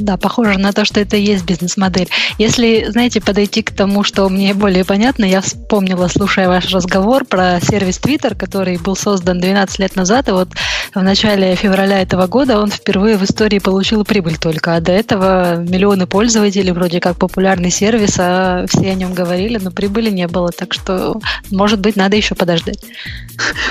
[0.00, 2.08] Да, похоже на то, что это и есть бизнес-модель.
[2.38, 7.60] Если, знаете, подойти к тому, что мне более понятно, я вспомнила, слушая ваш разговор про
[7.60, 10.48] сервис Twitter, который был создан 12 лет назад, и вот
[10.94, 15.56] в начале февраля этого года он впервые в истории получил прибыль только, а до этого
[15.56, 20.50] миллионы пользователей, вроде как популярный сервис, а все о нем говорили, но прибыли не было,
[20.50, 21.20] так что,
[21.50, 22.82] может быть, надо еще подождать.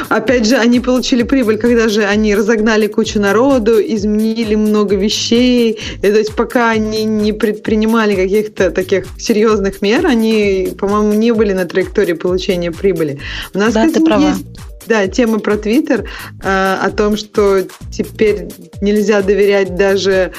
[0.10, 6.19] Опять же, они получили прибыль, когда же они разогнали кучу народу, изменили много вещей, это
[6.19, 11.66] то есть пока они не предпринимали каких-то таких серьезных мер, они, по-моему, не были на
[11.66, 13.20] траектории получения прибыли.
[13.54, 14.30] У нас, да, кстати, ты права.
[14.30, 14.46] есть
[14.88, 16.10] да, тема про Твиттер
[16.44, 18.48] э, о том, что теперь
[18.82, 20.34] нельзя доверять даже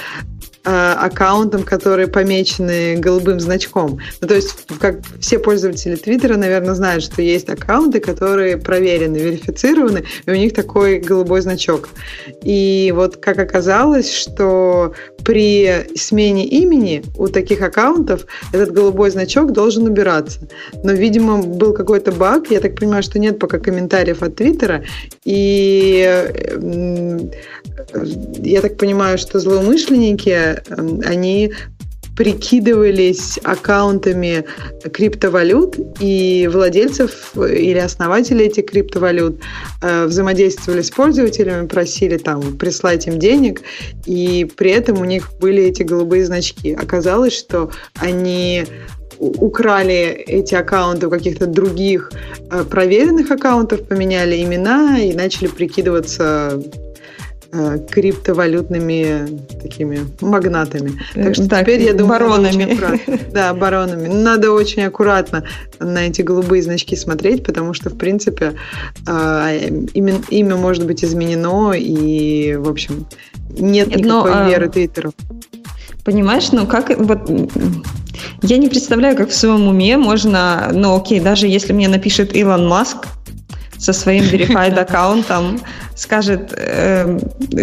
[0.63, 3.99] Э, аккаунтам, которые помечены голубым значком.
[4.21, 10.05] Ну, то есть, как все пользователи Твиттера, наверное, знают, что есть аккаунты, которые проверены, верифицированы,
[10.27, 11.89] и у них такой голубой значок.
[12.45, 14.93] И вот как оказалось, что
[15.25, 20.47] при смене имени у таких аккаунтов этот голубой значок должен убираться.
[20.83, 24.85] Но, видимо, был какой-то баг, я так понимаю, что нет пока комментариев от Твиттера,
[25.25, 26.21] и
[28.43, 31.53] я так понимаю, что злоумышленники, эм, они
[32.17, 34.45] прикидывались аккаунтами
[34.93, 39.41] криптовалют, и владельцев или основателей этих криптовалют
[39.81, 43.63] э, взаимодействовали с пользователями, просили там прислать им денег,
[44.05, 46.75] и при этом у них были эти голубые значки.
[46.75, 48.67] Оказалось, что они
[49.19, 52.11] украли эти аккаунты у каких-то других
[52.51, 56.90] э, проверенных аккаунтов, поменяли имена и начали прикидываться э,
[57.91, 60.93] криптовалютными такими магнатами.
[61.15, 62.79] Так что Так, теперь, я думаю, баронами.
[63.33, 64.09] Да, баронами.
[64.09, 65.45] Надо очень аккуратно
[65.79, 68.55] на эти голубые значки смотреть, потому что, в принципе,
[69.07, 73.07] э, имя, имя может быть изменено, и, в общем,
[73.51, 75.13] нет Нет, но, никакой а, веры Твиттеру.
[76.05, 77.29] Понимаешь, ну как вот
[78.43, 82.67] я не представляю, как в своем уме можно, ну окей, даже если мне напишет Илон
[82.67, 83.07] Маск
[83.81, 85.61] со своим verified аккаунтом,
[85.97, 87.17] скажет, эм,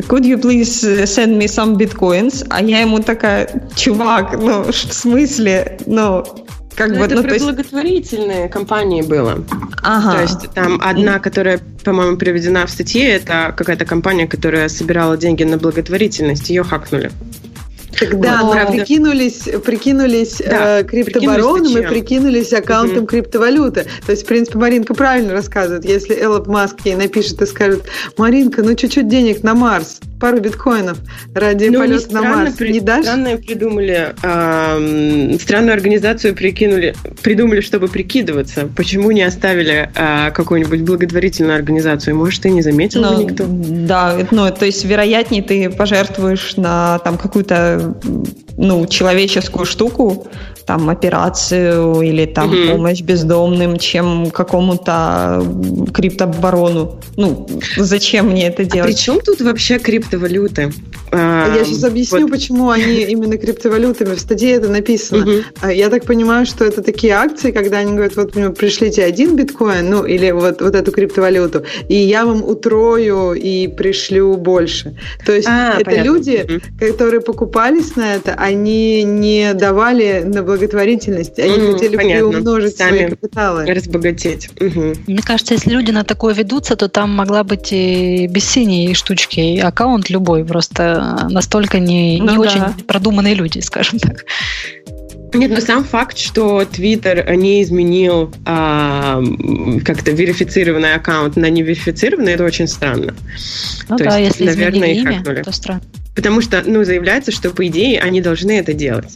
[0.09, 5.77] could you please send me some bitcoins, а я ему такая, чувак, ну в смысле,
[5.85, 6.25] ну
[6.75, 9.43] как Ну, бы, это ну то есть, благотворительные компании было.
[9.81, 15.17] ага, То есть там одна, которая, по-моему, приведена в статье, это какая-то компания, которая собирала
[15.17, 17.11] деньги на благотворительность, ее хакнули.
[17.99, 18.71] Тогда Вот, мы правда.
[18.73, 23.07] прикинулись, прикинулись Да, э, криптобароном прикинулись и прикинулись аккаунтом Мгм.
[23.07, 23.85] криптовалюты.
[24.05, 25.85] То есть, в принципе, Маринка правильно рассказывает.
[25.85, 27.83] Если Эллоп Маск ей напишет и скажет,
[28.17, 30.97] Маринка, ну чуть-чуть денег на Марс, пару биткоинов
[31.33, 33.03] ради Ну, полета на странно, Марс, при- не дашь?
[33.05, 38.67] странно придумали, ам, странную организацию прикинули, придумали, чтобы прикидываться.
[38.75, 42.15] Почему не оставили а, какую-нибудь благотворительную организацию?
[42.15, 43.45] Может, и не заметил бы ну, никто.
[43.47, 47.95] да, ну то есть вероятнее ты пожертвуешь на там какую-то
[48.57, 50.27] ну человеческую штуку,
[50.67, 52.71] там операцию или там Мгм.
[52.71, 55.41] помощь бездомным, чем какому-то
[55.93, 56.99] криптобарону.
[57.15, 58.91] Ну зачем мне это А делать?
[58.91, 60.71] при чем тут вообще криптовалюты?
[61.11, 62.31] А, Я сейчас объясню, вот.
[62.31, 64.13] почему они именно криптовалютами.
[64.15, 65.25] В статье это написано.
[65.61, 69.37] А Я так понимаю, что это такие акции, когда они говорят, вот мне пришлите один
[69.37, 74.97] биткоин, ну или вот, вот эту криптовалюту, и я вам утрою и пришлю больше.
[75.25, 76.03] То есть А, это понятно.
[76.05, 76.61] люди, Мгм.
[76.89, 82.29] которые покупались на это, они не давали на благотворительность, они Мгм, хотели понятно.
[82.31, 83.65] приумножить Сами свои капиталы.
[83.65, 84.49] Разбогатеть.
[84.59, 84.93] Мгм.
[85.07, 89.39] Мне кажется, если люди на такое ведутся, то там могла быть и без синей штучки,
[89.39, 92.39] и аккаунт любой, просто настолько не, Ну не да.
[92.41, 94.25] очень продуманные люди, скажем так.
[95.33, 99.21] Нет, но сам факт, что Твиттер не изменил а,
[99.83, 103.13] как-то верифицированный аккаунт на неверифицированный, это очень странно.
[103.89, 105.43] Ну То да, есть, если наверное, изменили их имя, хакнули.
[105.43, 105.81] то странно.
[106.15, 109.15] Потому что, ну, заявляется, что, по идее, они должны это делать.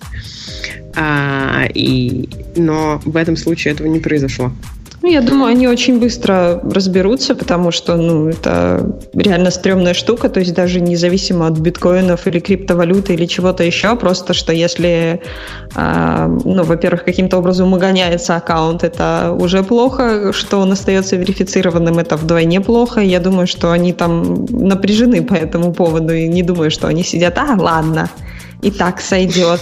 [0.95, 4.51] А, и, но в этом случае этого не произошло.
[5.03, 10.39] Ну, я думаю, они очень быстро разберутся, потому что, ну, это реально стрёмная штука, то
[10.39, 15.22] есть даже независимо от биткоинов или криптовалюты или чего-то еще, просто что если,
[15.73, 22.15] а, ну, во-первых, каким-то образом угоняется аккаунт, это уже плохо, что он остается верифицированным, это
[22.15, 26.88] вдвойне плохо, я думаю, что они там напряжены по этому поводу, и не думаю, что
[26.88, 28.07] они сидят, а, ладно,
[28.61, 29.61] и так сойдет.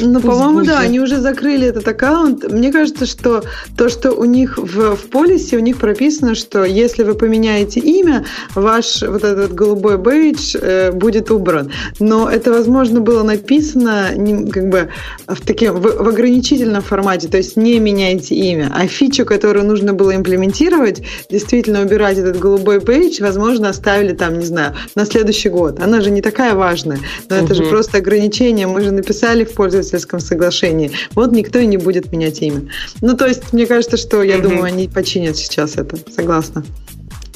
[0.00, 2.50] Ну, по-моему, да, они уже закрыли этот аккаунт.
[2.50, 3.44] Мне кажется, что
[3.76, 8.24] то, что у них в, в полисе, у них прописано, что если вы поменяете имя,
[8.54, 11.70] ваш вот этот голубой бейдж э, будет убран.
[12.00, 14.88] Но это, возможно, было написано не- как бы
[15.26, 18.72] в, таким, в, в ограничительном формате, то есть не меняйте имя.
[18.74, 24.46] А фичу, которую нужно было имплементировать, действительно убирать этот голубой бейдж, возможно, оставили там, не
[24.46, 25.80] знаю, на следующий год.
[25.80, 26.98] Она же не такая важная,
[27.28, 28.66] но это же просто ограничение.
[28.66, 30.90] Мы же написали в пользовательском соглашении.
[31.14, 32.62] Вот никто и не будет менять имя.
[33.00, 34.48] Ну, то есть, мне кажется, что, я Мгм.
[34.48, 35.96] думаю, они починят сейчас это.
[36.14, 36.64] Согласна.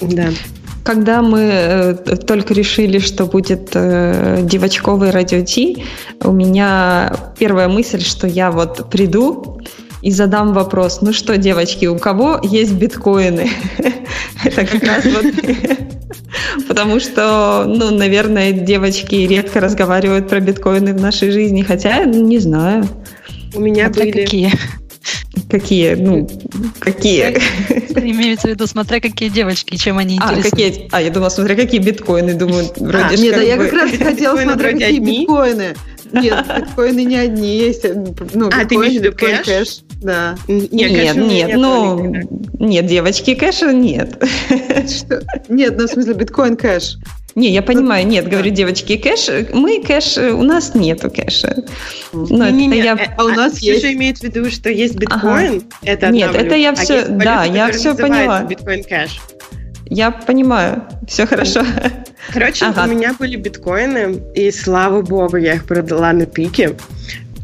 [0.00, 0.28] Да.
[0.84, 1.94] Когда мы э,
[2.26, 5.84] только решили, что будет э, девочковый радио Ти,
[6.22, 9.60] у меня первая мысль, что я вот приду
[10.02, 13.50] и задам вопрос, ну что, девочки, у кого есть биткоины?
[14.44, 15.24] Это как раз вот...
[16.68, 22.38] Потому что, ну, наверное, девочки редко разговаривают про биткоины в нашей жизни, хотя, ну, не
[22.38, 22.86] знаю,
[23.54, 24.24] У меня Смотря были...
[24.24, 24.52] какие.
[25.50, 26.28] какие, ну,
[26.78, 27.38] какие.
[27.98, 30.50] Имеется в виду, смотря какие девочки, чем они А, интересны.
[30.50, 33.90] какие, а, я думала, смотря какие биткоины, думаю, вроде А, Нет, а я как раз
[33.92, 35.20] хотела смотреть, какие одни?
[35.20, 35.74] биткоины.
[36.12, 37.84] Нет, биткоины не одни есть.
[38.34, 39.46] Ну, А, ты имеешь в виду кэш?
[39.46, 39.68] кэш.
[40.02, 40.36] Да.
[40.48, 42.14] Нет, Нет, нет, не ну,
[42.58, 44.22] нет, девочки, кэша нет.
[44.88, 45.22] Что?
[45.48, 46.96] Нет, ну в смысле Bitcoin Cash.
[47.34, 51.64] Не, я понимаю, нет, говорю, девочки, кэш, мы кэш, у нас нету кэша.
[52.14, 52.94] Ну, Не-не-не, это я...
[52.94, 53.84] э, а у нас Ксюша есть.
[53.94, 57.66] имеет в виду, что есть биткоин, это Нет, это я а есть валюта, да, я
[57.66, 58.42] называется поняла.
[58.44, 59.20] биткоин кэш.
[59.96, 61.62] Я понимаю, все хорошо.
[62.30, 62.84] Короче, Ага.
[62.84, 66.76] у меня были биткоины, и слава богу, я их продала на пике.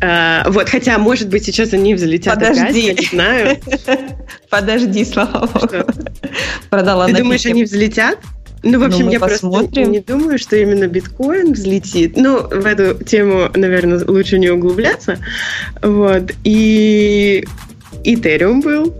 [0.03, 2.81] А, вот, хотя, может быть, сейчас они взлетят опять, Подожди.
[2.89, 3.57] я не знаю.
[4.51, 5.66] Подожди, слава богу.
[5.66, 5.87] Что?
[6.69, 7.53] Продала Ты на думаешь, пике.
[7.55, 8.19] они взлетят?
[8.62, 9.91] Ну, в общем, мы я просто посмотрим.
[9.91, 12.19] не думаю, что именно биткоин взлетит.
[12.19, 15.16] Ну, в эту тему, наверное, лучше не углубляться.
[15.81, 16.33] Вот.
[16.45, 17.47] И
[18.05, 18.95] Ethereum был.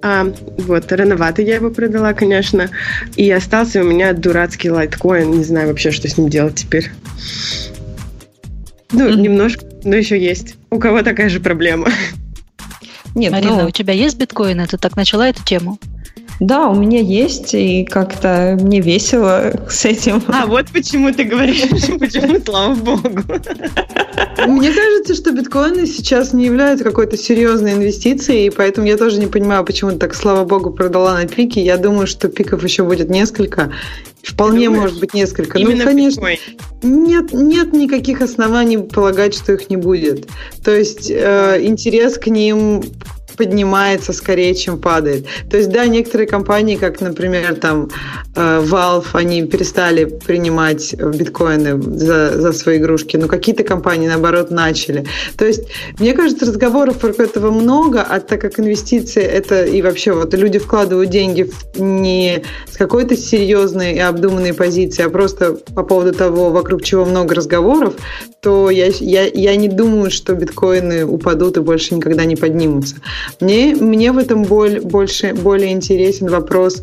[0.00, 0.26] А,
[0.58, 2.70] вот, рановато я его продала, конечно.
[3.16, 5.30] И остался у меня дурацкий лайткоин.
[5.30, 6.90] Не знаю вообще, что с ним делать теперь.
[8.92, 9.20] Ну, mm-hmm.
[9.20, 10.54] немножко, но еще есть.
[10.70, 11.88] У кого такая же проблема?
[13.14, 13.66] Нет, Марина, ну...
[13.66, 14.66] у тебя есть биткоины?
[14.66, 15.78] Ты так начала эту тему?
[16.40, 20.22] Да, у меня есть, и как-то мне весело с этим.
[20.28, 21.62] А вот почему ты говоришь,
[21.98, 23.22] почему, слава богу.
[24.46, 29.26] Мне кажется, что биткоины сейчас не являются какой-то серьезной инвестицией, и поэтому я тоже не
[29.26, 31.60] понимаю, почему ты так, слава богу, продала на пике.
[31.60, 33.72] Я думаю, что пиков еще будет несколько.
[34.22, 34.82] Вполне Думаешь?
[34.82, 35.58] может быть несколько.
[35.58, 36.28] Именно ну, конечно,
[36.82, 40.28] нет, нет никаких оснований полагать, что их не будет.
[40.64, 42.82] То есть э, интерес к ним
[43.38, 45.26] поднимается скорее, чем падает.
[45.48, 47.88] То есть, да, некоторые компании, как, например, там
[48.34, 55.06] э, Valve, они перестали принимать биткоины за, за свои игрушки, но какие-то компании, наоборот, начали.
[55.36, 55.62] То есть,
[55.98, 60.58] мне кажется, разговоров про этого много, а так как инвестиции это и вообще вот люди
[60.58, 66.82] вкладывают деньги не с какой-то серьезной и обдуманной позиции, а просто по поводу того, вокруг
[66.82, 67.94] чего много разговоров,
[68.40, 72.96] то я, я, я не думаю, что биткоины упадут и больше никогда не поднимутся.
[73.40, 76.82] Мне, мне в этом боль, больше, более интересен вопрос,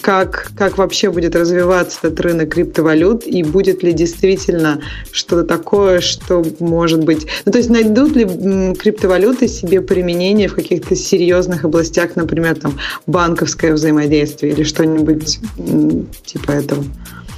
[0.00, 4.80] как, как вообще будет развиваться этот рынок криптовалют и будет ли действительно
[5.10, 7.26] что-то такое, что может быть...
[7.44, 13.72] Ну, то есть найдут ли криптовалюты себе применение в каких-то серьезных областях, например, там банковское
[13.72, 15.40] взаимодействие или что-нибудь
[16.24, 16.84] типа этого?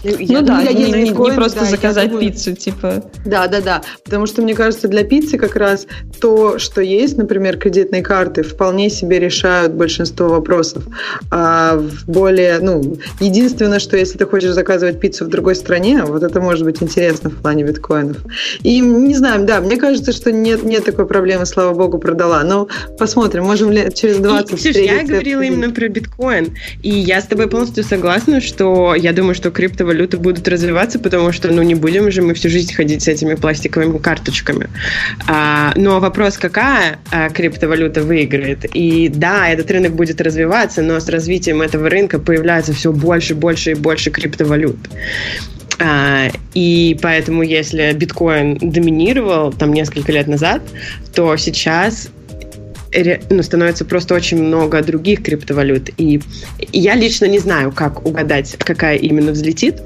[0.04, 3.02] Ну, я ну да, не, не, не просто да, заказать думаю, пиццу, типа.
[3.24, 3.82] Да, да, да.
[4.04, 5.86] Потому что, мне кажется, для пиццы как раз
[6.20, 10.84] то, что есть, например, кредитные карты, вполне себе решают большинство вопросов.
[11.30, 16.22] А в более, ну, единственное, что если ты хочешь заказывать пиццу в другой стране, вот
[16.22, 18.18] это может быть интересно в плане биткоинов.
[18.62, 22.42] И не знаю, да, мне кажется, что нет, нет такой проблемы, слава богу, продала.
[22.44, 22.68] Но
[22.98, 26.54] посмотрим, можем ли через 20 и, Ксюш, я говорила именно про биткоин.
[26.82, 31.32] И я с тобой полностью согласна, что я думаю, что криптовалюта криптовалюты будут развиваться, потому
[31.32, 34.68] что, ну, не будем же мы всю жизнь ходить с этими пластиковыми карточками.
[35.28, 38.64] А, но вопрос, какая а, криптовалюта выиграет?
[38.74, 43.72] И да, этот рынок будет развиваться, но с развитием этого рынка появляется все больше, больше
[43.72, 44.78] и больше криптовалют.
[45.80, 50.62] А, и поэтому, если биткоин доминировал там несколько лет назад,
[51.14, 52.08] то сейчас
[53.30, 55.90] ну, становится просто очень много других криптовалют.
[55.98, 56.20] И
[56.72, 59.80] я лично не знаю, как угадать, какая именно взлетит.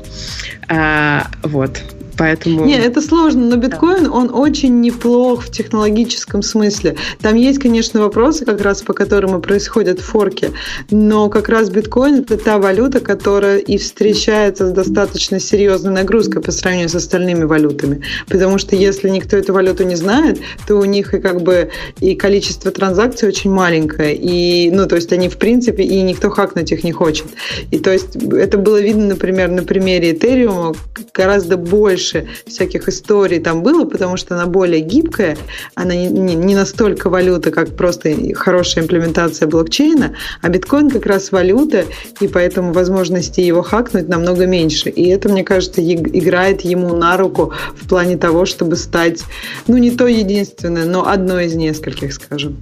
[0.68, 1.82] А, вот.
[2.19, 2.65] Поэтому...
[2.65, 4.11] Не, это сложно, но биткоин, да.
[4.11, 6.97] он очень неплох в технологическом смысле.
[7.23, 10.51] Там есть, конечно, вопросы, как раз по которым и происходят форки,
[10.90, 16.51] но как раз биткоин– это та валюта, которая и встречается с достаточно серьезной нагрузкой по
[16.51, 18.03] сравнению с остальными валютами.
[18.28, 21.70] Потому что если никто эту валюту не знает, то у них и как бы
[22.01, 26.73] и количество транзакций очень маленькое, и, ну, то есть они в принципе, и никто хакнуть
[26.73, 27.27] их не хочет.
[27.70, 30.74] И то есть это было видно, например, на примере Этериума
[31.15, 35.36] гораздо больше больше всяких историй там было, потому что она более гибкая,
[35.74, 41.32] она не, не, не настолько валюта, как просто хорошая имплементация блокчейна, а биткоин как раз
[41.32, 41.85] валюта,
[42.20, 44.89] и поэтому возможности его хакнуть намного меньше.
[44.89, 49.24] И это, мне кажется, играет ему на руку в плане того, чтобы стать,
[49.66, 52.56] ну, не то единственное, но одно из нескольких, скажем.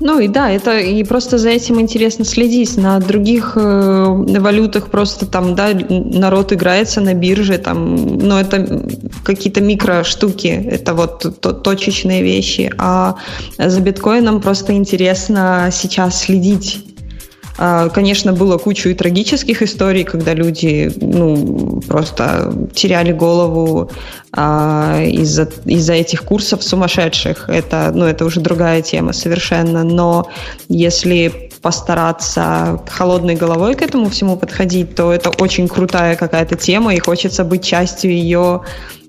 [0.00, 2.76] Ну и да, это и просто за этим интересно следить.
[2.76, 8.84] На других э, валютах просто там, да, народ играется на бирже, там, но это
[9.24, 12.70] какие-то микро штуки, это вот то, точечные вещи.
[12.78, 13.16] А
[13.58, 16.84] за биткоином просто интересно сейчас следить
[17.56, 23.90] конечно, было кучу и трагических историй, когда люди ну, просто теряли голову
[24.32, 27.48] а, из-за из этих курсов сумасшедших.
[27.48, 29.84] Это, ну, это уже другая тема совершенно.
[29.84, 30.28] Но
[30.68, 36.98] если постараться холодной головой к этому всему подходить, то это очень крутая какая-то тема, и
[36.98, 38.60] хочется быть частью ее,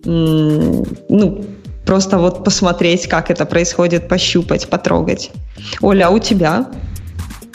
[0.05, 1.45] ну,
[1.85, 5.31] просто вот посмотреть, как это происходит, пощупать, потрогать.
[5.81, 6.67] Оля, а у тебя?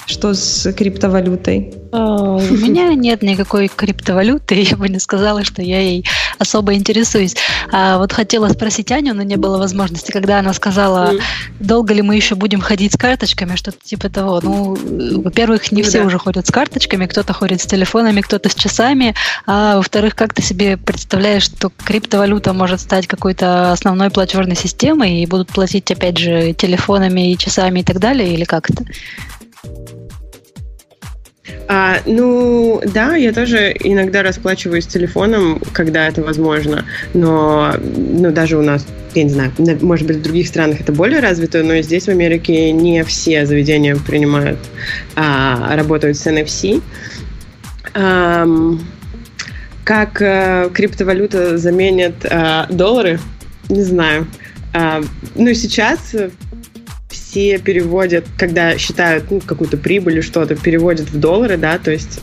[0.07, 1.75] Что с криптовалютой?
[1.93, 6.05] А, у меня нет никакой криптовалюты, я бы не сказала, что я ей
[6.39, 7.37] особо интересуюсь.
[7.71, 11.13] А вот хотела спросить Аню, но не было возможности, когда она сказала,
[11.61, 14.41] долго ли мы еще будем ходить с карточками, что-то типа того.
[14.43, 14.77] Ну,
[15.23, 16.07] во-первых, не ну, все да.
[16.07, 19.15] уже ходят с карточками, кто-то ходит с телефонами, кто-то с часами,
[19.47, 25.27] а во-вторых, как ты себе представляешь, что криптовалюта может стать какой-то основной платежной системой и
[25.27, 28.85] будут платить, опять же, телефонами и часами и так далее, или как это?
[31.69, 36.85] А, ну, да, я тоже иногда расплачиваюсь телефоном, когда это возможно,
[37.15, 41.21] но ну, даже у нас, я не знаю, может быть, в других странах это более
[41.21, 44.59] развито, но здесь, в Америке, не все заведения принимают,
[45.17, 46.83] а, работают с NFC.
[47.95, 48.47] А,
[49.85, 53.19] как а, криптовалюта заменит а, доллары,
[53.69, 54.27] не знаю.
[54.75, 55.03] А,
[55.35, 56.15] ну, сейчас
[57.33, 62.21] все переводят, когда считают ну, какую-то прибыль или что-то, переводят в доллары, да, то есть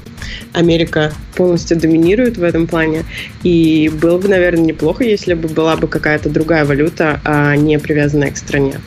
[0.53, 3.05] Америка полностью доминирует в этом плане.
[3.41, 8.29] И было бы, наверное, неплохо, если бы была бы какая-то другая валюта, а не привязанная
[8.29, 8.79] к стране.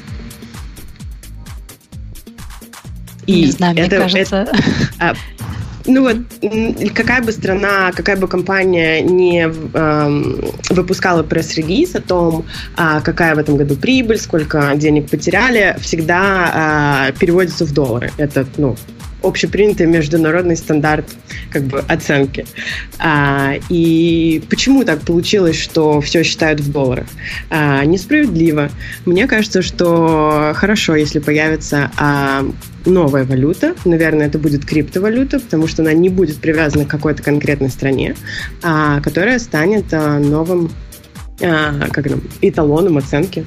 [3.27, 4.37] И не знаю, это, мне кажется...
[4.43, 4.57] Это,
[5.01, 5.15] а,
[5.87, 6.17] ну вот,
[6.95, 12.45] какая бы страна, какая бы компания не э, выпускала пресс-релиз о том,
[12.77, 18.11] э, какая в этом году прибыль, сколько денег потеряли, всегда э, переводится в доллары.
[18.19, 18.77] Это, ну,
[19.23, 21.07] общепринятый международный стандарт
[21.51, 22.47] как бы оценки.
[22.99, 27.07] А, и почему так получилось, что все считают в долларах?
[27.51, 28.71] А, несправедливо.
[29.05, 32.45] Мне кажется, что хорошо, если появится а,
[32.87, 33.75] новая валюта.
[33.85, 38.17] Наверное, это будет криптовалюта, потому что она не будет привязана к какой-то конкретной стране,
[38.63, 40.71] а, которая станет а, новым
[41.41, 43.45] а, как там, эталоном оценки.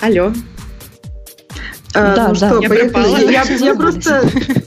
[0.00, 0.32] Алло.
[1.94, 3.32] А, да, ну да, что, я поехали.
[3.32, 4.22] Я, я, я просто...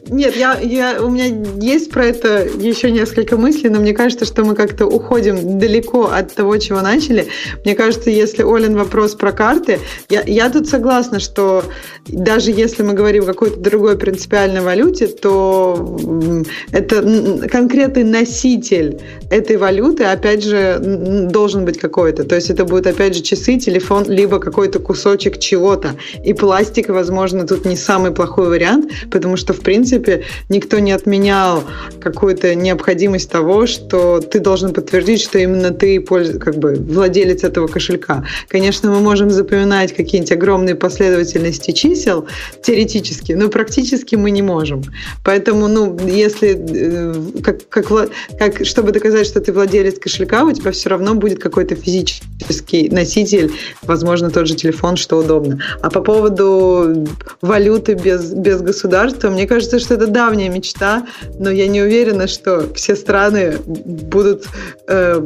[0.10, 1.26] Нет, я, я, у меня
[1.60, 6.35] есть про это еще несколько мыслей, но мне кажется, что мы как-то уходим далеко от
[6.35, 7.27] того, чего начали.
[7.64, 9.80] Мне кажется, если Олен вопрос про карты,
[10.10, 11.64] я, я тут согласна, что
[12.07, 15.98] даже если мы говорим о какой-то другой принципиальной валюте, то
[16.72, 18.99] это конкретный носитель
[19.30, 20.77] этой валюты, опять же,
[21.31, 22.26] должен быть какой-то.
[22.26, 25.91] То есть это будет, опять же, часы, телефон, либо какой-то кусочек чего-то.
[26.26, 31.64] И пластик, возможно, тут не самый плохой вариант, потому что, в принципе, никто не отменял
[31.99, 38.26] какую-то необходимость того, что ты должен подтвердить, что именно ты как бы владелец этого кошелька.
[38.48, 42.27] Конечно, мы можем запоминать какие-нибудь огромные последовательности чисел
[42.61, 44.84] теоретически, но практически мы не можем.
[45.23, 50.72] Поэтому, ну, если э, как, как, как, чтобы доказать что ты владелец кошелька, у тебя
[50.72, 55.60] все равно будет какой-то физический носитель, возможно, тот же телефон, что удобно.
[55.81, 57.01] А по поводу
[57.41, 61.06] валюты без, без государства, мне кажется, что это давняя мечта,
[61.40, 64.48] но я не уверена, что все страны будут,
[64.88, 65.22] э,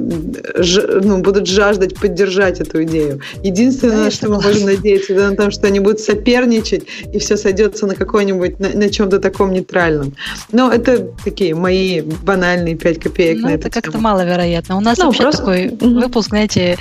[0.58, 3.22] ж, ну, будут жаждать поддержать эту идею.
[3.44, 6.84] Единственное, на что мы можем надеяться, это на том, что они будут соперничать,
[7.14, 10.14] и все сойдется на какой-нибудь, на, на чем-то таком нейтральном.
[10.52, 14.78] Но это такие мои банальные 5 копеек ну, на это как-то маловероятно.
[14.78, 15.40] У нас ну, вообще просто...
[15.40, 16.78] такой выпуск, знаете,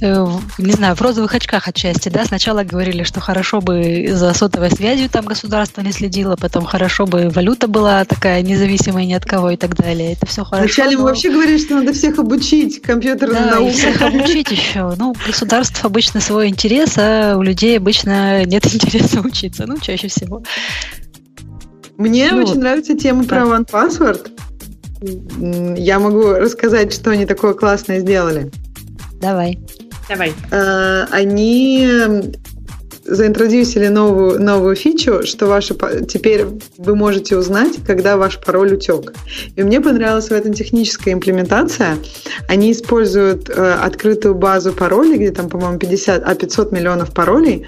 [0.00, 0.26] э,
[0.58, 5.10] не знаю, в розовых очках отчасти, да, сначала говорили, что хорошо бы за сотовой связью
[5.10, 9.56] там государство не следило, потом хорошо бы валюта была такая независимая ни от кого и
[9.56, 10.12] так далее.
[10.12, 10.64] Это все хорошо.
[10.64, 11.02] Вначале но...
[11.02, 13.72] мы вообще говорили, что надо всех обучить компьютерным да, наукам.
[13.72, 14.94] всех обучить еще.
[14.96, 20.42] Ну, государство обычно свой интерес, а у людей обычно нет интереса учиться, ну, чаще всего.
[21.96, 23.28] Мне ну, очень нравится тема да.
[23.28, 24.30] про One Password.
[25.76, 28.52] Я могу рассказать, что они такое классное сделали.
[29.20, 29.58] Давай.
[30.08, 30.32] Давай.
[30.52, 32.32] А, они
[33.08, 35.74] заинтродюсили новую, новую фичу, что ваши,
[36.06, 36.44] теперь
[36.76, 39.14] вы можете узнать, когда ваш пароль утек.
[39.56, 41.96] И мне понравилась в этом техническая имплементация.
[42.48, 47.66] Они используют э, открытую базу паролей, где там, по-моему, 50, а 500 миллионов паролей,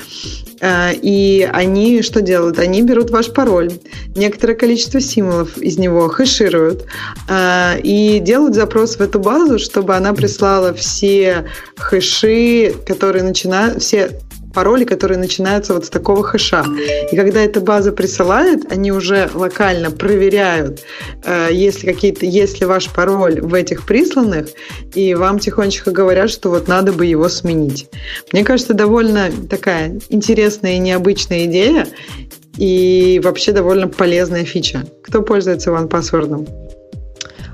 [0.60, 2.58] э, и они что делают?
[2.58, 3.72] Они берут ваш пароль,
[4.14, 6.84] некоторое количество символов из него хэшируют
[7.28, 11.46] э, и делают запрос в эту базу, чтобы она прислала все
[11.76, 14.20] хэши, которые начинают, все
[14.52, 16.64] пароли, которые начинаются вот с такого хэша.
[17.10, 20.80] И когда эта база присылает, они уже локально проверяют,
[21.24, 24.48] э, если какие-то, если ваш пароль в этих присланных,
[24.94, 27.88] и вам тихонечко говорят, что вот надо бы его сменить.
[28.32, 31.86] Мне кажется, довольно такая интересная и необычная идея,
[32.56, 34.84] и вообще довольно полезная фича.
[35.02, 36.48] Кто пользуется OnePassword?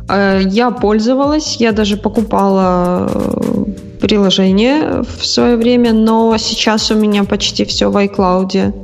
[0.08, 3.64] Э, я пользовалась, я даже покупала э,
[4.00, 8.74] приложение в свое время, но сейчас у меня почти все в iCloud.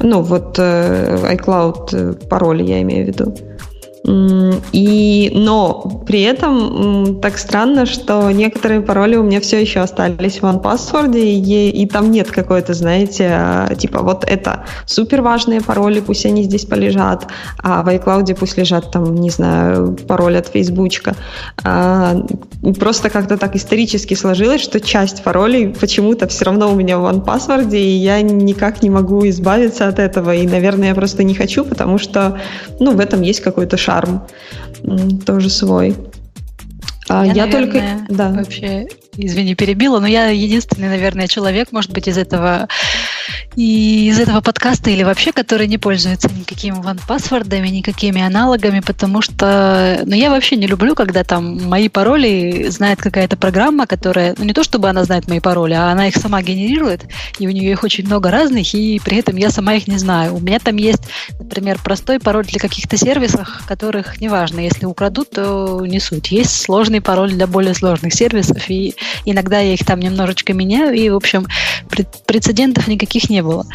[0.00, 3.34] Ну, вот э, iCloud пароль я имею в виду.
[4.04, 10.42] И, но при этом так странно, что некоторые пароли у меня все еще остались в
[10.42, 16.26] OnePassword, и, и там нет какой-то, знаете, а, типа вот это супер важные пароли, пусть
[16.26, 17.28] они здесь полежат,
[17.62, 21.14] а в iCloud пусть лежат там, не знаю, пароль от Фейсбучка.
[21.62, 22.16] А,
[22.80, 27.72] просто как-то так исторически сложилось, что часть паролей почему-то все равно у меня в OnePassword,
[27.76, 31.98] и я никак не могу избавиться от этого, и, наверное, я просто не хочу, потому
[31.98, 32.40] что,
[32.80, 34.22] ну, в этом есть какой-то шаг шарм
[35.26, 35.96] тоже свой.
[37.08, 38.14] А я, я наверное, только...
[38.14, 38.30] Да.
[38.30, 38.86] Вообще,
[39.16, 42.68] извини, перебила, но я единственный, наверное, человек, может быть, из этого
[43.56, 50.00] и из этого подкаста или вообще, который не пользуется никакими ван-паспортами, никакими аналогами, потому что
[50.04, 54.52] ну, я вообще не люблю, когда там мои пароли знает какая-то программа, которая, ну не
[54.52, 57.04] то чтобы она знает мои пароли, а она их сама генерирует,
[57.38, 60.36] и у нее их очень много разных, и при этом я сама их не знаю.
[60.36, 61.02] У меня там есть,
[61.38, 66.30] например, простой пароль для каких-то сервисов, которых неважно, если украдут, то не суть.
[66.30, 71.10] Есть сложный пароль для более сложных сервисов, и иногда я их там немножечко меняю, и,
[71.10, 71.46] в общем,
[72.26, 73.66] прецедентов никаких не было.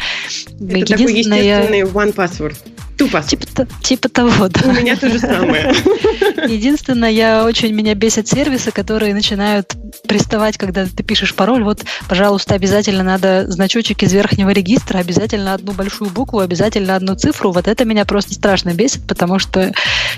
[0.68, 2.56] Это такой естественный one password.
[2.98, 3.22] Тупо.
[3.22, 4.68] Типа, типа того, да.
[4.68, 5.72] У меня то же самое.
[6.48, 9.76] Единственное, я очень меня бесят сервисы, которые начинают
[10.08, 11.62] приставать, когда ты пишешь пароль.
[11.62, 17.52] Вот, пожалуйста, обязательно надо значочек из верхнего регистра, обязательно одну большую букву, обязательно одну цифру.
[17.52, 19.72] Вот это меня просто страшно бесит, потому что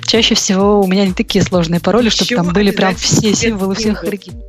[0.06, 4.04] чаще всего у меня не такие сложные пароли, чтобы там были прям все символы всех
[4.04, 4.42] регистров.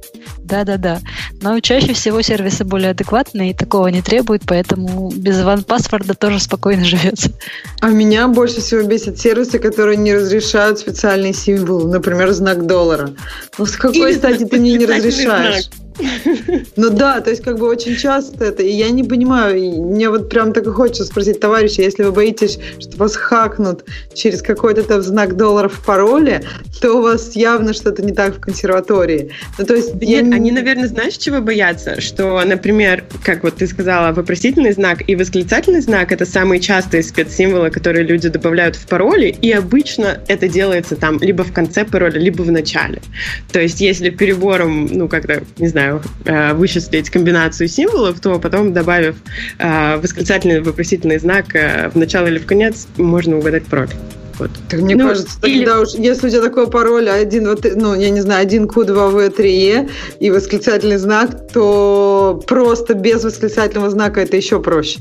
[0.43, 0.99] Да-да-да.
[1.41, 6.83] Но чаще всего сервисы более адекватные и такого не требуют, поэтому без ван-паспорта тоже спокойно
[6.85, 7.31] живется.
[7.79, 13.11] А меня больше всего бесят сервисы, которые не разрешают специальный символ, например, знак доллара.
[13.57, 15.65] Ну, с какой стати ты мне не разрешаешь?
[15.65, 15.80] Знак.
[16.75, 20.29] Ну да, то есть как бы очень часто это, и я не понимаю, мне вот
[20.29, 25.01] прям так и хочется спросить, товарищи, если вы боитесь, что вас хакнут через какой-то там
[25.01, 26.43] знак долларов в пароле,
[26.81, 29.31] то у вас явно что-то не так в консерватории.
[29.57, 29.93] Ну то есть...
[29.95, 30.35] Нет, я...
[30.35, 31.99] они, наверное, знаешь, чего боятся?
[32.01, 37.69] Что, например, как вот ты сказала, вопросительный знак и восклицательный знак— это самые частые спецсимволы,
[37.69, 42.41] которые люди добавляют в пароли, и обычно это делается там либо в конце пароля, либо
[42.43, 43.01] в начале.
[43.51, 48.73] То есть если перебором, ну, как-то, не знаю, знаю, э, вычислить комбинацию символов, то потом,
[48.73, 49.15] добавив
[49.57, 53.89] э, восклицательный вопросительный знак э, в начало или в конец, можно угадать пароль.
[54.39, 54.51] Вот.
[54.69, 55.65] Так мне ну, кажется, или...
[55.65, 59.89] тогда уж, если у тебя такой пароль, один, вот, ну, я не знаю, один Q2V3E
[60.19, 64.99] и восклицательный знак, то просто без восклицательного знака это еще проще.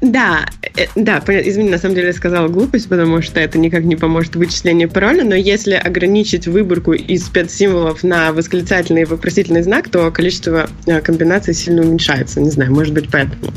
[0.00, 0.46] Да,
[0.76, 1.22] э, да.
[1.26, 5.24] Извини, на самом деле я сказала глупость, потому что это никак не поможет вычислению пароля,
[5.24, 11.54] но если ограничить выборку из спецсимволов на восклицательный и вопросительный знак, то количество э, комбинаций
[11.54, 12.40] сильно уменьшается.
[12.40, 13.52] Не знаю, может быть, поэтому.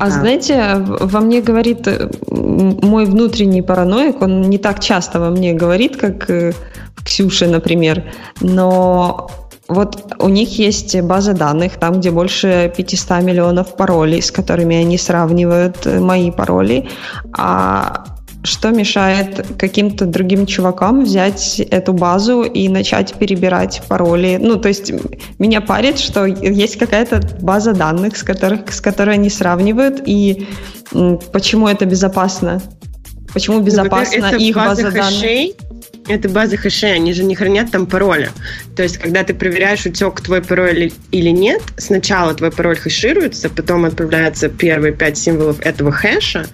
[0.00, 5.54] А, знаете, во мне говорит э, мой внутренний параноик, он не так часто во мне
[5.54, 6.52] говорит, как э,
[7.04, 8.04] Ксюша, например,
[8.40, 9.28] но
[9.66, 14.98] вот у них есть база данных, там, где больше 500 миллионов паролей, с которыми они
[14.98, 16.88] сравнивают э, мои пароли,
[17.36, 18.04] а
[18.44, 24.38] что мешает каким-то другим чувакам взять эту базу и начать перебирать пароли?
[24.40, 24.92] Ну, то есть
[25.38, 30.46] меня парит, что есть какая-то база данных, с, которых, с которой они сравнивают, и
[31.32, 32.62] почему это безопасно?
[33.32, 35.22] Почему ну, безопасно ну, их база, база данных?
[36.08, 38.30] Это базы хэшей, они же не хранят там пароля.
[38.76, 43.84] То есть, когда ты проверяешь, утек твой пароль или нет, сначала твой пароль хэшируется, потом
[43.84, 46.46] отправляются первые пять символов этого хэша,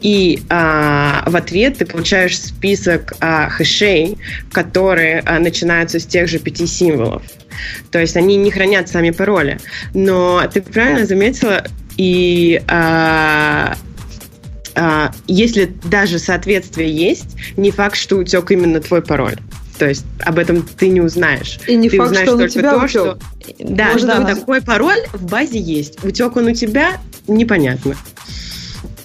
[0.00, 4.18] и а, в ответ ты получаешь список а, хэшей,
[4.52, 7.22] которые а, начинаются с тех же пяти символов.
[7.90, 9.58] То есть они не хранят сами пароли.
[9.94, 11.64] Но ты правильно заметила,
[11.96, 13.76] и а,
[15.26, 19.36] если даже соответствие есть, не факт, что утек именно твой пароль.
[19.78, 21.60] То есть об этом ты не узнаешь.
[21.68, 22.90] И не ты факт, узнаешь что он только у тебя то, утек.
[22.90, 23.18] что
[23.60, 26.04] да, Может, что такой пароль в базе есть.
[26.04, 26.98] Утек он у тебя,
[27.28, 27.94] непонятно.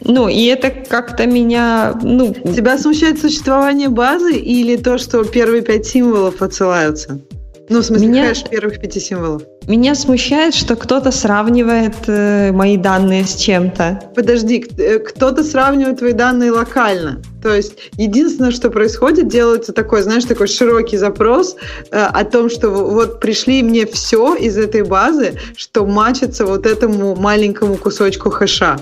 [0.01, 1.97] Ну, и это как-то меня...
[2.01, 2.33] Ну...
[2.33, 7.21] Тебя смущает существование базы или то, что первые пять символов отсылаются?
[7.69, 8.29] Ну, в смысле, меня...
[8.29, 9.43] хэш первых пяти символов.
[9.67, 14.11] Меня смущает, что кто-то сравнивает э, мои данные с чем-то.
[14.13, 17.21] Подожди, э, кто-то сравнивает твои данные локально.
[17.43, 21.57] То есть единственное, что происходит, делается такой, знаешь, такой широкий запрос
[21.91, 27.15] э, о том, что вот пришли мне все из этой базы, что мачится вот этому
[27.15, 28.79] маленькому кусочку хэша.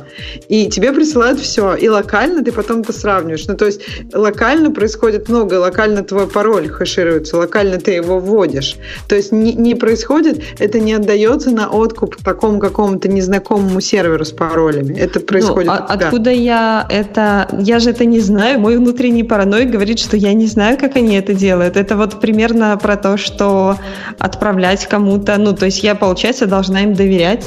[0.48, 1.76] И тебе присылают все.
[1.76, 3.48] И локально ты потом это сравниваешь.
[3.48, 3.82] Ну, то есть
[4.14, 8.78] локально происходит много, локально твой пароль хэшируется, локально ты его вводишь.
[9.08, 14.32] То есть не, не происходит, это не отдается на откуп такому какому-то незнакомому серверу с
[14.32, 14.98] паролями.
[14.98, 16.06] Это Ну, происходит а- у тебя.
[16.08, 17.48] откуда я это...
[17.60, 18.60] Я же это не знаю.
[18.60, 21.76] Мой внутренний параноик говорит, что я не знаю, как они это делают.
[21.76, 23.76] Это вот примерно про то, что
[24.18, 25.38] отправлять кому-то...
[25.38, 27.46] Ну, то есть я, получается, должна им доверять.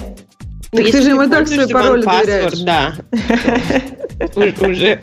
[0.72, 2.60] Ну, Так ты же им и так свой пароль доверяешь.
[2.60, 2.92] Да.
[4.36, 5.01] Уже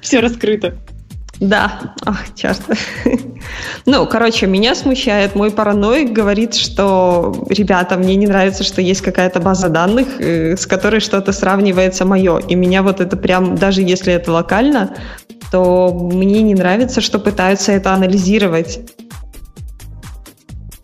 [0.00, 0.74] все раскрыто.
[1.40, 2.60] Да, ах, черт.
[3.86, 5.34] Ну, короче, меня смущает.
[5.34, 10.66] Мой параноик говорит, что, ребята, мне не нравится, что есть какая-то база данных, э, с
[10.66, 12.38] которой что-то сравнивается мое.
[12.38, 14.96] И меня вот это прям, даже если это локально,
[15.50, 18.80] то мне не нравится, что пытаются это анализировать.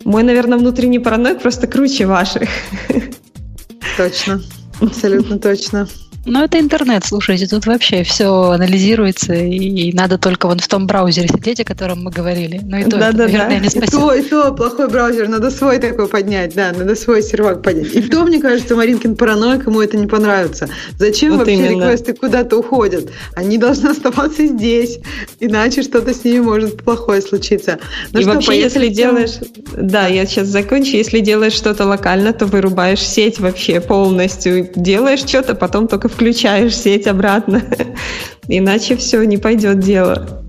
[0.05, 2.49] Мой, наверное, внутренний параноик просто круче ваших.
[3.97, 4.41] Точно.
[4.81, 5.87] Абсолютно точно.
[6.25, 11.27] Ну, это интернет, слушайте, тут вообще все анализируется, и надо только вон в том браузере
[11.27, 12.59] сидеть, о котором мы говорили.
[12.63, 13.23] Ну и то, это, Да-да-да.
[13.27, 13.91] наверное, не И спасибо.
[14.01, 17.93] то, и то, плохой браузер, надо свой такой поднять, да, надо свой сервак поднять.
[17.93, 20.67] И то, мне кажется, Маринкин параноик, ему это не понравится.
[20.97, 21.83] Зачем Вот вообще именно.
[21.85, 23.09] реквесты куда-то уходят?
[23.35, 24.99] Они должны оставаться здесь,
[25.39, 27.77] иначе что-то с ними может плохое случиться.
[28.11, 29.31] Ну и что, вообще, поехали если делаешь...
[29.77, 30.95] Да, я сейчас закончу.
[30.95, 34.69] Если делаешь что-то локально, то вырубаешь сеть вообще полностью.
[34.75, 37.61] Делаешь что-то, потом только включаешь сеть обратно.
[38.47, 40.43] Иначе все, не пойдет дело.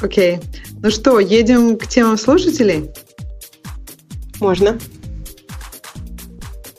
[0.00, 0.40] Окей.
[0.82, 2.90] Ну что, едем к темам слушателей?
[4.40, 4.78] Можно.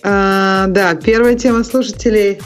[0.03, 2.41] А, да, первая тема слушателей.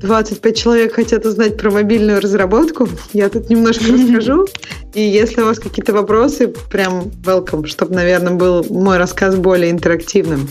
[0.00, 2.88] 25 человек хотят узнать про мобильную разработку.
[3.12, 4.46] Я тут немножко расскажу.
[4.94, 10.48] И если у вас какие-то вопросы, прям welcome, чтобы, наверное, был мой рассказ более интерактивным.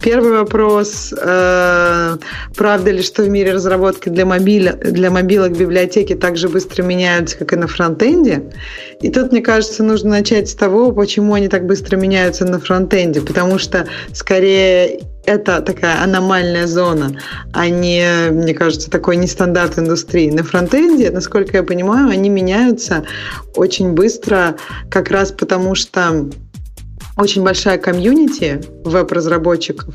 [0.00, 1.12] Первый вопрос.
[1.16, 2.16] э,
[2.54, 7.36] правда ли, что в мире разработки для, мобиля, для мобилок библиотеки так же быстро меняются,
[7.36, 8.52] как и на фронтенде?
[9.00, 13.22] И тут, мне кажется, нужно начать с того, почему они так быстро меняются на фронтенде.
[13.22, 17.18] Потому что, скорее, это такая аномальная зона,
[17.52, 20.30] а не, мне кажется, такой нестандарт индустрии.
[20.30, 23.04] На фронтенде, насколько я понимаю, они меняются
[23.54, 24.56] очень быстро,
[24.90, 26.28] как раз потому что
[27.16, 29.94] очень большая комьюнити веб-разработчиков,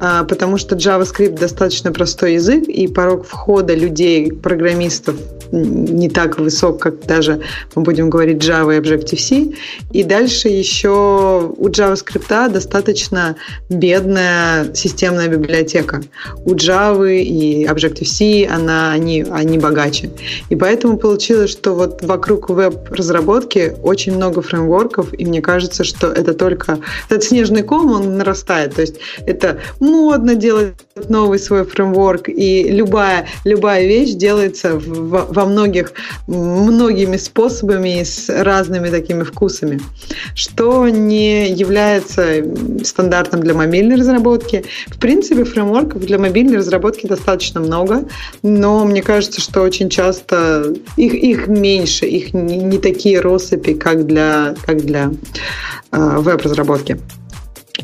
[0.00, 5.16] а, потому что JavaScript достаточно простой язык, и порог входа людей, программистов
[5.52, 7.40] не так высок, как даже
[7.74, 9.54] мы будем говорить Java и Objective-C.
[9.92, 13.36] И дальше еще у JavaScript достаточно
[13.68, 16.02] бедная системная библиотека.
[16.44, 20.10] У Java и Objective-C она, они, они богаче.
[20.48, 26.34] И поэтому получилось, что вот вокруг веб-разработки очень много фреймворков, и мне кажется, что это
[26.44, 26.78] только...
[27.08, 28.74] Этот снежный ком, он нарастает.
[28.74, 28.96] То есть
[29.26, 30.74] это модно делать
[31.08, 35.92] новый свой фреймворк, и любая, любая вещь делается в, во многих,
[36.26, 39.80] многими способами и с разными такими вкусами,
[40.34, 42.44] что не является
[42.84, 44.64] стандартом для мобильной разработки.
[44.88, 48.04] В принципе, фреймворков для мобильной разработки достаточно много,
[48.42, 54.06] но мне кажется, что очень часто их, их меньше, их не, не такие россыпи, как
[54.06, 55.10] для, как для
[55.94, 56.98] веб-разработки.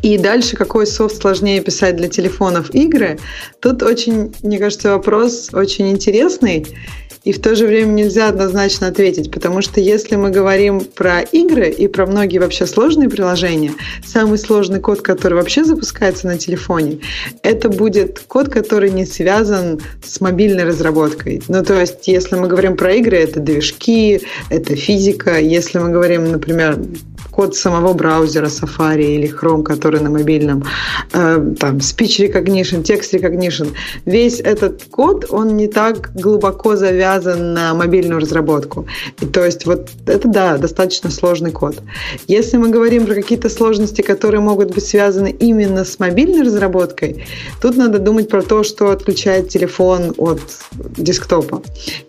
[0.03, 3.19] И дальше, какой софт сложнее писать для телефонов игры?
[3.61, 6.67] Тут очень, мне кажется, вопрос очень интересный.
[7.23, 11.69] И в то же время нельзя однозначно ответить, потому что если мы говорим про игры
[11.69, 13.73] и про многие вообще сложные приложения,
[14.07, 17.01] самый сложный код, который вообще запускается на телефоне,
[17.43, 21.43] это будет код, который не связан с мобильной разработкой.
[21.49, 25.39] Ну, то есть, если мы говорим про игры, это движки, это физика.
[25.39, 26.79] Если мы говорим, например,
[27.31, 30.65] код самого браузера Safari или Chrome, который на мобильном,
[31.13, 33.73] э, там, speech recognition, text recognition,
[34.05, 38.87] весь этот код, он не так глубоко завязан на мобильную разработку.
[39.21, 41.77] И то есть вот это, да, достаточно сложный код.
[42.29, 47.25] Если мы говорим про какие-то сложности, которые могут быть связаны именно с мобильной разработкой,
[47.63, 50.41] тут надо думать про то, что отключает телефон от
[50.97, 51.63] десктопа.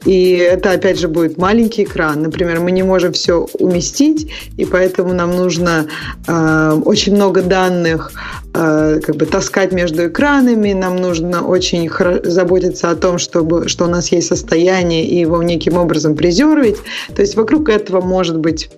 [0.05, 2.21] И это, опять же, будет маленький экран.
[2.21, 5.87] Например, мы не можем все уместить, и поэтому нам нужно
[6.27, 8.11] э, очень много данных
[8.53, 11.89] э, как бы таскать между экранами, нам нужно очень
[12.23, 16.77] заботиться о том, чтобы, что у нас есть состояние, и его неким образом презервить.
[17.15, 18.69] То есть вокруг этого может быть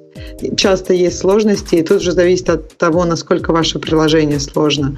[0.58, 4.98] часто есть сложности, и тут же зависит от того, насколько ваше приложение сложно.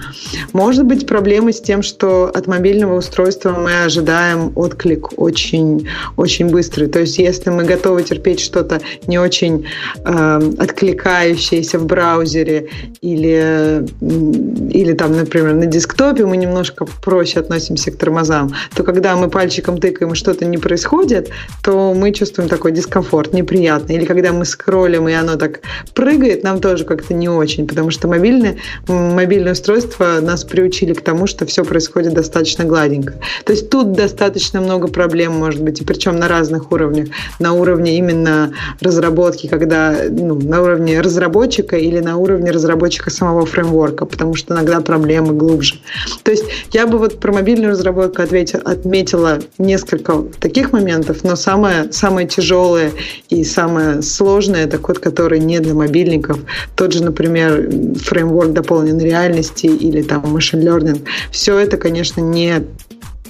[0.53, 5.87] Может быть проблемы с тем, что от мобильного устройства мы ожидаем отклик очень,
[6.17, 6.87] очень быстрый.
[6.87, 9.65] То есть если мы готовы терпеть что-то не очень
[10.03, 12.69] э, откликающееся в браузере
[13.01, 19.29] или, или там, например, на десктопе мы немножко проще относимся к тормозам, то когда мы
[19.29, 21.29] пальчиком тыкаем и что-то не происходит,
[21.63, 23.93] то мы чувствуем такой дискомфорт, неприятно.
[23.93, 25.61] Или когда мы скроллим и оно так
[25.93, 31.27] прыгает, нам тоже как-то не очень, потому что мобильное, мобильное устройство нас приучили к тому,
[31.27, 33.15] что все происходит достаточно гладенько.
[33.45, 37.09] То есть тут достаточно много проблем может быть, и причем на разных уровнях.
[37.39, 44.05] На уровне именно разработки, когда ну, на уровне разработчика или на уровне разработчика самого фреймворка,
[44.05, 45.75] потому что иногда проблемы глубже.
[46.23, 51.91] То есть я бы вот про мобильную разработку ответила, отметила несколько таких моментов, но самое,
[51.91, 52.91] самое тяжелое
[53.29, 56.39] и самое сложное это код, который не для мобильников.
[56.75, 57.69] Тот же, например,
[58.01, 61.05] фреймворк дополненной реальности или там machine learning.
[61.29, 62.65] Все это, конечно, не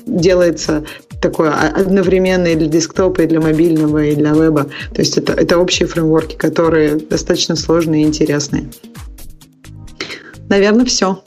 [0.06, 0.85] делается
[1.22, 4.68] такое одновременно и для десктопа, и для мобильного, и для веба.
[4.93, 8.69] То есть это, это общие фреймворки, которые достаточно сложные и интересные.
[10.47, 11.22] Наверное, все.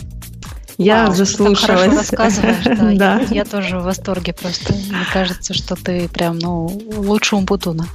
[0.79, 1.61] Я Вау, заслушалась.
[1.61, 2.75] Так хорошо рассказываешь, да.
[2.95, 3.21] да.
[3.21, 4.73] Я, я тоже в восторге просто.
[4.73, 7.87] Мне кажется, что ты прям, ну, лучше Умпутуна.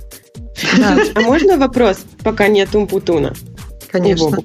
[0.77, 0.97] Да.
[1.15, 3.34] А можно вопрос, пока нет Умпутуна?
[3.91, 4.38] Конечно.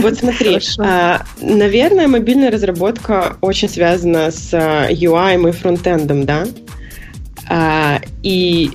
[0.00, 6.44] Вот смотри, а, наверное, мобильная разработка очень связана с UI и фронтендом, да?
[7.48, 8.70] А, и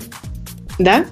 [0.80, 1.06] да?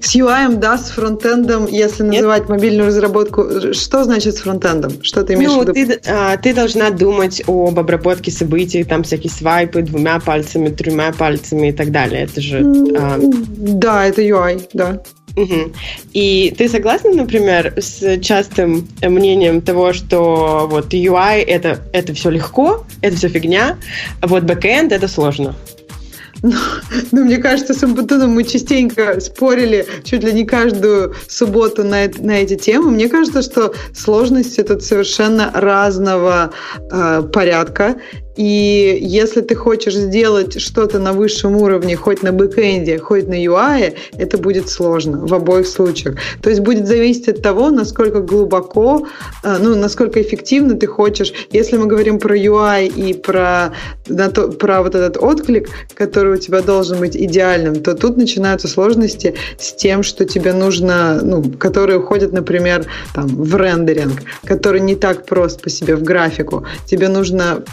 [0.00, 2.22] С UI, да, с фронтендом, если Нет?
[2.22, 5.02] называть мобильную разработку, что значит с фронтендом?
[5.02, 5.74] Что ты имеешь ну, в виду?
[5.74, 11.68] Ты, а, ты должна думать об обработке событий, там всякие свайпы двумя пальцами, тремя пальцами
[11.68, 12.22] и так далее.
[12.22, 12.60] Это же...
[12.96, 13.18] А...
[13.20, 15.02] Да, это UI, да.
[15.36, 15.72] Угу.
[16.12, 22.84] И ты согласна, например, с частым мнением того, что вот UI это, это все легко,
[23.00, 23.76] это все фигня,
[24.20, 25.54] а вот бэкэнд это сложно?
[26.42, 26.52] Ну,
[27.12, 32.42] ну, мне кажется, с Умпутуном мы частенько спорили чуть ли не каждую субботу на, на
[32.42, 32.90] эти темы.
[32.90, 36.52] Мне кажется, что сложности тут совершенно разного
[36.90, 37.96] э, порядка.
[38.40, 43.94] И если ты хочешь сделать что-то на высшем уровне, хоть на бэкэнде, хоть на UI,
[44.16, 46.16] это будет сложно в обоих случаях.
[46.40, 49.06] То есть будет зависеть от того, насколько глубоко,
[49.44, 51.34] э, ну, насколько эффективно ты хочешь.
[51.50, 53.74] Если мы говорим про UI и про,
[54.58, 59.74] про вот этот отклик, который у тебя должен быть идеальным, то тут начинаются сложности с
[59.74, 65.60] тем, что тебе нужно, ну, которые уходят, например, там, в рендеринг, который не так прост
[65.60, 66.64] по себе в графику.
[66.86, 67.64] Тебе нужно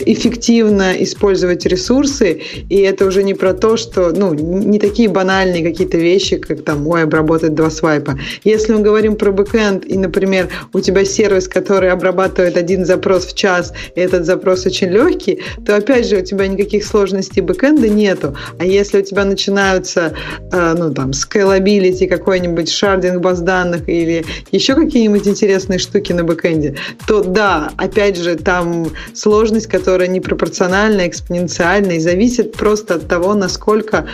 [0.00, 5.98] эффективно использовать ресурсы, и это уже не про то, что, ну, не такие банальные какие-то
[5.98, 8.18] вещи, как там, ой, обработать два свайпа.
[8.44, 13.36] Если мы говорим про бэкэнд, и, например, у тебя сервис, который обрабатывает один запрос в
[13.36, 18.36] час, и этот запрос очень легкий, то, опять же, у тебя никаких сложностей бэкэнда нету.
[18.58, 20.14] А если у тебя начинаются,
[20.52, 26.76] э, ну, там, scalability, какой-нибудь шардинг баз данных или еще какие-нибудь интересные штуки на бэкэнде,
[27.06, 34.06] то да, опять же, там сложность, которая непропорциональна, экспоненциальна и зависит просто от того, насколько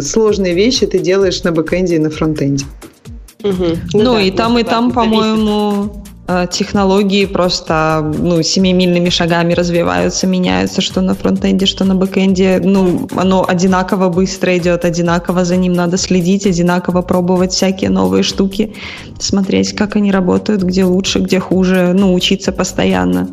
[0.00, 2.64] сложные вещи ты делаешь на бэкэнде и на фронтенде.
[3.44, 3.64] Угу.
[3.94, 10.26] Ну, ну да, и там, и там, по-моему, э, технологии просто ну, семимильными шагами развиваются,
[10.26, 12.60] меняются, что на фронтенде, что на бэкенде.
[12.64, 18.74] Ну, оно одинаково быстро идет, одинаково за ним надо следить, одинаково пробовать всякие новые штуки,
[19.20, 23.28] смотреть, как они работают, где лучше, где хуже, ну, учиться постоянно.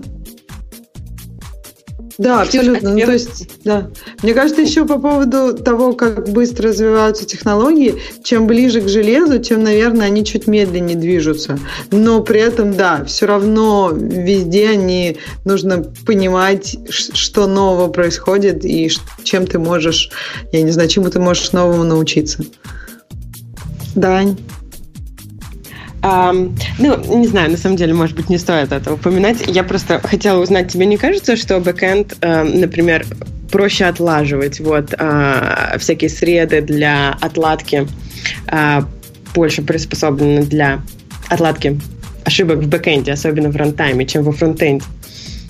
[2.18, 2.92] Да, абсолютно.
[2.92, 3.90] Ну, то есть, да.
[4.22, 9.64] Мне кажется, еще по поводу того, как быстро развиваются технологии, чем ближе к железу, тем,
[9.64, 11.60] наверное, они чуть медленнее движутся.
[11.92, 18.90] Но при этом, да, все равно везде они нужно понимать, что нового происходит и
[19.24, 20.10] чем ты можешь,
[20.52, 22.44] я не знаю, чему ты можешь новому научиться.
[23.96, 24.38] Дань.
[26.06, 29.44] Эм, ну, не знаю, на самом деле, может быть, не стоит это упоминать.
[29.48, 33.07] Я просто хотела узнать, тебе не кажется, что бэкэнд, э, например,
[33.52, 37.88] проще отлаживать вот э, всякие среды для отладки,
[38.48, 38.82] э,
[39.34, 40.84] больше приспособлены для
[41.27, 41.80] отладки
[42.23, 44.86] ошибок в бэкэнде, особенно в рантайме, чем во фронтенде?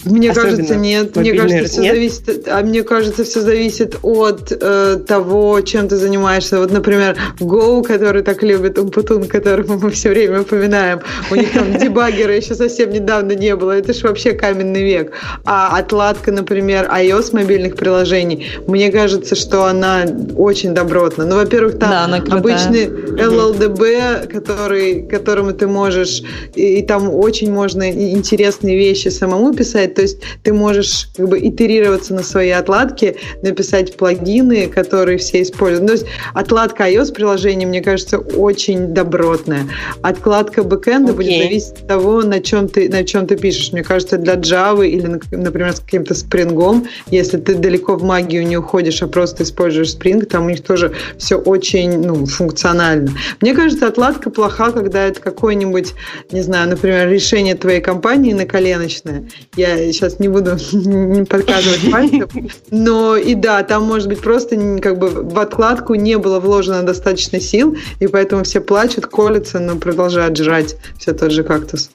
[0.06, 1.16] Мне кажется, нет.
[1.16, 1.96] Мне кажется, все нет?
[1.96, 6.60] зависит, а мне кажется, все зависит от э, того, чем ты занимаешься.
[6.60, 11.00] Вот, например, Go, который так любит Умпутун, которого мы все время упоминаем,
[11.32, 13.72] у них там дебаггера еще совсем недавно не было.
[13.72, 15.12] Это же вообще каменный век.
[15.44, 20.06] А отладка, например, iOS мобильных приложений, мне кажется, что она
[20.36, 21.26] очень добротна.
[21.26, 26.22] Ну, во-первых, там да, обычный LLDB, который, которому ты можешь,
[26.54, 31.40] и, и там очень можно интересные вещи самому писать, То есть ты можешь как бы
[31.40, 35.88] итерироваться на свои отладки, написать плагины, которые все используют.
[35.88, 39.68] То есть отладка iOS приложения, мне кажется, очень добротная.
[40.02, 41.16] Откладка бэкэнда okay.
[41.16, 43.72] будет зависеть от того, на чем ты на чем ты пишешь.
[43.72, 48.58] Мне кажется, для Java или, например, с каким-то спрингом, если ты далеко в магию не
[48.58, 53.12] уходишь, а просто используешь Spring, там у них тоже все очень ну, функционально.
[53.42, 55.94] Мне кажется, отладка плоха, когда это какое-нибудь,
[56.32, 59.26] не знаю, например, решение твоей компании на коленочное.
[59.56, 62.30] Я сейчас не буду не подказывать пальцев,
[62.72, 67.40] но и да, там может быть просто как бы в откладку не было вложено достаточно
[67.40, 71.90] сил, и поэтому все плачут, колятся, но продолжают жрать все тот же кактус.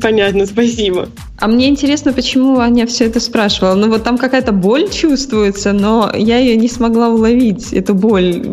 [0.00, 1.08] понятно, спасибо.
[1.38, 3.74] А мне интересно, почему Аня все это спрашивала.
[3.74, 8.44] Ну вот там какая-то боль чувствуется, но я ее не смогла уловить, эту боль.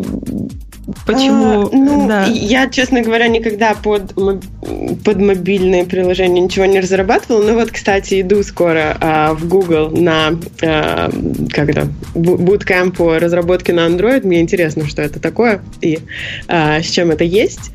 [1.06, 1.66] Почему?
[1.66, 2.26] А, ну, да.
[2.26, 7.42] я, честно говоря, никогда под, под мобильные приложения ничего не разрабатывала.
[7.42, 11.10] Но вот, кстати, иду скоро а, в Google на а,
[11.50, 14.26] как это, bootcamp по разработке на Android.
[14.26, 16.00] Мне интересно, что это такое и
[16.48, 17.70] а, с чем это есть.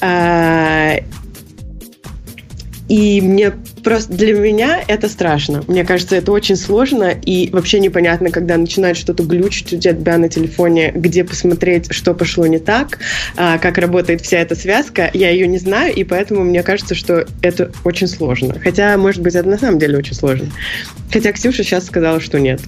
[0.00, 0.96] А,
[2.90, 3.52] и мне
[3.84, 5.62] просто для меня это страшно.
[5.68, 10.28] Мне кажется, это очень сложно, и вообще непонятно, когда начинает что-то глючить у тебя на
[10.28, 12.98] телефоне, где посмотреть, что пошло не так,
[13.36, 15.08] а, как работает вся эта связка.
[15.14, 18.56] Я ее не знаю, и поэтому мне кажется, что это очень сложно.
[18.60, 20.48] Хотя, может быть, это на самом деле очень сложно.
[21.12, 22.60] Хотя Ксюша сейчас сказала, что нет.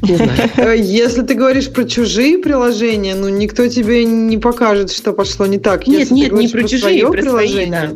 [0.00, 0.32] Не знаю.
[0.56, 5.58] Э, если ты говоришь про чужие приложения, ну никто тебе не покажет, что пошло не
[5.58, 5.86] так.
[5.86, 7.90] Нет, нет, не про чужие, про свои, да.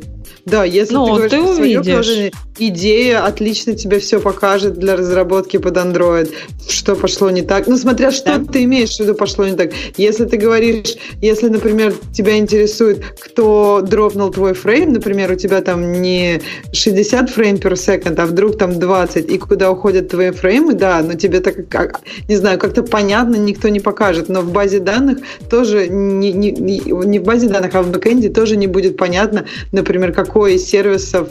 [0.50, 2.06] Да, если ну, ты говоришь ты увидишь.
[2.06, 6.30] Свое идея отлично тебе все покажет для разработки под Android,
[6.68, 7.66] что пошло не так.
[7.66, 8.52] Ну, смотря что да.
[8.52, 9.70] ты имеешь в виду пошло не так.
[9.96, 16.00] Если ты говоришь, если, например, тебя интересует, кто дропнул твой фрейм, например, у тебя там
[16.02, 16.40] не
[16.72, 21.14] 60 фрейм per second, а вдруг там 20, и куда уходят твои фреймы, да, но
[21.14, 21.56] тебе так,
[22.28, 25.18] не знаю, как-то понятно никто не покажет, но в базе данных
[25.48, 30.12] тоже не, не, не в базе данных, а в бэкэнде тоже не будет понятно, например,
[30.12, 31.28] какой из сервисов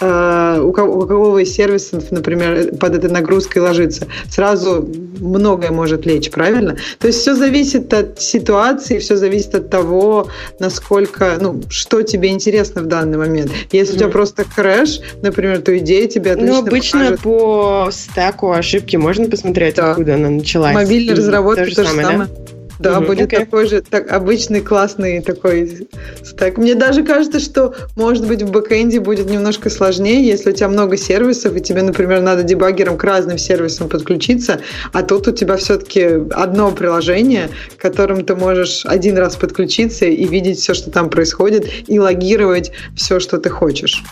[0.00, 4.06] э, у, кого, у из сервисов, например, под этой нагрузкой ложится.
[4.30, 4.88] Сразу
[5.20, 6.76] многое может лечь, правильно?
[6.98, 10.28] То есть все зависит от ситуации, все зависит от того,
[10.58, 13.50] насколько, ну, что тебе интересно в данный момент.
[13.70, 17.20] Если у тебя просто crash, например, то идея тебе отлично Ну, обычно покажет.
[17.20, 19.90] по стеку ошибки можно посмотреть, да.
[19.90, 20.74] откуда она началась.
[20.74, 22.06] Мобильная разработка то же, то же самое.
[22.06, 22.28] самое.
[22.28, 22.61] Да?
[22.82, 23.38] Да, угу, будет okay.
[23.38, 25.88] такой же так, обычный классный такой
[26.24, 26.58] стек.
[26.58, 30.96] Мне даже кажется, что, может быть, в бэкэнде будет немножко сложнее, если у тебя много
[30.96, 34.60] сервисов, и тебе, например, надо дебаггером к разным сервисам подключиться,
[34.92, 36.02] а тут у тебя все-таки
[36.32, 41.68] одно приложение, к которым ты можешь один раз подключиться и видеть все, что там происходит,
[41.86, 44.02] и логировать все, что ты хочешь.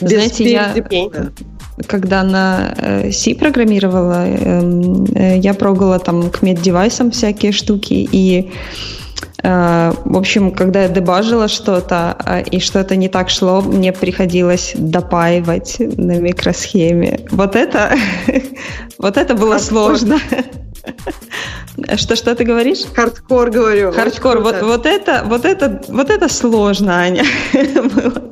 [0.00, 0.74] Знаете, я,
[1.86, 8.50] когда на э, C программировала, эм, э, я прогала там к меддевайсам всякие штуки, и
[9.42, 12.16] в общем, когда я дебажила что-то,
[12.50, 17.20] и что-то не так шло, мне приходилось допаивать на микросхеме.
[17.30, 17.96] Вот это,
[18.98, 20.18] вот это было сложно.
[21.96, 22.80] Что, что ты говоришь?
[22.94, 23.92] Хардкор, говорю.
[23.92, 24.40] Хардкор.
[24.40, 27.24] Вот, вот, это, вот, это, вот это сложно, Аня.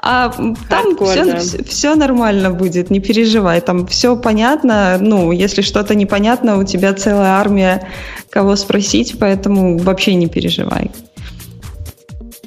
[0.00, 0.32] А
[0.70, 1.38] там все, да.
[1.66, 3.60] все нормально будет, не переживай.
[3.60, 4.96] Там все понятно.
[4.98, 7.86] Ну, если что-то непонятно, у тебя целая армия
[8.30, 10.57] кого спросить, поэтому вообще не переживай.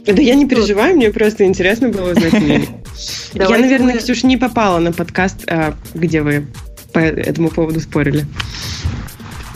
[0.05, 2.69] Да я не переживаю, мне просто интересно было узнать мнение.
[3.33, 6.47] Я, наверное, Ксюш, не попала на подкаст, а, где вы
[6.91, 8.25] по этому поводу спорили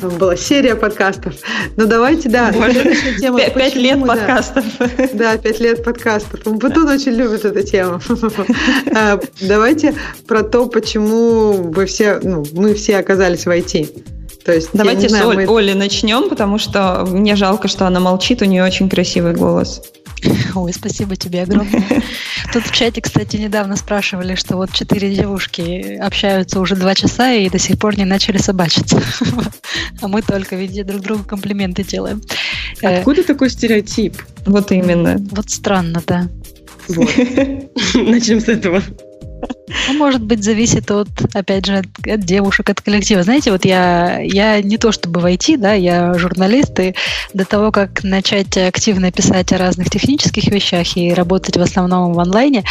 [0.02, 1.36] была серия подкастов.
[1.78, 2.52] Ну, давайте, да.
[3.20, 4.06] Тема, пять лет да.
[4.06, 4.66] подкастов.
[5.14, 6.42] Да, пять лет подкастов.
[6.58, 8.00] Батун очень любит эту тему.
[8.96, 9.96] А, давайте
[10.28, 14.15] про то, почему вы все, ну, мы все оказались в IT.
[14.46, 15.48] То есть, Давайте знаю, с мы...
[15.48, 19.82] Оли начнем, потому что мне жалко, что она молчит, у нее очень красивый голос.
[20.56, 21.84] Ой, спасибо тебе огромное.
[22.54, 27.50] Тут в чате, кстати, недавно спрашивали, что вот четыре девушки общаются уже два часа и
[27.50, 29.02] до сих пор не начали собачиться.
[30.02, 32.22] А мы только везде друг другу комплименты делаем.
[32.82, 34.22] Э, Откуда такой стереотип?
[34.46, 35.18] Вот именно.
[35.32, 36.28] Вот странно, да.
[36.88, 37.10] Вот.
[37.94, 38.84] Начнем с этого.
[39.68, 43.24] Ну, может быть, зависит от, опять же, от, от девушек, от коллектива.
[43.24, 46.96] Знаете, вот я, я не то чтобы войти, да, я журналист, и
[47.34, 52.20] до того, как начать активно писать о разных технических вещах и работать в основном в
[52.20, 52.64] онлайне,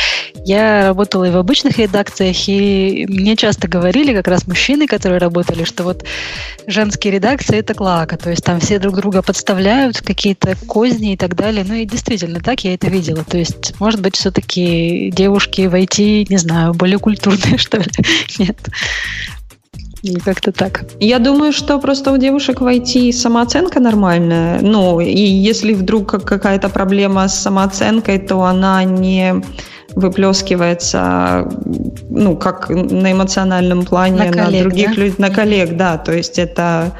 [0.45, 5.65] я работала и в обычных редакциях, и мне часто говорили, как раз мужчины, которые работали,
[5.65, 6.05] что вот
[6.67, 11.35] женские редакции— это клака, то есть там все друг друга подставляют, какие-то козни и так
[11.35, 11.65] далее.
[11.67, 13.25] Ну и действительно, так я это видела.
[13.25, 17.91] То есть, может быть, все-таки девушки войти, не знаю, более культурные, что ли.
[18.39, 18.59] Нет.
[20.03, 20.85] Или как-то так.
[21.01, 24.61] Я думаю, что просто у девушек в IT самооценка нормальная.
[24.61, 29.43] Ну, и если вдруг какая-то проблема с самооценкой, то она не
[29.97, 31.49] выплескивается,
[32.11, 35.01] ну, как на эмоциональном плане на, коллег, на других да?
[35.03, 36.93] людей, на коллег, да, то есть это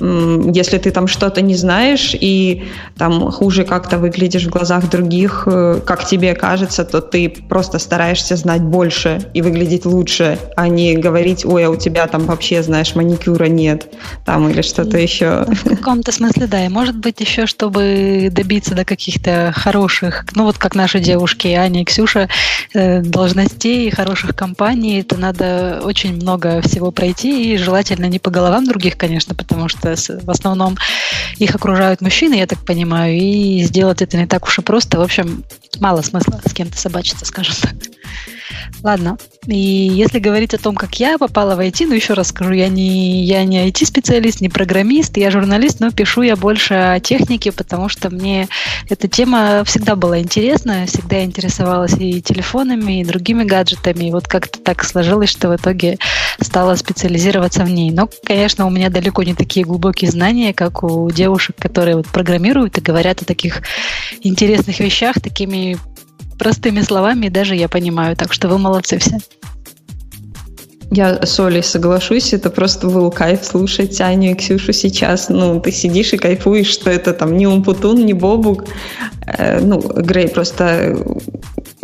[0.00, 2.64] если ты там что-то не знаешь и
[2.96, 8.36] там хуже как-то выглядишь в глазах других, э, как тебе кажется, то ты просто стараешься
[8.36, 12.94] знать больше и выглядеть лучше, а не говорить, ой, а у тебя там вообще, знаешь,
[12.94, 13.92] маникюра нет,
[14.24, 15.44] там или что-то еще.
[15.64, 20.56] В каком-то смысле, да, и может быть еще, чтобы добиться до каких-то хороших, ну вот
[20.56, 22.29] как наши девушки Аня и Ксюша,
[22.74, 28.66] э, должностей, хороших компаний, это надо очень много всего пройти и желательно не по головам
[28.66, 30.76] других, конечно, потому что в основном
[31.38, 34.98] их окружают мужчины, я так понимаю, и сделать это не так уж и просто.
[34.98, 35.44] В общем,
[35.78, 37.74] мало смысла с кем-то собачиться, скажем так.
[38.82, 39.18] Ладно.
[39.46, 42.68] И если говорить о том, как я попала в IT, ну еще раз скажу, я
[42.68, 47.88] не, я не IT-специалист, не программист, я журналист, но пишу я больше о технике, потому
[47.88, 48.48] что мне
[48.88, 54.06] эта тема всегда была интересна, всегда интересовалась и телефонами, и другими гаджетами.
[54.06, 55.98] И вот как-то так сложилось, что в итоге
[56.40, 57.90] стала специализироваться в ней.
[57.90, 62.78] Но, конечно, у меня далеко не такие глубокие знания, как у девушек, которые вот программируют
[62.78, 63.62] и говорят о таких
[64.22, 65.78] интересных вещах, такими
[66.40, 68.16] простыми словами даже я понимаю.
[68.16, 69.18] Так что вы молодцы все.
[70.90, 75.28] Я с Олей соглашусь, это просто был кайф слушать Аню и Ксюшу сейчас.
[75.28, 78.64] Ну, ты сидишь и кайфуешь, что это там не Умпутун, не Бобук.
[79.26, 80.96] Э, ну, Грей просто...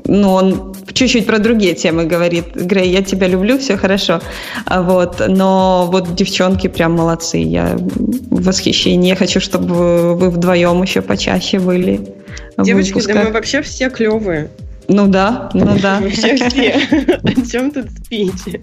[0.06, 2.46] Ну, он чуть-чуть про другие темы говорит.
[2.54, 4.20] Грей, я тебя люблю, все хорошо.
[4.64, 7.38] А вот, но вот девчонки прям молодцы.
[7.38, 9.10] Я в восхищении.
[9.10, 12.16] Я хочу, чтобы вы вдвоем еще почаще были.
[12.58, 14.48] Девочки, да мы вообще все клевые.
[14.88, 16.00] Ну да, ну да.
[16.00, 16.80] Вообще все.
[17.22, 18.60] О чем тут спите?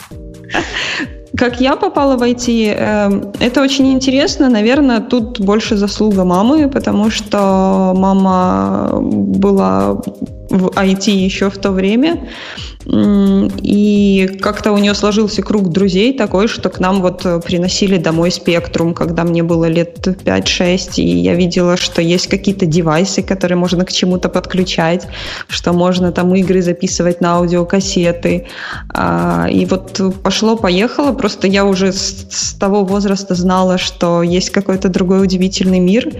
[1.36, 4.50] Как я попала в IT, эм, это очень интересно.
[4.50, 10.00] Наверное, тут больше заслуга мамы, потому что мама была
[10.50, 12.28] в IT еще в то время.
[12.86, 18.94] И как-то у нее сложился круг друзей такой, что к нам вот приносили домой спектрум,
[18.94, 23.92] когда мне было лет 5-6, и я видела, что есть какие-то девайсы, которые можно к
[23.92, 25.08] чему-то подключать,
[25.48, 28.48] что можно там игры записывать на аудиокассеты.
[28.90, 35.24] А, и вот пошло-поехало, просто я уже с того возраста знала, что есть какой-то другой
[35.24, 36.12] удивительный мир.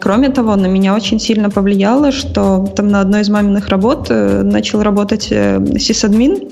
[0.00, 4.42] Кроме того, на меня очень сильно повлияло, что там на одной из маминых работ э,
[4.42, 6.50] начал работать э, сисадмин.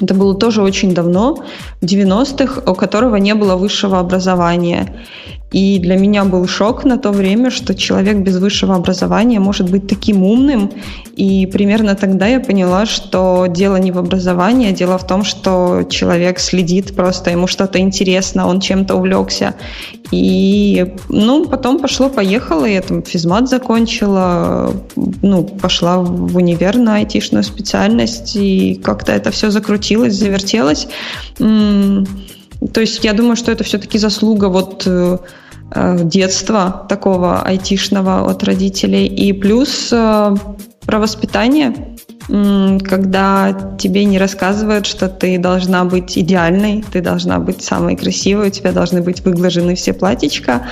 [0.00, 1.44] Это было тоже очень давно,
[1.80, 5.04] в 90-х, у которого не было высшего образования.
[5.52, 9.86] И для меня был шок на то время, что человек без высшего образования может быть
[9.86, 10.70] таким умным.
[11.16, 15.82] И примерно тогда я поняла, что дело не в образовании, а дело в том, что
[15.90, 19.54] человек следит просто, ему что-то интересно, он чем-то увлекся.
[20.10, 24.74] И, ну, потом пошло-поехало, я там физмат закончила,
[25.22, 30.88] ну, пошла в универ на айтишную специальность, и как-то это все закрутилось, завертелось.
[32.72, 35.18] То есть я думаю, что это все-таки заслуга вот э,
[35.74, 39.06] Э, детства такого айтишного от родителей.
[39.06, 40.36] И плюс э,
[40.84, 41.74] про воспитание,
[42.28, 48.50] когда тебе не рассказывают, что ты должна быть идеальной, ты должна быть самой красивой, у
[48.50, 50.66] тебя должны быть выглажены все платьичка.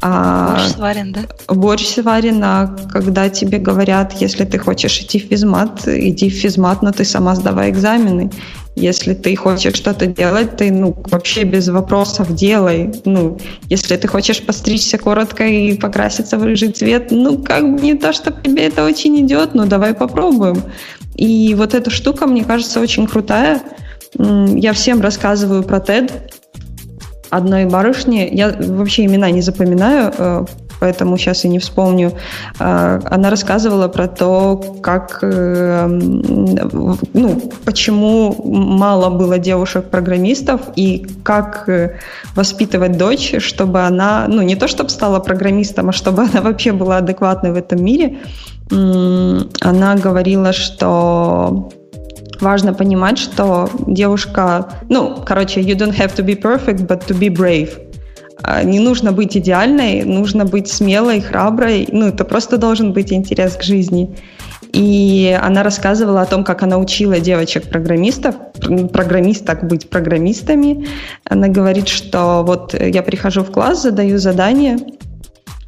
[0.00, 1.20] А борщ сварен, да?
[1.48, 6.82] Борщ сварен, а когда тебе говорят, если ты хочешь идти в физмат, иди в физмат,
[6.82, 8.30] но ты сама сдавай экзамены.
[8.74, 12.90] Если ты хочешь что-то делать, ты ну, вообще без вопросов делай.
[13.04, 13.38] Ну,
[13.68, 18.12] если ты хочешь постричься коротко и покраситься в рыжий цвет, ну, как бы не то,
[18.12, 20.62] что тебе это очень идет, но давай попробуем.
[21.16, 23.60] И вот эта штука, мне кажется, очень крутая.
[24.18, 26.10] Я всем рассказываю про TED,
[27.32, 30.44] одной барышни, я вообще имена не запоминаю, э,
[30.82, 32.12] поэтому сейчас и не вспомню.
[32.58, 35.86] А, она рассказывала про то, как, э,
[37.14, 41.98] ну, почему мало было девушек-программистов и как э,
[42.34, 46.96] воспитывать дочь, чтобы она, ну, не то чтобы стала программистом, а чтобы она вообще была
[46.96, 48.18] адекватной в этом мире.
[48.70, 51.70] Она говорила, что
[52.40, 57.28] важно понимать, что девушка, ну, короче, you don't have to be perfect, but to be
[57.28, 57.91] brave.
[58.42, 61.88] А, не нужно быть идеальной, нужно быть смелой, храброй.
[61.90, 64.16] Ну, это просто должен быть интерес к жизни.
[64.72, 68.34] И она рассказывала о том, как она учила девочек-программистов,
[68.92, 70.88] программисток быть программистами.
[71.28, 74.78] Она говорит, что вот я прихожу в класс, задаю задание,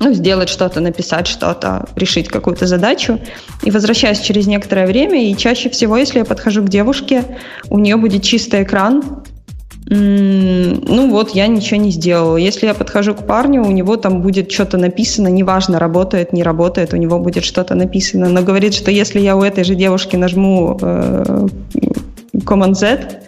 [0.01, 3.20] ну, сделать что-то, написать что-то, решить какую-то задачу.
[3.62, 7.24] И возвращаюсь через некоторое время, и чаще всего, если я подхожу к девушке,
[7.69, 9.23] у нее будет чистый экран,
[9.86, 12.36] ну вот, я ничего не сделала.
[12.36, 16.94] Если я подхожу к парню, у него там будет что-то написано, неважно, работает, не работает,
[16.94, 18.28] у него будет что-то написано.
[18.28, 21.47] Но говорит, что если я у этой же девушки нажму э,
[22.32, 23.20] Command Z,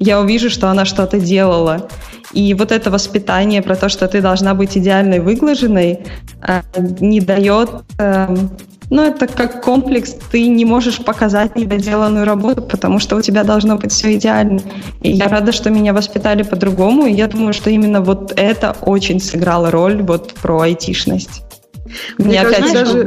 [0.00, 1.88] я увижу, что она что-то делала.
[2.32, 6.00] И вот это воспитание про то, что ты должна быть идеальной, выглаженной,
[6.42, 6.62] э,
[7.00, 7.70] не дает
[8.90, 13.44] э, ну, это как комплекс, ты не можешь показать недоделанную работу, потому что у тебя
[13.44, 14.60] должно быть все идеально.
[15.00, 19.20] И я рада, что меня воспитали по-другому, и я думаю, что именно вот это очень
[19.20, 21.42] сыграло роль вот про айтишность.
[22.18, 23.04] Мне, Мне опять даже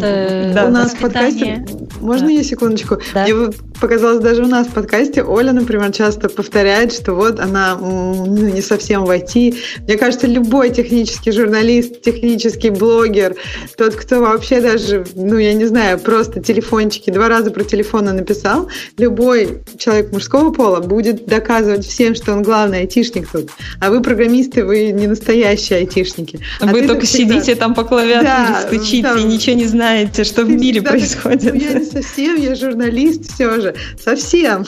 [0.54, 1.66] да, у нас в подкасте...
[2.00, 2.34] Можно да.
[2.34, 2.98] я секундочку?
[3.14, 3.24] Да.
[3.24, 8.50] Мне показалось, даже у нас в подкасте Оля, например, часто повторяет, что вот она ну,
[8.50, 9.58] не совсем в IT.
[9.88, 13.36] Мне кажется, любой технический журналист, технический блогер,
[13.78, 18.70] тот, кто вообще даже, ну, я не знаю, просто телефончики, два раза про телефоны написал,
[18.98, 23.50] любой человек мужского пола будет доказывать всем, что он главный айтишник тут.
[23.80, 26.40] А вы программисты, вы не настоящие айтишники.
[26.60, 27.36] А вы только всегда...
[27.36, 29.28] сидите там по клавиатуре, да, стучите там...
[29.28, 31.56] ничего не знаете, что в мире происходит.
[31.56, 34.66] Я не совсем, я журналист все же совсем.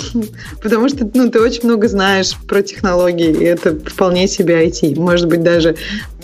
[0.62, 5.00] Потому что ну, ты очень много знаешь про технологии, и это вполне себе IT.
[5.00, 5.76] Может быть, даже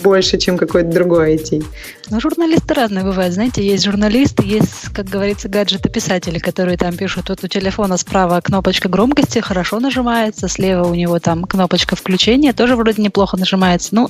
[0.02, 1.64] больше, чем какой-то другой IT.
[2.10, 3.32] Ну, журналисты разные бывают.
[3.32, 8.88] Знаете, есть журналисты, есть, как говорится, гаджеты-писатели, которые там пишут, вот у телефона справа кнопочка
[8.88, 13.94] громкости хорошо нажимается, слева у него там кнопочка включения, тоже вроде неплохо нажимается.
[13.94, 14.08] Ну,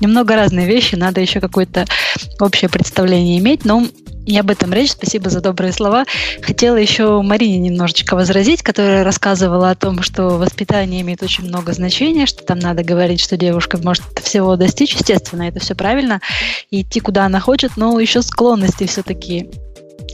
[0.00, 1.86] немного разные вещи, надо еще какое-то
[2.38, 3.86] общее представление иметь, но
[4.26, 4.92] не об этом речь.
[4.92, 6.04] Спасибо за добрые слова.
[6.42, 12.26] Хотела еще Марине немножечко возразить, которая рассказывала о том, что воспитание имеет очень много значения,
[12.26, 14.94] что там надо говорить, что девушка может всего достичь.
[14.94, 16.20] Естественно, это все правильно.
[16.70, 19.50] И идти, куда она хочет, но еще склонности все-таки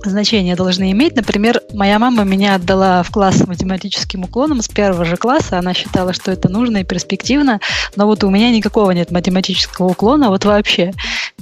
[0.05, 1.17] значения должны иметь.
[1.17, 5.59] Например, моя мама меня отдала в класс с математическим уклоном с первого же класса.
[5.59, 7.61] Она считала, что это нужно и перспективно.
[7.97, 10.93] Но вот у меня никакого нет математического уклона, вот вообще.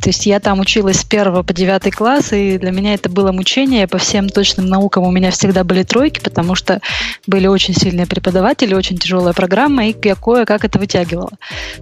[0.00, 3.32] То есть я там училась с первого по девятый класс, и для меня это было
[3.32, 3.88] мучение.
[3.88, 6.80] По всем точным наукам у меня всегда были тройки, потому что
[7.26, 11.32] были очень сильные преподаватели, очень тяжелая программа, и я кое-как это вытягивала.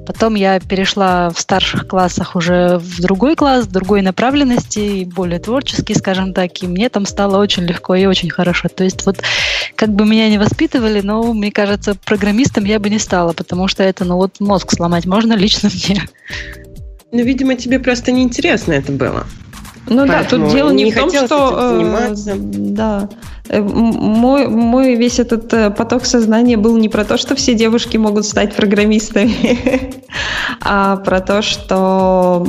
[0.07, 6.33] Потом я перешла в старших классах уже в другой класс, другой направленности, более творческий, скажем
[6.33, 8.69] так, и мне там стало очень легко и очень хорошо.
[8.69, 9.23] То есть вот
[9.77, 13.83] как бы меня не воспитывали, но мне кажется, программистом я бы не стала, потому что
[13.83, 16.03] это, ну вот мозг сломать можно лично мне.
[17.13, 19.27] Ну, видимо, тебе просто неинтересно это было.
[19.89, 21.59] Ну Поэтому да, тут дело не, не в том, что...
[21.59, 22.35] Э, заниматься.
[22.39, 23.09] Да.
[23.49, 27.97] Э, мой, мой весь этот э, поток сознания был не про то, что все девушки
[27.97, 29.91] могут стать программистами,
[30.61, 32.47] а про то, что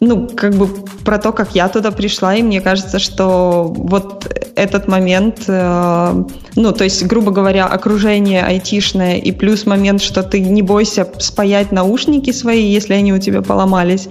[0.00, 0.68] ну, как бы
[1.04, 6.24] про то, как я туда пришла, и мне кажется, что вот этот момент, э,
[6.56, 11.72] ну, то есть, грубо говоря, окружение айтишное и плюс момент, что ты не бойся спаять
[11.72, 14.08] наушники свои, если они у тебя поломались,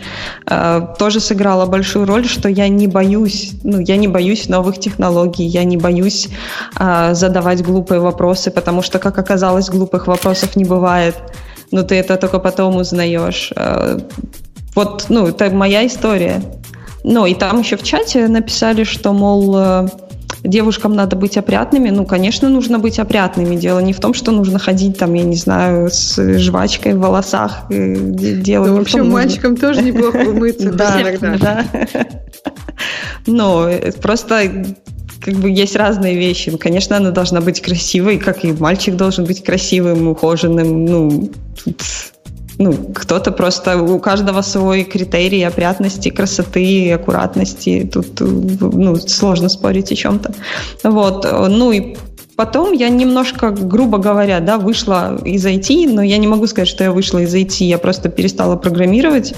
[1.00, 5.64] тоже сыграло большую роль, что я не боюсь, ну, я не боюсь новых технологий, я
[5.64, 6.30] не боюсь
[6.80, 11.16] э, задавать глупые вопросы, потому что, как оказалось, глупых вопросов не бывает
[11.74, 13.52] но ты это только потом узнаешь.
[13.56, 13.98] Э,
[14.76, 16.42] вот, ну, это моя история.
[17.04, 19.88] Ну, и там еще в чате написали, что, мол, э,
[20.44, 21.90] девушкам надо быть опрятными.
[21.90, 23.56] Ну, конечно, нужно быть опрятными.
[23.56, 27.66] Дело не в том, что нужно ходить там, я не знаю, с жвачкой в волосах.
[27.70, 31.40] Дело ну, в общем, мальчикам тоже неплохо умыться иногда.
[31.40, 31.66] Да.
[33.26, 33.68] Но
[34.00, 34.66] просто
[35.24, 36.50] как бы есть разные вещи.
[36.50, 40.86] Ну, конечно, она должна быть красивой, как и мальчик должен быть красивым, ухоженным.
[40.86, 41.30] Ну,
[41.64, 41.82] тут
[42.60, 47.90] ну, кто-то просто, у каждого свой критерий опрятности, красоты, аккуратности.
[47.92, 50.34] Тут ну, сложно спорить о чем-то.
[50.84, 51.26] Вот.
[51.50, 51.96] Ну и
[52.36, 56.84] Потом я немножко, грубо говоря, да, вышла из IT, но я не могу сказать, что
[56.84, 59.36] я вышла из IT, я просто перестала программировать,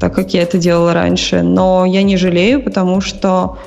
[0.00, 1.42] так как я это делала раньше.
[1.42, 3.58] Но я не жалею, потому что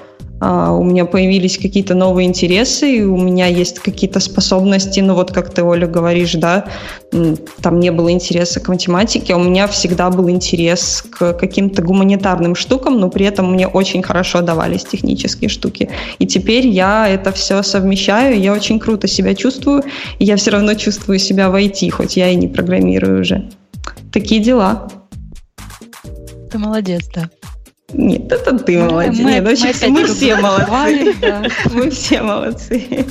[0.41, 5.63] у меня появились какие-то новые интересы, у меня есть какие-то способности, ну вот как ты,
[5.63, 6.65] Оля, говоришь, да,
[7.61, 12.55] там не было интереса к математике, а у меня всегда был интерес к каким-то гуманитарным
[12.55, 15.91] штукам, но при этом мне очень хорошо давались технические штуки.
[16.18, 19.84] И теперь я это все совмещаю, я очень круто себя чувствую,
[20.18, 23.47] и я все равно чувствую себя в IT, хоть я и не программирую уже.
[24.11, 24.88] Такие дела.
[26.51, 27.30] Ты молодец, да.
[27.93, 29.19] Нет, это ты молодец.
[29.19, 31.15] Мы, Нет, мы, мы все молодцы.
[31.22, 31.43] Да.
[31.72, 33.05] Мы все молодцы.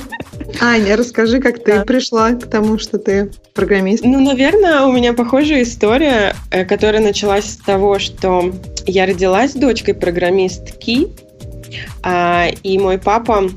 [0.59, 1.85] Аня, расскажи, как ты да.
[1.85, 4.03] пришла к тому, что ты программист?
[4.03, 8.51] Ну, наверное, у меня похожая история, э, которая началась с того, что
[8.85, 11.07] я родилась дочкой программистки,
[12.03, 13.49] а, и мой папа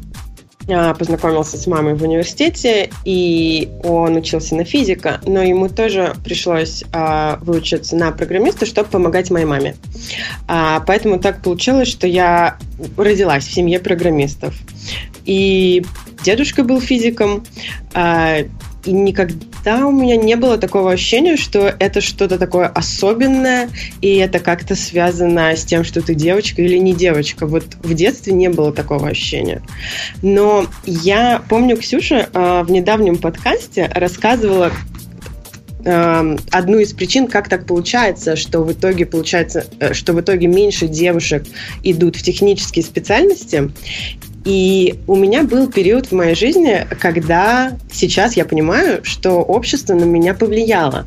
[0.67, 7.39] познакомился с мамой в университете, и он учился на физика, но ему тоже пришлось а,
[7.43, 9.77] выучиться на программиста, чтобы помогать моей маме.
[10.49, 12.57] А, поэтому так получилось, что я
[12.97, 14.55] родилась в семье программистов.
[15.25, 15.85] И
[16.23, 17.45] дедушка был физиком,
[17.93, 18.39] а,
[18.85, 23.71] и никогда у меня не было такого ощущения, что это что-то такое особенное,
[24.01, 27.47] и это как-то связано с тем, что ты девочка или не девочка.
[27.47, 29.63] Вот в детстве не было такого ощущения.
[30.23, 34.71] Но я помню, Ксюша а, в недавнем подкасте рассказывала
[35.85, 40.47] э, одну из причин, как так получается, что в итоге получается, э, что в итоге
[40.47, 41.45] меньше девушек
[41.83, 43.71] идут в технические специальности.
[44.45, 50.05] И у меня был период в моей жизни, когда сейчас я понимаю, что общество на
[50.05, 51.07] меня повлияло.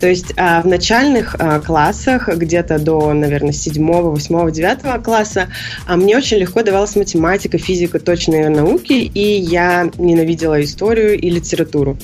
[0.00, 5.48] То есть а, в начальных а, классах, где-то до, наверное, седьмого, восьмого, девятого класса,
[5.86, 11.96] а, мне очень легко давалась математика, физика, точные науки, и я ненавидела историю и литературу.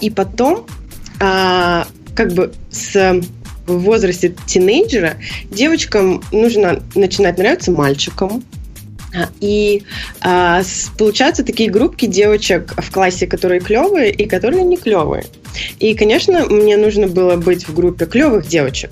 [0.00, 0.66] И потом,
[1.18, 3.20] как бы с
[3.66, 5.14] в возрасте тинейджера
[5.50, 8.42] девочкам нужно начинать нравиться мальчикам,
[9.40, 9.82] и
[10.20, 10.62] а,
[10.98, 15.24] получаются такие группки девочек в классе, которые клевые и которые не клевые.
[15.78, 18.90] И, конечно, мне нужно было быть в группе клевых девочек.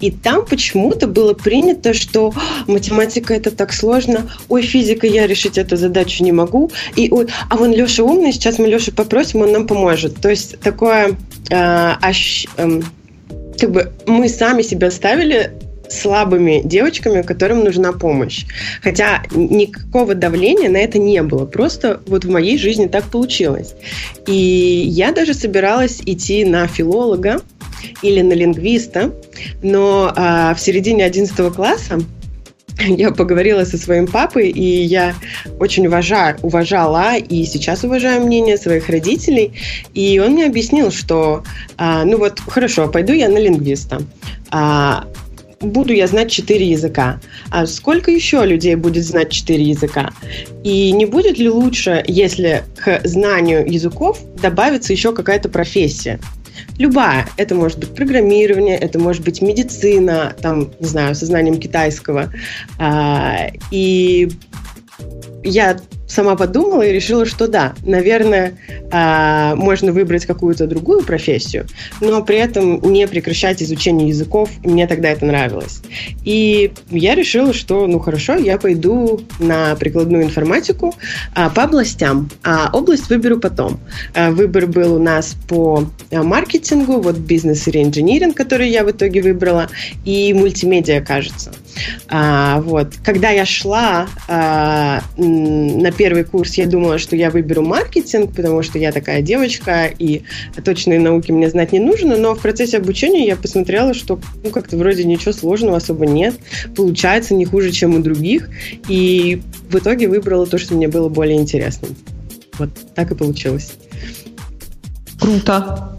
[0.00, 2.34] И там почему-то было принято, что
[2.66, 7.56] математика это так сложно, ой, физика, я решить эту задачу не могу, и ой, а
[7.56, 10.20] вон Леша умный, сейчас мы Лешу попросим, он нам поможет.
[10.20, 11.14] То есть такое э,
[11.50, 12.80] аж, э,
[13.58, 15.52] как бы мы сами себя ставили
[15.88, 18.44] слабыми девочками, которым нужна помощь.
[18.82, 21.46] Хотя никакого давления на это не было.
[21.46, 23.74] Просто вот в моей жизни так получилось.
[24.26, 27.40] И я даже собиралась идти на филолога
[28.02, 29.12] или на лингвиста,
[29.62, 32.00] но а, в середине 11 класса
[32.78, 35.14] я поговорила со своим папой, и я
[35.60, 39.52] очень уважаю, уважала и сейчас уважаю мнение своих родителей.
[39.94, 41.44] И он мне объяснил, что,
[41.76, 44.02] а, ну вот, хорошо, пойду я на лингвиста.
[44.50, 45.06] А,
[45.64, 47.20] буду я знать четыре языка.
[47.50, 50.10] А сколько еще людей будет знать четыре языка?
[50.62, 56.20] И не будет ли лучше, если к знанию языков добавится еще какая-то профессия?
[56.78, 57.26] Любая.
[57.36, 62.32] Это может быть программирование, это может быть медицина, там, не знаю, со знанием китайского.
[62.78, 64.28] А, и
[65.44, 68.58] я сама подумала и решила, что да, наверное,
[68.90, 71.66] а, можно выбрать какую-то другую профессию,
[72.00, 74.50] но при этом не прекращать изучение языков.
[74.62, 75.82] Мне тогда это нравилось.
[76.24, 80.94] И я решила, что, ну хорошо, я пойду на прикладную информатику
[81.34, 83.80] а, по областям, а область выберу потом.
[84.14, 89.68] Выбор был у нас по маркетингу, вот бизнес и инжиниринг, который я в итоге выбрала,
[90.04, 91.52] и мультимедиа, кажется.
[92.08, 92.94] А, вот.
[93.04, 98.78] Когда я шла а, на первый курс, я думала, что я выберу маркетинг, потому что
[98.78, 100.22] я такая девочка, и
[100.64, 104.76] точные науки мне знать не нужно, но в процессе обучения я посмотрела, что ну, как-то
[104.76, 106.34] вроде ничего сложного особо нет,
[106.76, 108.48] получается не хуже, чем у других,
[108.88, 111.94] и в итоге выбрала то, что мне было более интересным.
[112.58, 113.72] Вот так и получилось.
[115.20, 115.98] Круто.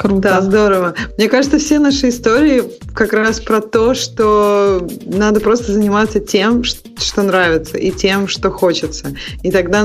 [0.00, 0.20] Круто.
[0.22, 0.94] Да, здорово.
[1.18, 2.62] Мне кажется, все наши истории
[2.94, 9.14] как раз про то, что надо просто заниматься тем, что нравится, и тем, что хочется.
[9.42, 9.84] И тогда,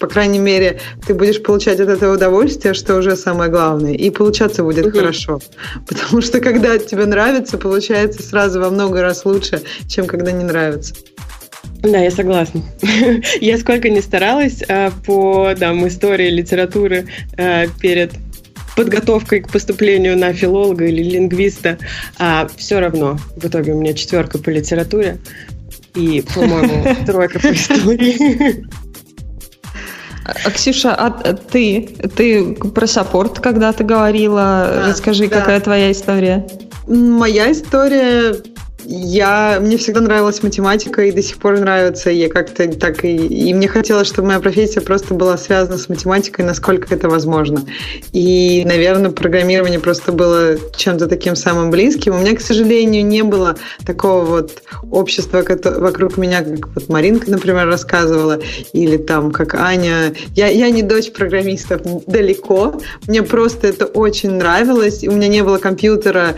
[0.00, 3.92] по крайней мере, ты будешь получать от этого удовольствие, что уже самое главное.
[3.92, 4.96] И получаться будет угу.
[4.96, 5.40] хорошо.
[5.86, 10.94] Потому что когда тебе нравится, получается сразу во много раз лучше, чем когда не нравится.
[11.82, 12.62] Да, я согласна.
[13.42, 18.12] я сколько не старалась э, по там, истории литературы э, перед
[18.76, 21.78] подготовкой к поступлению на филолога или лингвиста,
[22.18, 25.18] а все равно в итоге у меня четверка по литературе
[25.94, 28.66] и, по-моему, тройка по истории.
[30.24, 34.42] А, Ксюша, а ты, ты про саппорт когда-то говорила.
[34.42, 35.40] А, Расскажи, да.
[35.40, 36.46] какая твоя история?
[36.86, 38.34] Моя история
[38.86, 42.10] я, мне всегда нравилась математика и до сих пор нравится.
[42.10, 46.44] Я как-то так и, и мне хотелось, чтобы моя профессия просто была связана с математикой,
[46.44, 47.64] насколько это возможно.
[48.12, 52.14] И, наверное, программирование просто было чем-то таким самым близким.
[52.14, 53.56] У меня, к сожалению, не было
[53.86, 58.40] такого вот общества вокруг меня, как вот Маринка, например, рассказывала,
[58.72, 60.14] или там, как Аня.
[60.34, 62.80] Я, я не дочь программистов далеко.
[63.06, 65.04] Мне просто это очень нравилось.
[65.04, 66.34] У меня не было компьютера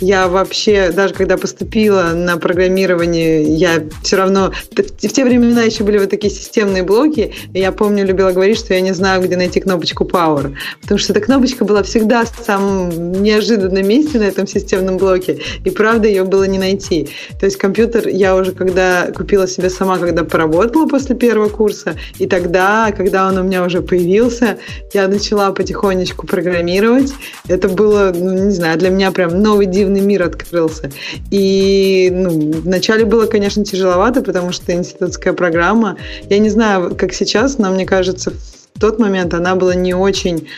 [0.00, 4.52] Я вообще, даже когда поступила на программирование, я все равно...
[4.72, 8.74] В те времена еще были вот такие системные блоки, и я помню, любила говорить, что
[8.74, 13.22] я не знаю, где найти кнопочку Power, потому что эта кнопочка была всегда в самом
[13.22, 17.08] неожиданном месте на этом системном блоке, и правда ее было не найти.
[17.40, 22.26] То есть компьютер я уже когда купила себе сама, когда поработала после первого курса, и
[22.26, 24.58] тогда, когда он у меня уже появился,
[24.92, 27.12] я начала потихонечку программировать.
[27.48, 30.90] Это было, ну, не знаю, для меня прям новый дивный мир открылся.
[31.30, 35.96] И ну, вначале было, конечно, тяжеловато, потому что институтская программа,
[36.28, 38.32] я не знаю, как сейчас, но мне кажется,
[38.74, 40.48] в тот момент она была не очень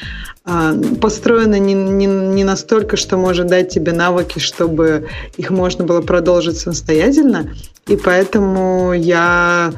[0.44, 6.00] а, построена не, не, не настолько, что может дать тебе навыки, чтобы их можно было
[6.00, 7.54] продолжить самостоятельно.
[7.86, 9.72] И поэтому я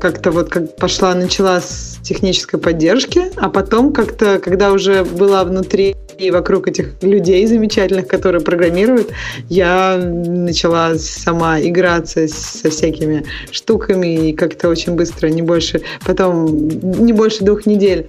[0.00, 5.96] как-то вот как пошла, начала с технической поддержки, а потом как-то, когда уже была внутри
[6.18, 9.10] и вокруг этих людей замечательных, которые программируют,
[9.48, 17.12] я начала сама играться со всякими штуками и как-то очень быстро, не больше, потом не
[17.12, 18.08] больше двух недель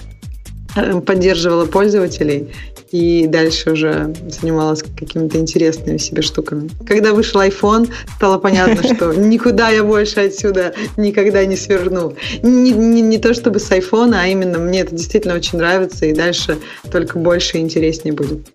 [1.05, 2.51] поддерживала пользователей
[2.91, 6.69] и дальше уже занималась какими-то интересными себе штуками.
[6.87, 12.15] Когда вышел iPhone, стало понятно, что никуда я больше отсюда никогда не сверну.
[12.41, 16.13] Не, не, не то чтобы с iPhone, а именно мне это действительно очень нравится, и
[16.13, 16.57] дальше
[16.91, 18.47] только больше и интереснее будет.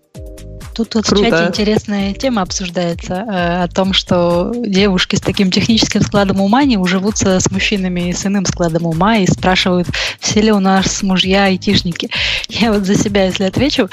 [0.75, 1.23] Тут вот Круто.
[1.23, 6.65] в чате интересная тема обсуждается э, о том, что девушки с таким техническим складом ума
[6.65, 9.87] не уживутся с мужчинами с иным складом ума и спрашивают,
[10.19, 12.09] все ли у нас мужья айтишники.
[12.49, 13.89] Я вот за себя, если отвечу,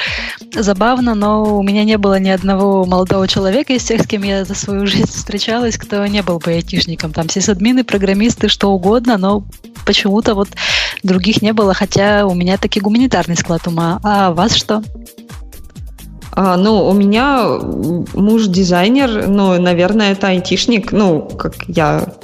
[0.53, 4.45] забавно, но у меня не было ни одного молодого человека из тех, с кем я
[4.45, 7.13] за свою жизнь встречалась, кто не был бы айтишником.
[7.13, 9.45] Там сисадмины, программисты, что угодно, но
[9.87, 10.49] почему-то вот
[11.05, 14.01] других не было, хотя у меня таки гуманитарный склад ума.
[14.03, 14.83] А у вас что?
[16.35, 17.59] А, ну, у меня
[18.15, 22.15] муж дизайнер, ну, наверное, это айтишник, ну, как я,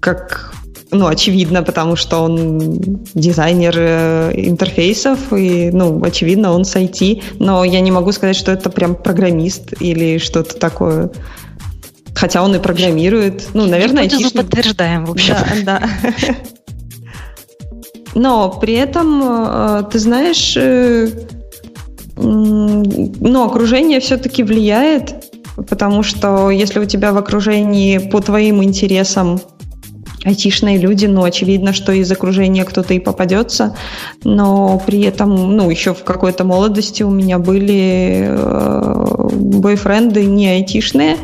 [0.00, 0.52] как,
[0.90, 2.78] ну, очевидно, потому что он
[3.14, 8.52] дизайнер э, интерфейсов, и, ну, очевидно, он с IT, но я не могу сказать, что
[8.52, 11.10] это прям программист или что-то такое.
[12.14, 13.48] Хотя он и программирует.
[13.54, 14.34] Ну, наверное, айтишник.
[14.34, 15.34] подтверждаем, в общем.
[15.64, 15.88] Да, да.
[18.14, 20.56] Но при этом, э, ты знаешь,
[22.16, 25.14] ну, окружение все-таки влияет,
[25.68, 29.40] потому что если у тебя в окружении по твоим интересам
[30.24, 33.76] айтишные люди, ну, очевидно, что из окружения кто-то и попадется,
[34.24, 41.18] но при этом, ну, еще в какой-то молодости у меня были э, бойфренды не айтишные,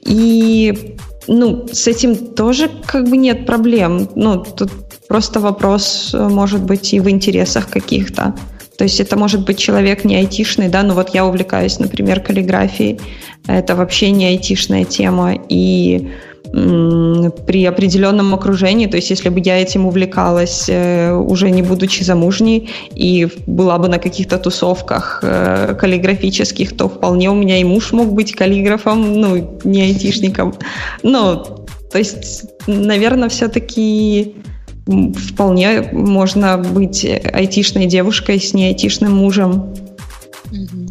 [0.00, 0.96] и,
[1.26, 4.70] ну, с этим тоже как бы нет проблем, ну, тут
[5.06, 8.34] просто вопрос, э, может быть, и в интересах каких-то.
[8.76, 13.00] То есть это может быть человек не айтишный, да, ну вот я увлекаюсь, например, каллиграфией,
[13.46, 16.10] это вообще не айтишная тема, и
[16.52, 22.70] при определенном окружении, то есть если бы я этим увлекалась, э, уже не будучи замужней,
[22.94, 28.12] и была бы на каких-то тусовках э, каллиграфических, то вполне у меня и муж мог
[28.12, 30.54] быть каллиграфом, ну, не айтишником.
[31.02, 31.44] Ну,
[31.90, 34.36] то есть, наверное, все-таки
[34.86, 39.74] вполне можно быть айтишной девушкой с не айтишным мужем.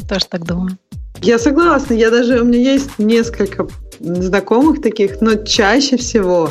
[0.10, 0.78] Тоже так думаю.
[1.22, 1.94] Я согласна.
[1.94, 3.68] Я даже у меня есть несколько
[4.00, 6.50] знакомых таких, но чаще всего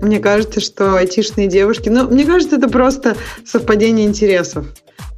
[0.00, 4.66] мне кажется, что айтишные девушки, ну, мне кажется, это просто совпадение интересов.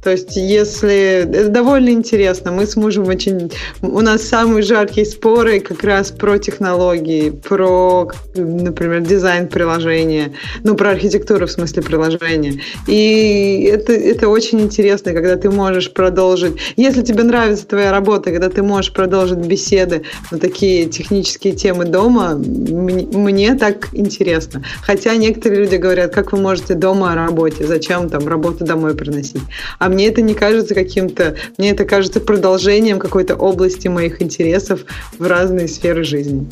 [0.05, 1.27] То есть, если...
[1.27, 2.51] Это довольно интересно.
[2.51, 3.51] Мы с мужем очень...
[3.81, 10.33] У нас самые жаркие споры как раз про технологии, про, например, дизайн приложения,
[10.63, 12.61] ну, про архитектуру в смысле приложения.
[12.85, 16.53] И это, это очень интересно, когда ты можешь продолжить...
[16.75, 22.35] Если тебе нравится твоя работа, когда ты можешь продолжить беседы на такие технические темы дома,
[22.35, 24.63] мне так интересно.
[24.83, 29.41] Хотя некоторые люди говорят, как вы можете дома о работе, зачем там работу домой приносить.
[29.79, 34.81] А мне это не кажется каким-то, мне это кажется продолжением какой-то области моих интересов
[35.17, 36.47] в разные сферы жизни.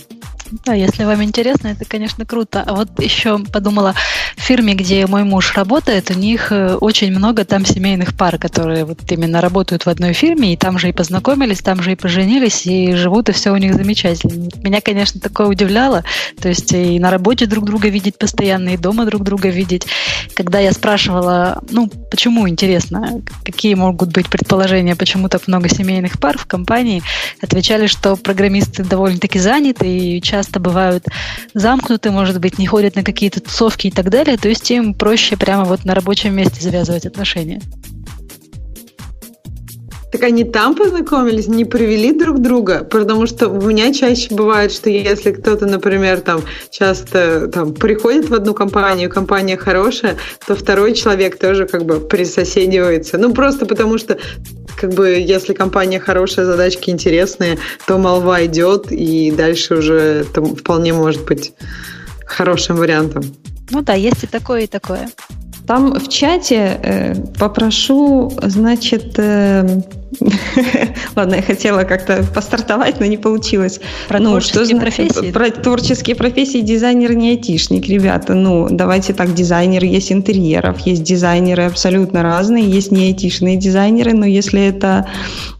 [0.66, 2.64] Да, если вам интересно, это, конечно, круто.
[2.66, 3.94] А вот еще подумала,
[4.38, 8.86] в фирме, где мой муж работает, у них э, очень много там семейных пар, которые
[8.86, 12.66] вот именно работают в одной фирме, и там же и познакомились, там же и поженились,
[12.66, 14.50] и живут, и все у них замечательно.
[14.62, 16.04] Меня, конечно, такое удивляло,
[16.42, 19.88] то есть и на работе друг друга видеть постоянно, и дома друг друга видеть.
[20.36, 26.38] Когда я спрашивала, ну, почему, интересно, какие могут быть предположения, почему так много семейных пар
[26.38, 27.02] в компании,
[27.42, 31.06] отвечали, что программисты довольно-таки заняты, и часто бывают
[31.54, 35.38] замкнуты, может быть, не ходят на какие-то тусовки и так далее, то есть им проще
[35.38, 37.62] прямо вот на рабочем месте завязывать отношения.
[40.14, 44.88] Так они там познакомились, не привели друг друга, потому что у меня чаще бывает, что
[44.92, 51.40] если кто-то, например, там часто там приходит в одну компанию, компания хорошая, то второй человек
[51.40, 53.18] тоже как бы присоседивается.
[53.18, 54.20] Ну просто потому что
[54.80, 57.58] как бы если компания хорошая, задачки интересные,
[57.88, 61.54] то молва идет и дальше уже это вполне может быть
[62.28, 63.24] хорошим вариантом.
[63.72, 65.10] Ну да, есть и такое, и такое.
[65.66, 69.82] Там в чате э, попрошу, значит, э,
[71.16, 73.80] ладно, я хотела как-то постартовать, но не получилось.
[74.08, 75.32] Про ну, творческие что, профессии?
[75.32, 78.34] Про творческие профессии дизайнер не айтишник, ребята.
[78.34, 84.26] Ну, давайте так, дизайнеры есть интерьеров, есть дизайнеры абсолютно разные, есть не айтишные дизайнеры, но
[84.26, 85.08] если это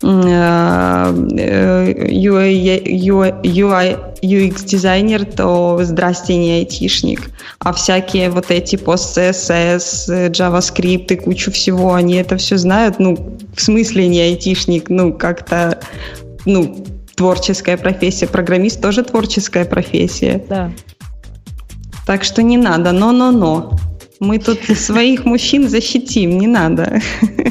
[0.02, 7.30] э, UI, UI, UI UX-дизайнер, то здрасте, не айтишник.
[7.60, 13.00] А всякие вот эти пост CSS, JavaScript и кучу всего, они это все знают.
[13.00, 15.80] Ну, в смысле не айтишник, ну, как-то,
[16.46, 16.86] ну,
[17.16, 18.28] творческая профессия.
[18.28, 20.44] Программист тоже творческая профессия.
[20.50, 20.72] Да.
[22.06, 23.78] Так что не надо, но-но-но.
[24.24, 27.02] Мы тут своих мужчин защитим, не надо.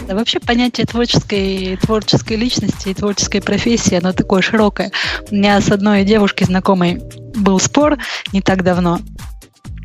[0.09, 4.90] Да, вообще понятие творческой, творческой личности и творческой профессии, оно такое широкое.
[5.31, 7.03] У меня с одной девушкой знакомой
[7.36, 7.99] был спор
[8.32, 9.01] не так давно.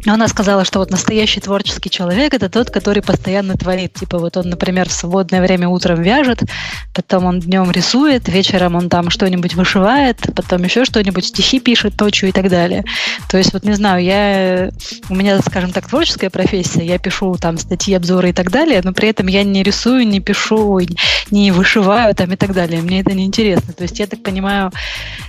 [0.06, 3.94] Она сказала, что вот настоящий творческий человек это тот, который постоянно творит.
[3.94, 6.44] Типа вот он, например, в свободное время утром вяжет,
[6.94, 12.30] потом он днем рисует, вечером он там что-нибудь вышивает, потом еще что-нибудь, стихи пишет ночью
[12.30, 12.86] и так далее.
[13.30, 14.70] То есть вот не знаю, я
[15.10, 18.94] у меня, скажем так, творческая профессия, я пишу там статьи, обзоры и так далее, но
[18.94, 20.80] при этом я не рисую, не пишу,
[21.32, 22.82] не вышиваю там и так далее.
[22.82, 23.74] Мне это не интересно.
[23.74, 24.72] То есть я так понимаю,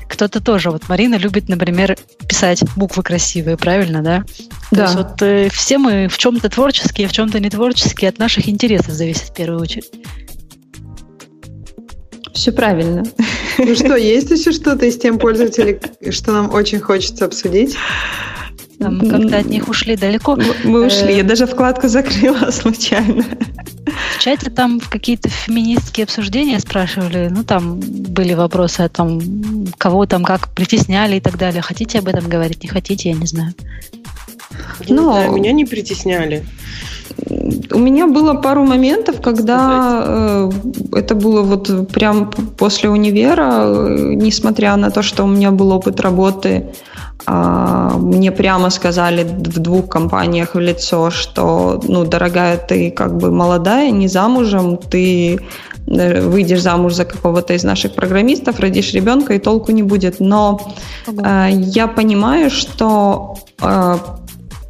[0.09, 0.71] кто-то тоже.
[0.71, 1.97] Вот Марина любит, например,
[2.29, 4.25] писать буквы красивые, правильно, да?
[4.71, 4.83] То да.
[4.85, 8.93] есть вот э, все мы в чем-то творческие, в чем-то не творческие, от наших интересов
[8.93, 9.91] зависит в первую очередь.
[12.35, 13.05] Все правильно.
[13.61, 15.81] Ну что, есть еще что-то из тем пользователей,
[16.13, 17.77] что нам очень хочется обсудить?
[18.79, 20.39] Там как-то от них ушли далеко.
[20.63, 23.25] Мы ушли, я даже вкладку закрыла случайно.
[24.17, 29.21] В чате там какие-то феминистские обсуждения спрашивали, ну там были вопросы о том,
[29.77, 31.63] кого там как притесняли и так далее.
[31.63, 33.55] Хотите об этом говорить, не хотите, я не знаю.
[34.89, 36.45] Ну, да, меня не притесняли.
[37.73, 40.51] У меня было пару моментов, когда э,
[40.93, 46.01] это было вот прям после универа, э, несмотря на то, что у меня был опыт
[46.01, 46.65] работы
[47.31, 53.31] а, мне прямо сказали в двух компаниях в лицо, что, ну, дорогая, ты как бы
[53.31, 55.39] молодая, не замужем, ты
[55.87, 60.21] э, выйдешь замуж за какого-то из наших программистов, родишь ребенка, и толку не будет.
[60.21, 60.73] Но
[61.07, 63.97] э, я понимаю, что, э,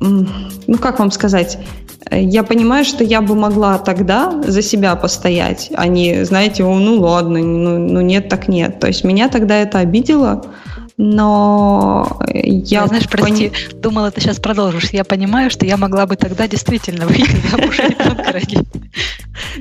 [0.01, 1.59] ну, как вам сказать,
[2.11, 7.41] я понимаю, что я бы могла тогда за себя постоять, а не, знаете, ну ладно,
[7.41, 8.81] ну, ну нет, так нет.
[8.81, 10.47] То есть меня тогда это обидело,
[10.99, 12.87] но я...
[12.89, 13.81] Знаешь, прости, пони...
[13.81, 14.91] думала, ты сейчас продолжишь.
[14.91, 18.67] Я понимаю, что я могла бы тогда действительно выйти замуж ребенка родить.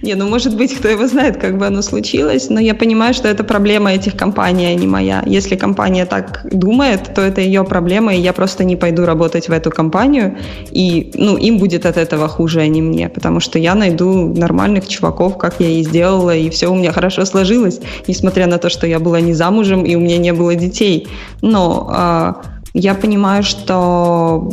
[0.01, 3.27] Не, ну может быть, кто его знает, как бы оно случилось, но я понимаю, что
[3.27, 5.23] это проблема этих компаний, а не моя.
[5.25, 9.51] Если компания так думает, то это ее проблема, и я просто не пойду работать в
[9.51, 10.37] эту компанию,
[10.71, 14.87] и ну, им будет от этого хуже, а не мне, потому что я найду нормальных
[14.87, 18.87] чуваков, как я и сделала, и все у меня хорошо сложилось, несмотря на то, что
[18.87, 21.07] я была не замужем, и у меня не было детей.
[21.41, 22.33] Но э,
[22.73, 24.49] я понимаю, что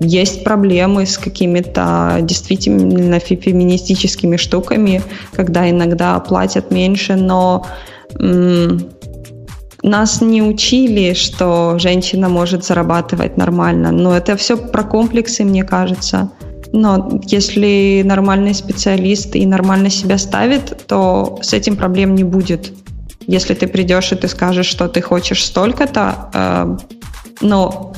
[0.00, 5.02] есть проблемы с какими-то действительно феминистическими штуками,
[5.32, 7.66] когда иногда платят меньше, но
[8.18, 8.88] м-
[9.82, 13.92] нас не учили, что женщина может зарабатывать нормально.
[13.92, 16.30] Но это все про комплексы, мне кажется.
[16.72, 22.72] Но если нормальный специалист и нормально себя ставит, то с этим проблем не будет.
[23.26, 26.76] Если ты придешь и ты скажешь, что ты хочешь столько-то, э,
[27.40, 27.92] но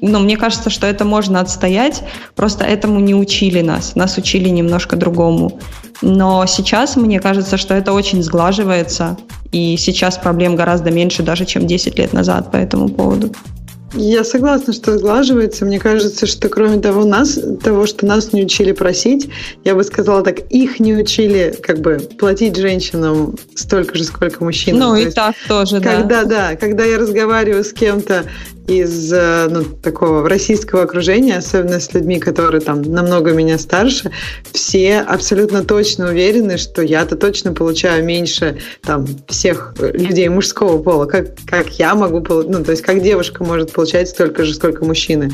[0.00, 2.04] но мне кажется, что это можно отстоять,
[2.34, 5.58] просто этому не учили нас, нас учили немножко другому.
[6.02, 9.16] Но сейчас мне кажется, что это очень сглаживается,
[9.52, 13.32] и сейчас проблем гораздо меньше даже, чем 10 лет назад по этому поводу.
[13.96, 15.64] Я согласна, что сглаживается.
[15.64, 19.28] Мне кажется, что кроме того, нас, того, что нас не учили просить,
[19.64, 24.80] я бы сказала так, их не учили как бы платить женщинам столько же, сколько мужчинам.
[24.80, 26.36] Ну То и так тоже, когда, да.
[26.36, 28.24] Да, когда я разговариваю с кем-то
[28.66, 34.10] из э, ну, такого российского окружения, особенно с людьми, которые там намного меня старше,
[34.52, 41.28] все абсолютно точно уверены, что я-то точно получаю меньше там всех людей мужского пола, как,
[41.46, 45.30] как я могу, ну, то есть как девушка может получать столько же, сколько мужчины.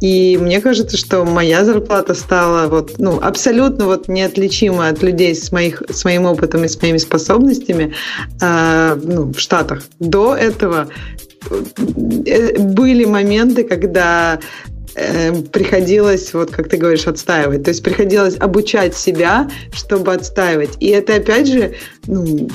[0.00, 5.50] И мне кажется, что моя зарплата стала вот, ну, абсолютно вот неотличима от людей с,
[5.52, 7.94] моих, с моим опытом и с моими способностями
[8.40, 9.82] э, ну, в Штатах.
[9.98, 10.88] До этого
[11.50, 14.40] были моменты, когда
[14.94, 17.64] э, приходилось, вот как ты говоришь, отстаивать.
[17.64, 20.76] То есть приходилось обучать себя, чтобы отстаивать.
[20.80, 21.74] И это, опять же,
[22.06, 22.48] ну,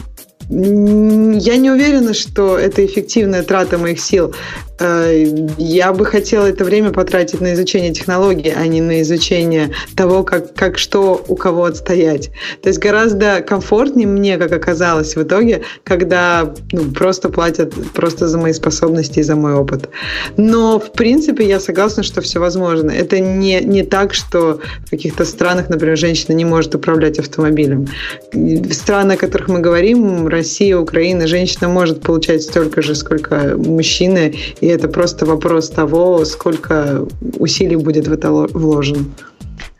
[0.49, 4.33] я не уверена, что это эффективная трата моих сил.
[4.79, 5.23] Э,
[5.57, 10.53] я бы хотела это время потратить на изучение технологий, а не на изучение того, как,
[10.53, 12.31] как что у кого отстоять.
[12.61, 18.37] То есть гораздо комфортнее мне, как оказалось в итоге, когда ну, просто платят просто за
[18.37, 19.89] мои способности и за мой опыт.
[20.37, 22.91] Но, в принципе, я согласна, что все возможно.
[22.91, 27.87] Это не, не так, что в каких-то странах, например, женщина не может управлять автомобилем.
[28.33, 34.35] В странах, о которых мы говорим, Россия, Украина, женщина может получать столько же, сколько мужчины,
[34.63, 37.05] и это просто вопрос того, сколько
[37.37, 39.03] усилий будет в это вложено.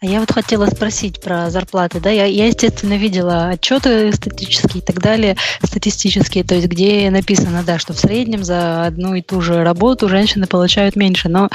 [0.04, 2.02] А я вот хотела спросить про зарплаты.
[2.02, 2.10] Да?
[2.10, 7.80] Я, я, естественно, видела отчеты статические и так далее, статистические, то есть где написано, да,
[7.80, 11.30] что в среднем за одну и ту же работу женщины получают меньше.
[11.30, 11.48] Но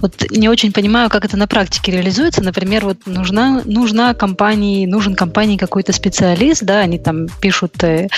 [0.00, 2.42] вот не очень понимаю, как это на практике реализуется.
[2.42, 8.08] Например, вот нужна, нужна компании, нужен компании какой-то специалист, да, они там пишут э,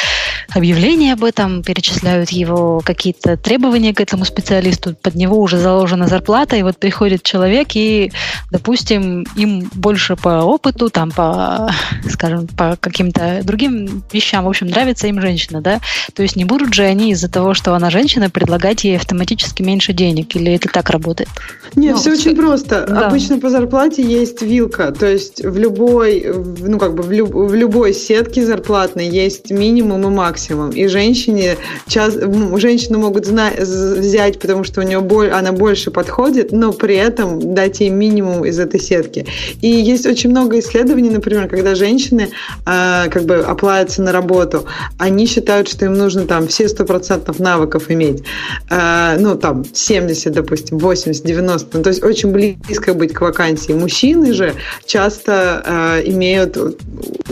[0.50, 6.56] объявление об этом, перечисляют его какие-то требования к этому специалисту, под него уже заложена зарплата,
[6.56, 8.10] и вот приходит человек и,
[8.50, 11.70] допустим, им больше по опыту, там, по,
[12.10, 15.80] скажем, по каким-то другим вещам, в общем, нравится им женщина, да?
[16.14, 19.92] То есть не будут же они из-за того, что она женщина, предлагать ей автоматически меньше
[19.92, 21.28] денег, или это так работает?
[21.74, 22.86] Нет, ну, все очень просто.
[22.88, 23.08] Да.
[23.08, 26.26] Обычно по зарплате есть вилка, то есть в любой,
[26.60, 31.56] ну, как бы в, люб, в любой сетке зарплатной есть минимум и максимум, и женщине,
[31.86, 32.14] час,
[32.56, 37.54] женщину могут зна- взять, потому что у нее боль, она больше подходит, но при этом
[37.54, 39.26] дать ей минимум из этой сетки.
[39.60, 42.30] И есть очень много исследований, например, когда женщины
[42.66, 44.66] э, как бы оплавятся на работу,
[44.98, 48.22] они считают, что им нужно там все 100% навыков иметь.
[48.70, 51.76] Э, ну, там, 70, допустим, 80, 90.
[51.76, 53.72] Ну, то есть очень близко быть к вакансии.
[53.72, 54.54] Мужчины же
[54.86, 56.56] часто э, имеют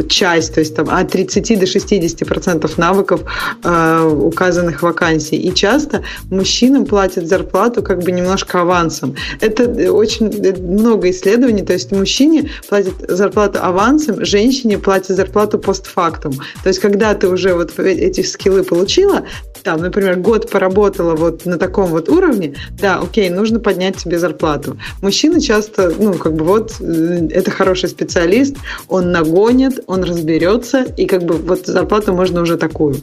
[0.09, 3.23] часть, то есть там от 30 до 60% навыков
[3.65, 5.37] э, указанных вакансий.
[5.37, 9.15] И часто мужчинам платят зарплату как бы немножко авансом.
[9.41, 10.29] Это очень
[10.63, 16.35] много исследований, то есть мужчине платят зарплату авансом, женщине платят зарплату постфактум.
[16.63, 19.25] То есть, когда ты уже вот эти скиллы получила,
[19.65, 24.79] там, например, год поработала вот на таком вот уровне, да, окей, нужно поднять тебе зарплату.
[25.03, 28.55] Мужчины часто, ну, как бы вот, э, это хороший специалист,
[28.89, 32.97] он нагонит, он разберется, и как бы вот зарплату можно уже такую.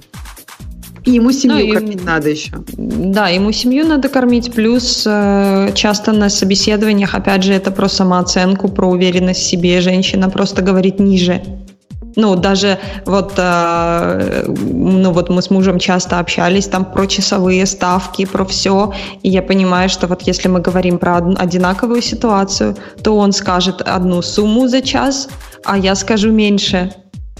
[1.05, 2.51] И ему семью ну, кормить и, надо еще.
[2.77, 8.69] Да, ему семью надо кормить, плюс э, часто на собеседованиях, опять же, это про самооценку,
[8.69, 9.81] про уверенность в себе.
[9.81, 11.41] Женщина просто говорит ниже.
[12.15, 18.25] Ну, даже вот, э, ну, вот мы с мужем часто общались там про часовые ставки,
[18.25, 23.31] про все, и я понимаю, что вот если мы говорим про одинаковую ситуацию, то он
[23.31, 25.27] скажет одну сумму за час,
[25.65, 26.93] а я скажу меньше.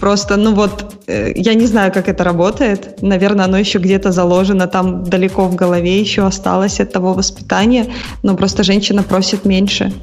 [0.04, 3.00] Просто, ну вот, э, я не знаю, как это работает.
[3.00, 7.86] Наверное, оно еще где-то заложено там далеко в голове, еще осталось от того воспитания.
[8.22, 9.94] Но просто женщина просит меньше.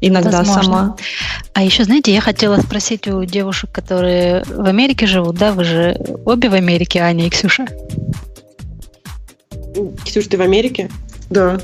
[0.00, 0.62] Иногда Возможно.
[0.62, 0.96] сама.
[1.52, 5.98] А еще, знаете, я хотела спросить у девушек, которые в Америке живут, да, вы же
[6.24, 7.66] обе в Америке, Аня и Ксюша.
[10.06, 10.90] Ксюша, ты в Америке?
[11.28, 11.58] Да.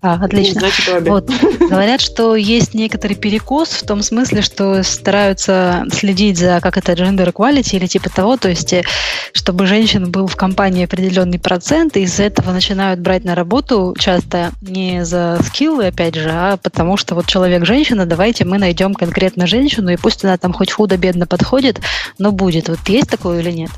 [0.00, 0.60] А, отлично.
[0.60, 1.08] Значит.
[1.08, 1.28] Вот.
[1.58, 7.32] Говорят, что есть некоторый перекос в том смысле, что стараются следить за, как это, gender
[7.32, 8.84] equality или типа того, то есть, э,
[9.32, 14.52] чтобы женщин был в компании определенный процент, и из-за этого начинают брать на работу часто
[14.60, 19.90] не за скиллы, опять же, а потому что вот человек-женщина, давайте мы найдем конкретно женщину,
[19.90, 21.80] и пусть она там хоть худо-бедно подходит,
[22.18, 22.68] но будет.
[22.68, 23.70] Вот есть такое или нет?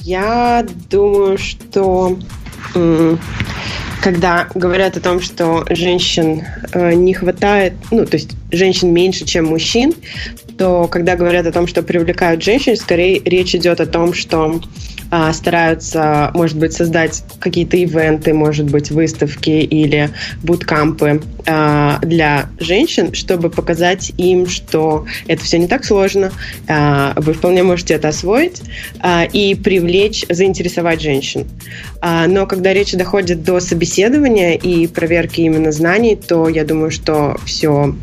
[0.00, 2.18] Я думаю, что
[4.02, 9.46] когда говорят о том, что женщин э, не хватает, ну, то есть женщин меньше, чем
[9.46, 9.94] мужчин,
[10.58, 14.60] то когда говорят о том, что привлекают женщин, скорее речь идет о том, что
[15.14, 20.08] а, стараются, может быть, создать какие-то ивенты, может быть, выставки или
[20.42, 26.32] буткампы а, для женщин, чтобы показать им, что это все не так сложно,
[26.66, 28.62] а, вы вполне можете это освоить
[29.34, 31.46] и привлечь, заинтересовать женщин.
[32.00, 37.94] Но когда речь доходит до собеседования и проверки именно знаний, то я думаю, что все,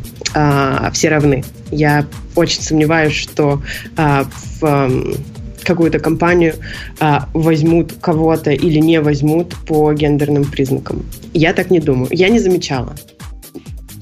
[0.92, 1.44] все равны.
[1.70, 2.06] Я
[2.36, 3.62] очень сомневаюсь, что
[3.96, 5.02] в
[5.70, 6.54] какую-то компанию
[6.98, 11.04] а, возьмут кого-то или не возьмут по гендерным признакам.
[11.32, 12.08] Я так не думаю.
[12.10, 12.94] Я не замечала.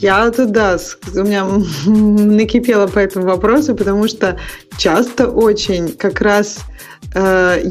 [0.00, 0.78] Я тут, да,
[1.14, 1.44] у меня
[1.86, 4.36] накипело по этому вопросу, потому что
[4.78, 6.58] часто очень как раз
[7.14, 7.70] э,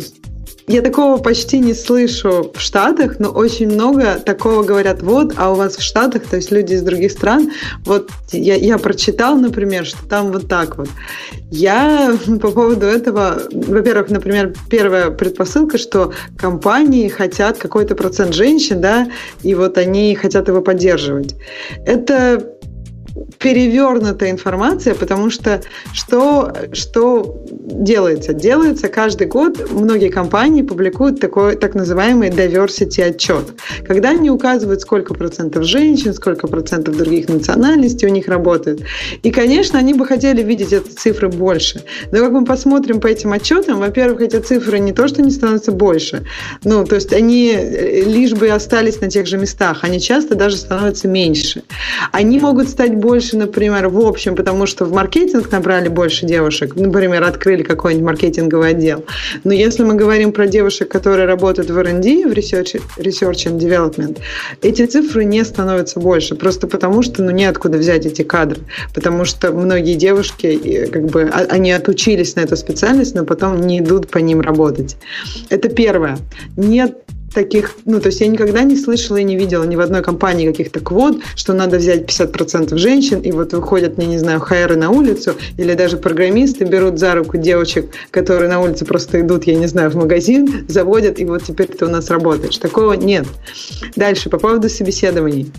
[0.67, 5.55] я такого почти не слышу в Штатах, но очень много такого говорят, вот, а у
[5.55, 7.51] вас в Штатах, то есть люди из других стран,
[7.85, 10.89] вот я, я прочитал, например, что там вот так вот.
[11.49, 19.09] Я по поводу этого, во-первых, например, первая предпосылка, что компании хотят какой-то процент женщин, да,
[19.43, 21.35] и вот они хотят его поддерживать.
[21.85, 22.56] Это
[23.39, 25.61] перевернутая информация, потому что
[25.93, 28.33] что, что делается?
[28.33, 33.53] Делается каждый год, многие компании публикуют такой так называемый diversity отчет,
[33.85, 38.81] когда они указывают, сколько процентов женщин, сколько процентов других национальностей у них работает.
[39.23, 41.83] И, конечно, они бы хотели видеть эти цифры больше.
[42.11, 45.71] Но как мы посмотрим по этим отчетам, во-первых, эти цифры не то, что не становятся
[45.71, 46.25] больше,
[46.63, 50.57] ну, то есть они э, лишь бы остались на тех же местах, они часто даже
[50.57, 51.63] становятся меньше.
[52.11, 57.23] Они могут стать больше, например, в общем, потому что в маркетинг набрали больше девушек, например,
[57.23, 59.03] открыли какой-нибудь маркетинговый отдел.
[59.43, 64.17] Но если мы говорим про девушек, которые работают в R&D, в Research, Research and Development,
[64.61, 68.61] эти цифры не становятся больше, просто потому что ну, неоткуда взять эти кадры,
[68.93, 73.79] потому что многие девушки, как бы, а, они отучились на эту специальность, но потом не
[73.79, 74.97] идут по ним работать.
[75.49, 76.17] Это первое.
[76.55, 80.01] Нет таких, ну, то есть я никогда не слышала и не видела ни в одной
[80.01, 84.75] компании каких-то квот, что надо взять 50% женщин, и вот выходят, я не знаю, хайеры
[84.75, 89.55] на улицу, или даже программисты берут за руку девочек, которые на улице просто идут, я
[89.55, 92.57] не знаю, в магазин, заводят, и вот теперь ты у нас работаешь.
[92.57, 93.25] Такого нет.
[93.95, 95.51] Дальше, по поводу собеседований.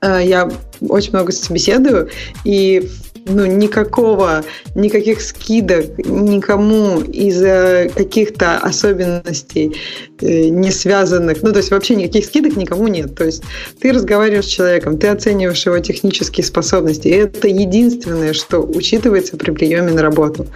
[0.00, 2.10] Э, я очень много собеседую,
[2.44, 2.88] и
[3.26, 9.76] ну, никакого, никаких скидок никому из-за каких-то особенностей
[10.24, 13.14] не связанных, ну, то есть вообще никаких скидок никому нет.
[13.14, 13.42] То есть
[13.80, 19.50] ты разговариваешь с человеком, ты оцениваешь его технические способности, и это единственное, что учитывается при
[19.50, 20.46] приеме на работу.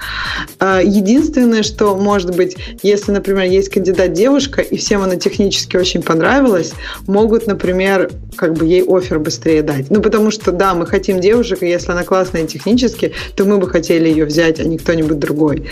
[0.59, 6.03] А единственное, что может быть, если, например, есть кандидат девушка, и всем она технически очень
[6.03, 6.73] понравилась,
[7.07, 9.91] могут, например, как бы ей офер быстрее дать.
[9.91, 13.69] Ну, потому что, да, мы хотим девушек, и если она классная технически, то мы бы
[13.69, 15.67] хотели ее взять, а не кто-нибудь другой.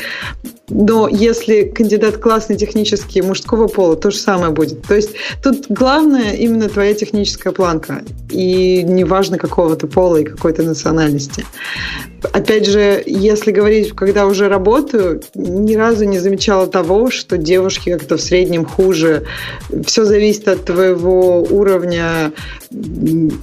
[0.68, 4.82] Но если кандидат классный технический мужского пола, то же самое будет.
[4.82, 5.10] То есть
[5.42, 8.02] тут главное именно твоя техническая планка.
[8.30, 11.44] И неважно какого то пола и какой-то национальности.
[12.32, 18.16] Опять же, если говорить, когда уже работаю, ни разу не замечала того, что девушки как-то
[18.16, 19.26] в среднем хуже.
[19.84, 22.32] Все зависит от твоего уровня,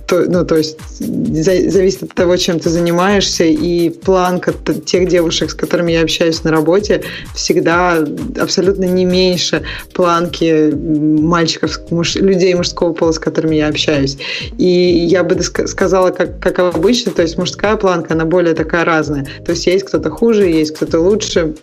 [0.08, 4.54] то, ну, то есть зависит от того, чем ты занимаешься, и планка
[4.86, 7.04] тех девушек, с которыми я общаюсь на работе,
[7.36, 8.06] всегда
[8.40, 14.18] абсолютно не меньше планки мальчиков, муж, людей мужского пола, с которыми я общаюсь.
[14.58, 19.26] И я бы сказала, как, как обычно, то есть мужская планка, она более такая разная.
[19.46, 21.56] То есть есть кто-то хуже, есть кто-то лучше.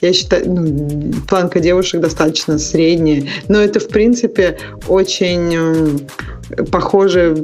[0.00, 3.26] Я считаю, ну, планка девушек достаточно средняя.
[3.48, 6.06] Но это, в принципе, очень
[6.70, 7.36] похоже,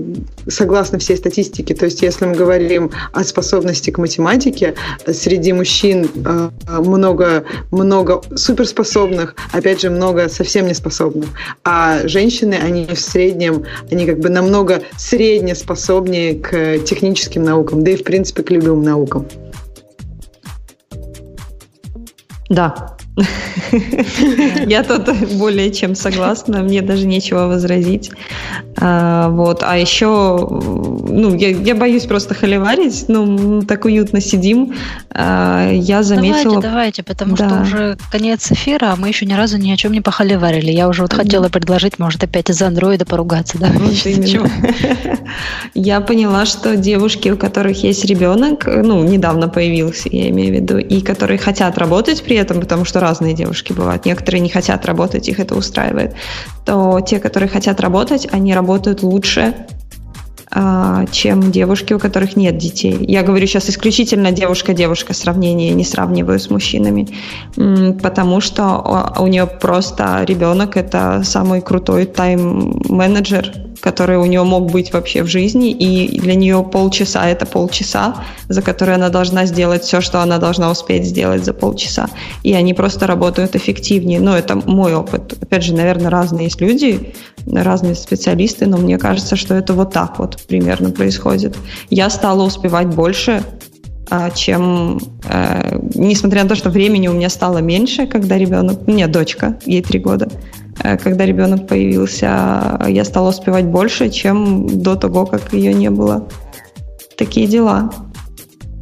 [0.49, 1.75] согласно всей статистике.
[1.75, 4.75] То есть, если мы говорим о способности к математике,
[5.07, 11.29] среди мужчин э, много, много суперспособных, опять же, много совсем неспособных.
[11.65, 17.97] А женщины, они в среднем, они как бы намного среднеспособнее к техническим наукам, да и,
[17.97, 19.27] в принципе, к любым наукам.
[22.51, 22.94] Да,
[24.67, 28.11] я тут более чем согласна, мне даже нечего возразить.
[28.77, 30.49] А, вот, а еще,
[31.09, 34.75] ну, я, я боюсь просто холиварить, ну, так уютно сидим.
[35.11, 36.61] А, я заметила...
[36.61, 37.49] Давайте, давайте, потому да.
[37.49, 40.73] что уже конец эфира, а мы еще ни разу ни о чем не похоливарили.
[40.73, 43.69] Я уже вот хотела предложить, может, опять из андроида поругаться, да?
[43.75, 43.95] Вот
[45.75, 50.79] я поняла, что девушки, у которых есть ребенок, ну, недавно появился, я имею в виду,
[50.79, 54.07] и которые хотят работать при этом, потому что разные девушки бывают.
[54.07, 56.15] Некоторые не хотят работать, их это устраивает.
[56.65, 59.55] То те, которые хотят работать, они работают лучше
[60.57, 62.97] а, чем девушки, у которых нет детей.
[63.09, 67.09] Я говорю сейчас исключительно девушка-девушка сравнение, не сравниваю с мужчинами,
[68.01, 74.93] потому что у нее просто ребенок это самый крутой тайм-менеджер, который у нее мог быть
[74.93, 80.01] вообще в жизни, и для нее полчаса это полчаса, за которые она должна сделать все,
[80.01, 82.09] что она должна успеть сделать за полчаса.
[82.43, 84.21] И они просто работают эффективнее.
[84.21, 85.35] Но это мой опыт.
[85.41, 87.15] Опять же, наверное, разные есть люди,
[87.47, 91.57] разные специалисты, но мне кажется, что это вот так вот примерно происходит.
[91.91, 93.43] Я стала успевать больше,
[94.35, 99.59] чем, э, несмотря на то, что времени у меня стало меньше, когда ребенок, меня дочка,
[99.67, 100.29] ей три года,
[100.83, 106.29] Э, когда ребенок появился, я стала успевать больше, чем до того, как ее не было.
[107.17, 107.93] Такие дела.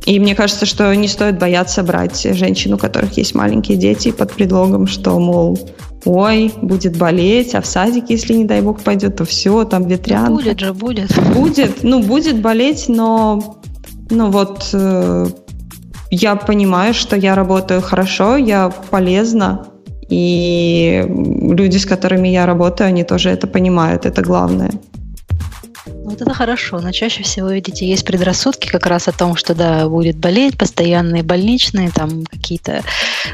[0.05, 4.33] И мне кажется, что не стоит бояться брать женщин, у которых есть маленькие дети, под
[4.33, 5.59] предлогом, что, мол,
[6.05, 10.33] ой, будет болеть, а в садике, если, не дай бог, пойдет, то все, там ветрянка.
[10.33, 11.35] Будет же, будет.
[11.35, 13.61] Будет, ну, будет болеть, но,
[14.13, 15.27] ну, вот, э,
[16.11, 19.67] я понимаю, что я работаю хорошо, я полезна,
[20.11, 24.71] и люди, с которыми я работаю, они тоже это понимают, это главное.
[26.23, 30.17] Это хорошо, но чаще всего, видите, есть предрассудки как раз о том, что да, будет
[30.19, 32.83] болеть, постоянные больничные, там какие-то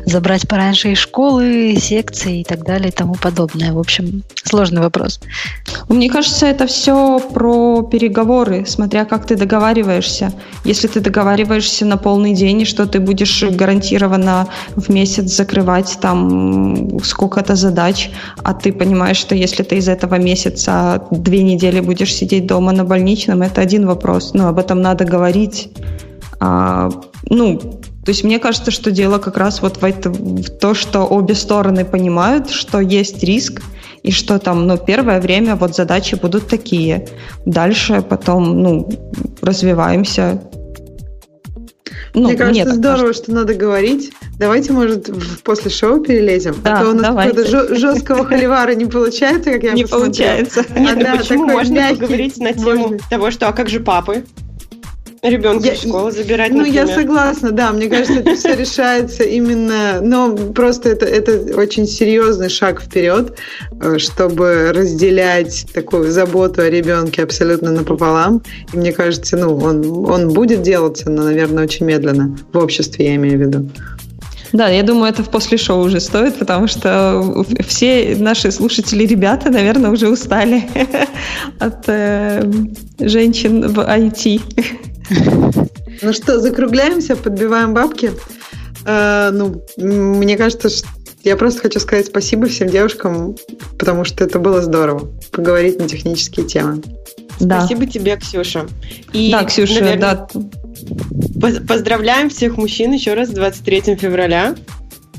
[0.06, 3.74] забрать пораньше из школы, секции и так далее и тому подобное.
[3.74, 5.20] В общем, сложный вопрос.
[5.90, 10.32] Мне кажется, это все про переговоры, смотря как ты договариваешься.
[10.64, 17.54] Если ты договариваешься на полный день, что ты будешь гарантированно в месяц закрывать там сколько-то
[17.54, 18.10] задач,
[18.42, 22.84] а ты понимаешь, что если ты из этого месяца две недели будешь сидеть дома на
[22.84, 25.70] больничном, это один вопрос, но об этом надо говорить.
[26.40, 26.88] А,
[27.28, 31.04] ну, то есть мне кажется, что дело как раз вот в, это, в то, что
[31.04, 33.62] обе стороны понимают, что есть риск,
[34.02, 37.08] и что там, ну, первое время вот задачи будут такие.
[37.44, 38.88] Дальше потом, ну,
[39.42, 40.40] развиваемся,
[42.14, 43.22] ну, Мне кажется, нет, здорово, кажется.
[43.24, 44.12] что надо говорить.
[44.38, 45.10] Давайте, может,
[45.42, 46.56] после шоу перелезем.
[46.62, 50.64] Да, а то у нас какого-то жесткого холивара не получается, как я Не получается.
[50.76, 54.24] Нет, а, да, почему можно поговорить на тему того, что а как же папы?
[55.22, 56.50] Ребенка я, в школу забирать.
[56.50, 56.86] Ну, например.
[56.86, 57.72] я согласна, да.
[57.72, 60.00] Мне кажется, это все решается именно.
[60.00, 63.36] Но просто это, это очень серьезный шаг вперед,
[63.80, 68.42] э, чтобы разделять такую заботу о ребенке абсолютно напополам.
[68.72, 72.36] И мне кажется, ну, он, он будет делаться, но, наверное, очень медленно.
[72.52, 73.70] В обществе, я имею в виду.
[74.52, 79.50] Да, я думаю, это в после шоу уже стоит, потому что все наши слушатели, ребята,
[79.50, 80.64] наверное, уже устали
[81.58, 82.50] от э,
[82.98, 84.40] женщин в IT.
[86.02, 88.12] Ну что, закругляемся, подбиваем бабки.
[88.86, 90.86] Э, ну, мне кажется, что
[91.24, 93.36] я просто хочу сказать спасибо всем девушкам,
[93.78, 96.82] потому что это было здорово поговорить на технические темы.
[97.40, 97.60] Да.
[97.60, 98.66] Спасибо тебе, Ксюша.
[99.12, 100.28] И, да, Ксюша, наверное,
[101.40, 101.60] да.
[101.68, 104.54] Поздравляем всех мужчин еще раз с 23 февраля.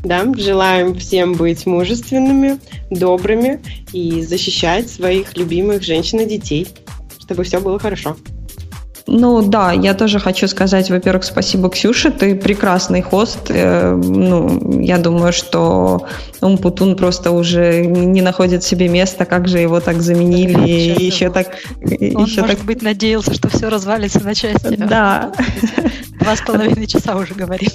[0.03, 2.59] Да, желаем всем быть мужественными,
[2.89, 3.61] добрыми
[3.91, 6.67] и защищать своих любимых женщин и детей,
[7.19, 8.15] чтобы все было хорошо.
[9.11, 13.49] Ну да, я тоже хочу сказать, во-первых, спасибо, Ксюше, ты прекрасный хост.
[13.49, 16.05] Э, ну, я думаю, что
[16.41, 21.47] Умпутун просто уже не находит себе места, как же его так заменили, и еще так...
[21.81, 22.59] Он, еще может так...
[22.59, 24.75] быть, надеялся, что все развалится на части.
[24.75, 25.31] Да.
[26.19, 27.69] Два с половиной часа уже говорим.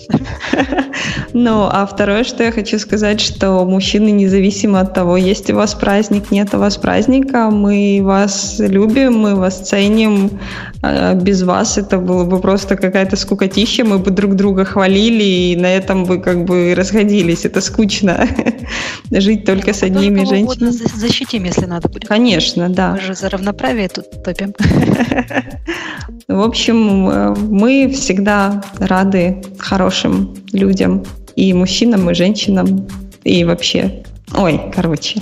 [1.32, 5.74] Ну, а второе, что я хочу сказать, что мужчины, независимо от того, есть у вас
[5.74, 10.38] праздник, нет у вас праздника, мы вас любим, мы вас ценим,
[10.82, 15.56] а, без вас это было бы просто какая-то скукотища, мы бы друг друга хвалили, и
[15.56, 17.44] на этом бы как бы расходились.
[17.44, 18.28] Это скучно.
[19.10, 20.70] Жить только с одними женщинами.
[20.70, 22.06] Защитим, если надо будет.
[22.06, 22.92] Конечно, да.
[22.92, 24.54] Мы же за равноправие тут топим.
[26.28, 28.33] В общем, э, мы всегда
[28.78, 31.02] рады хорошим людям,
[31.36, 32.86] и мужчинам, и женщинам,
[33.24, 34.02] и вообще.
[34.36, 35.20] Ой, короче.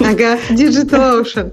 [0.00, 1.52] Ага, Digital Ocean.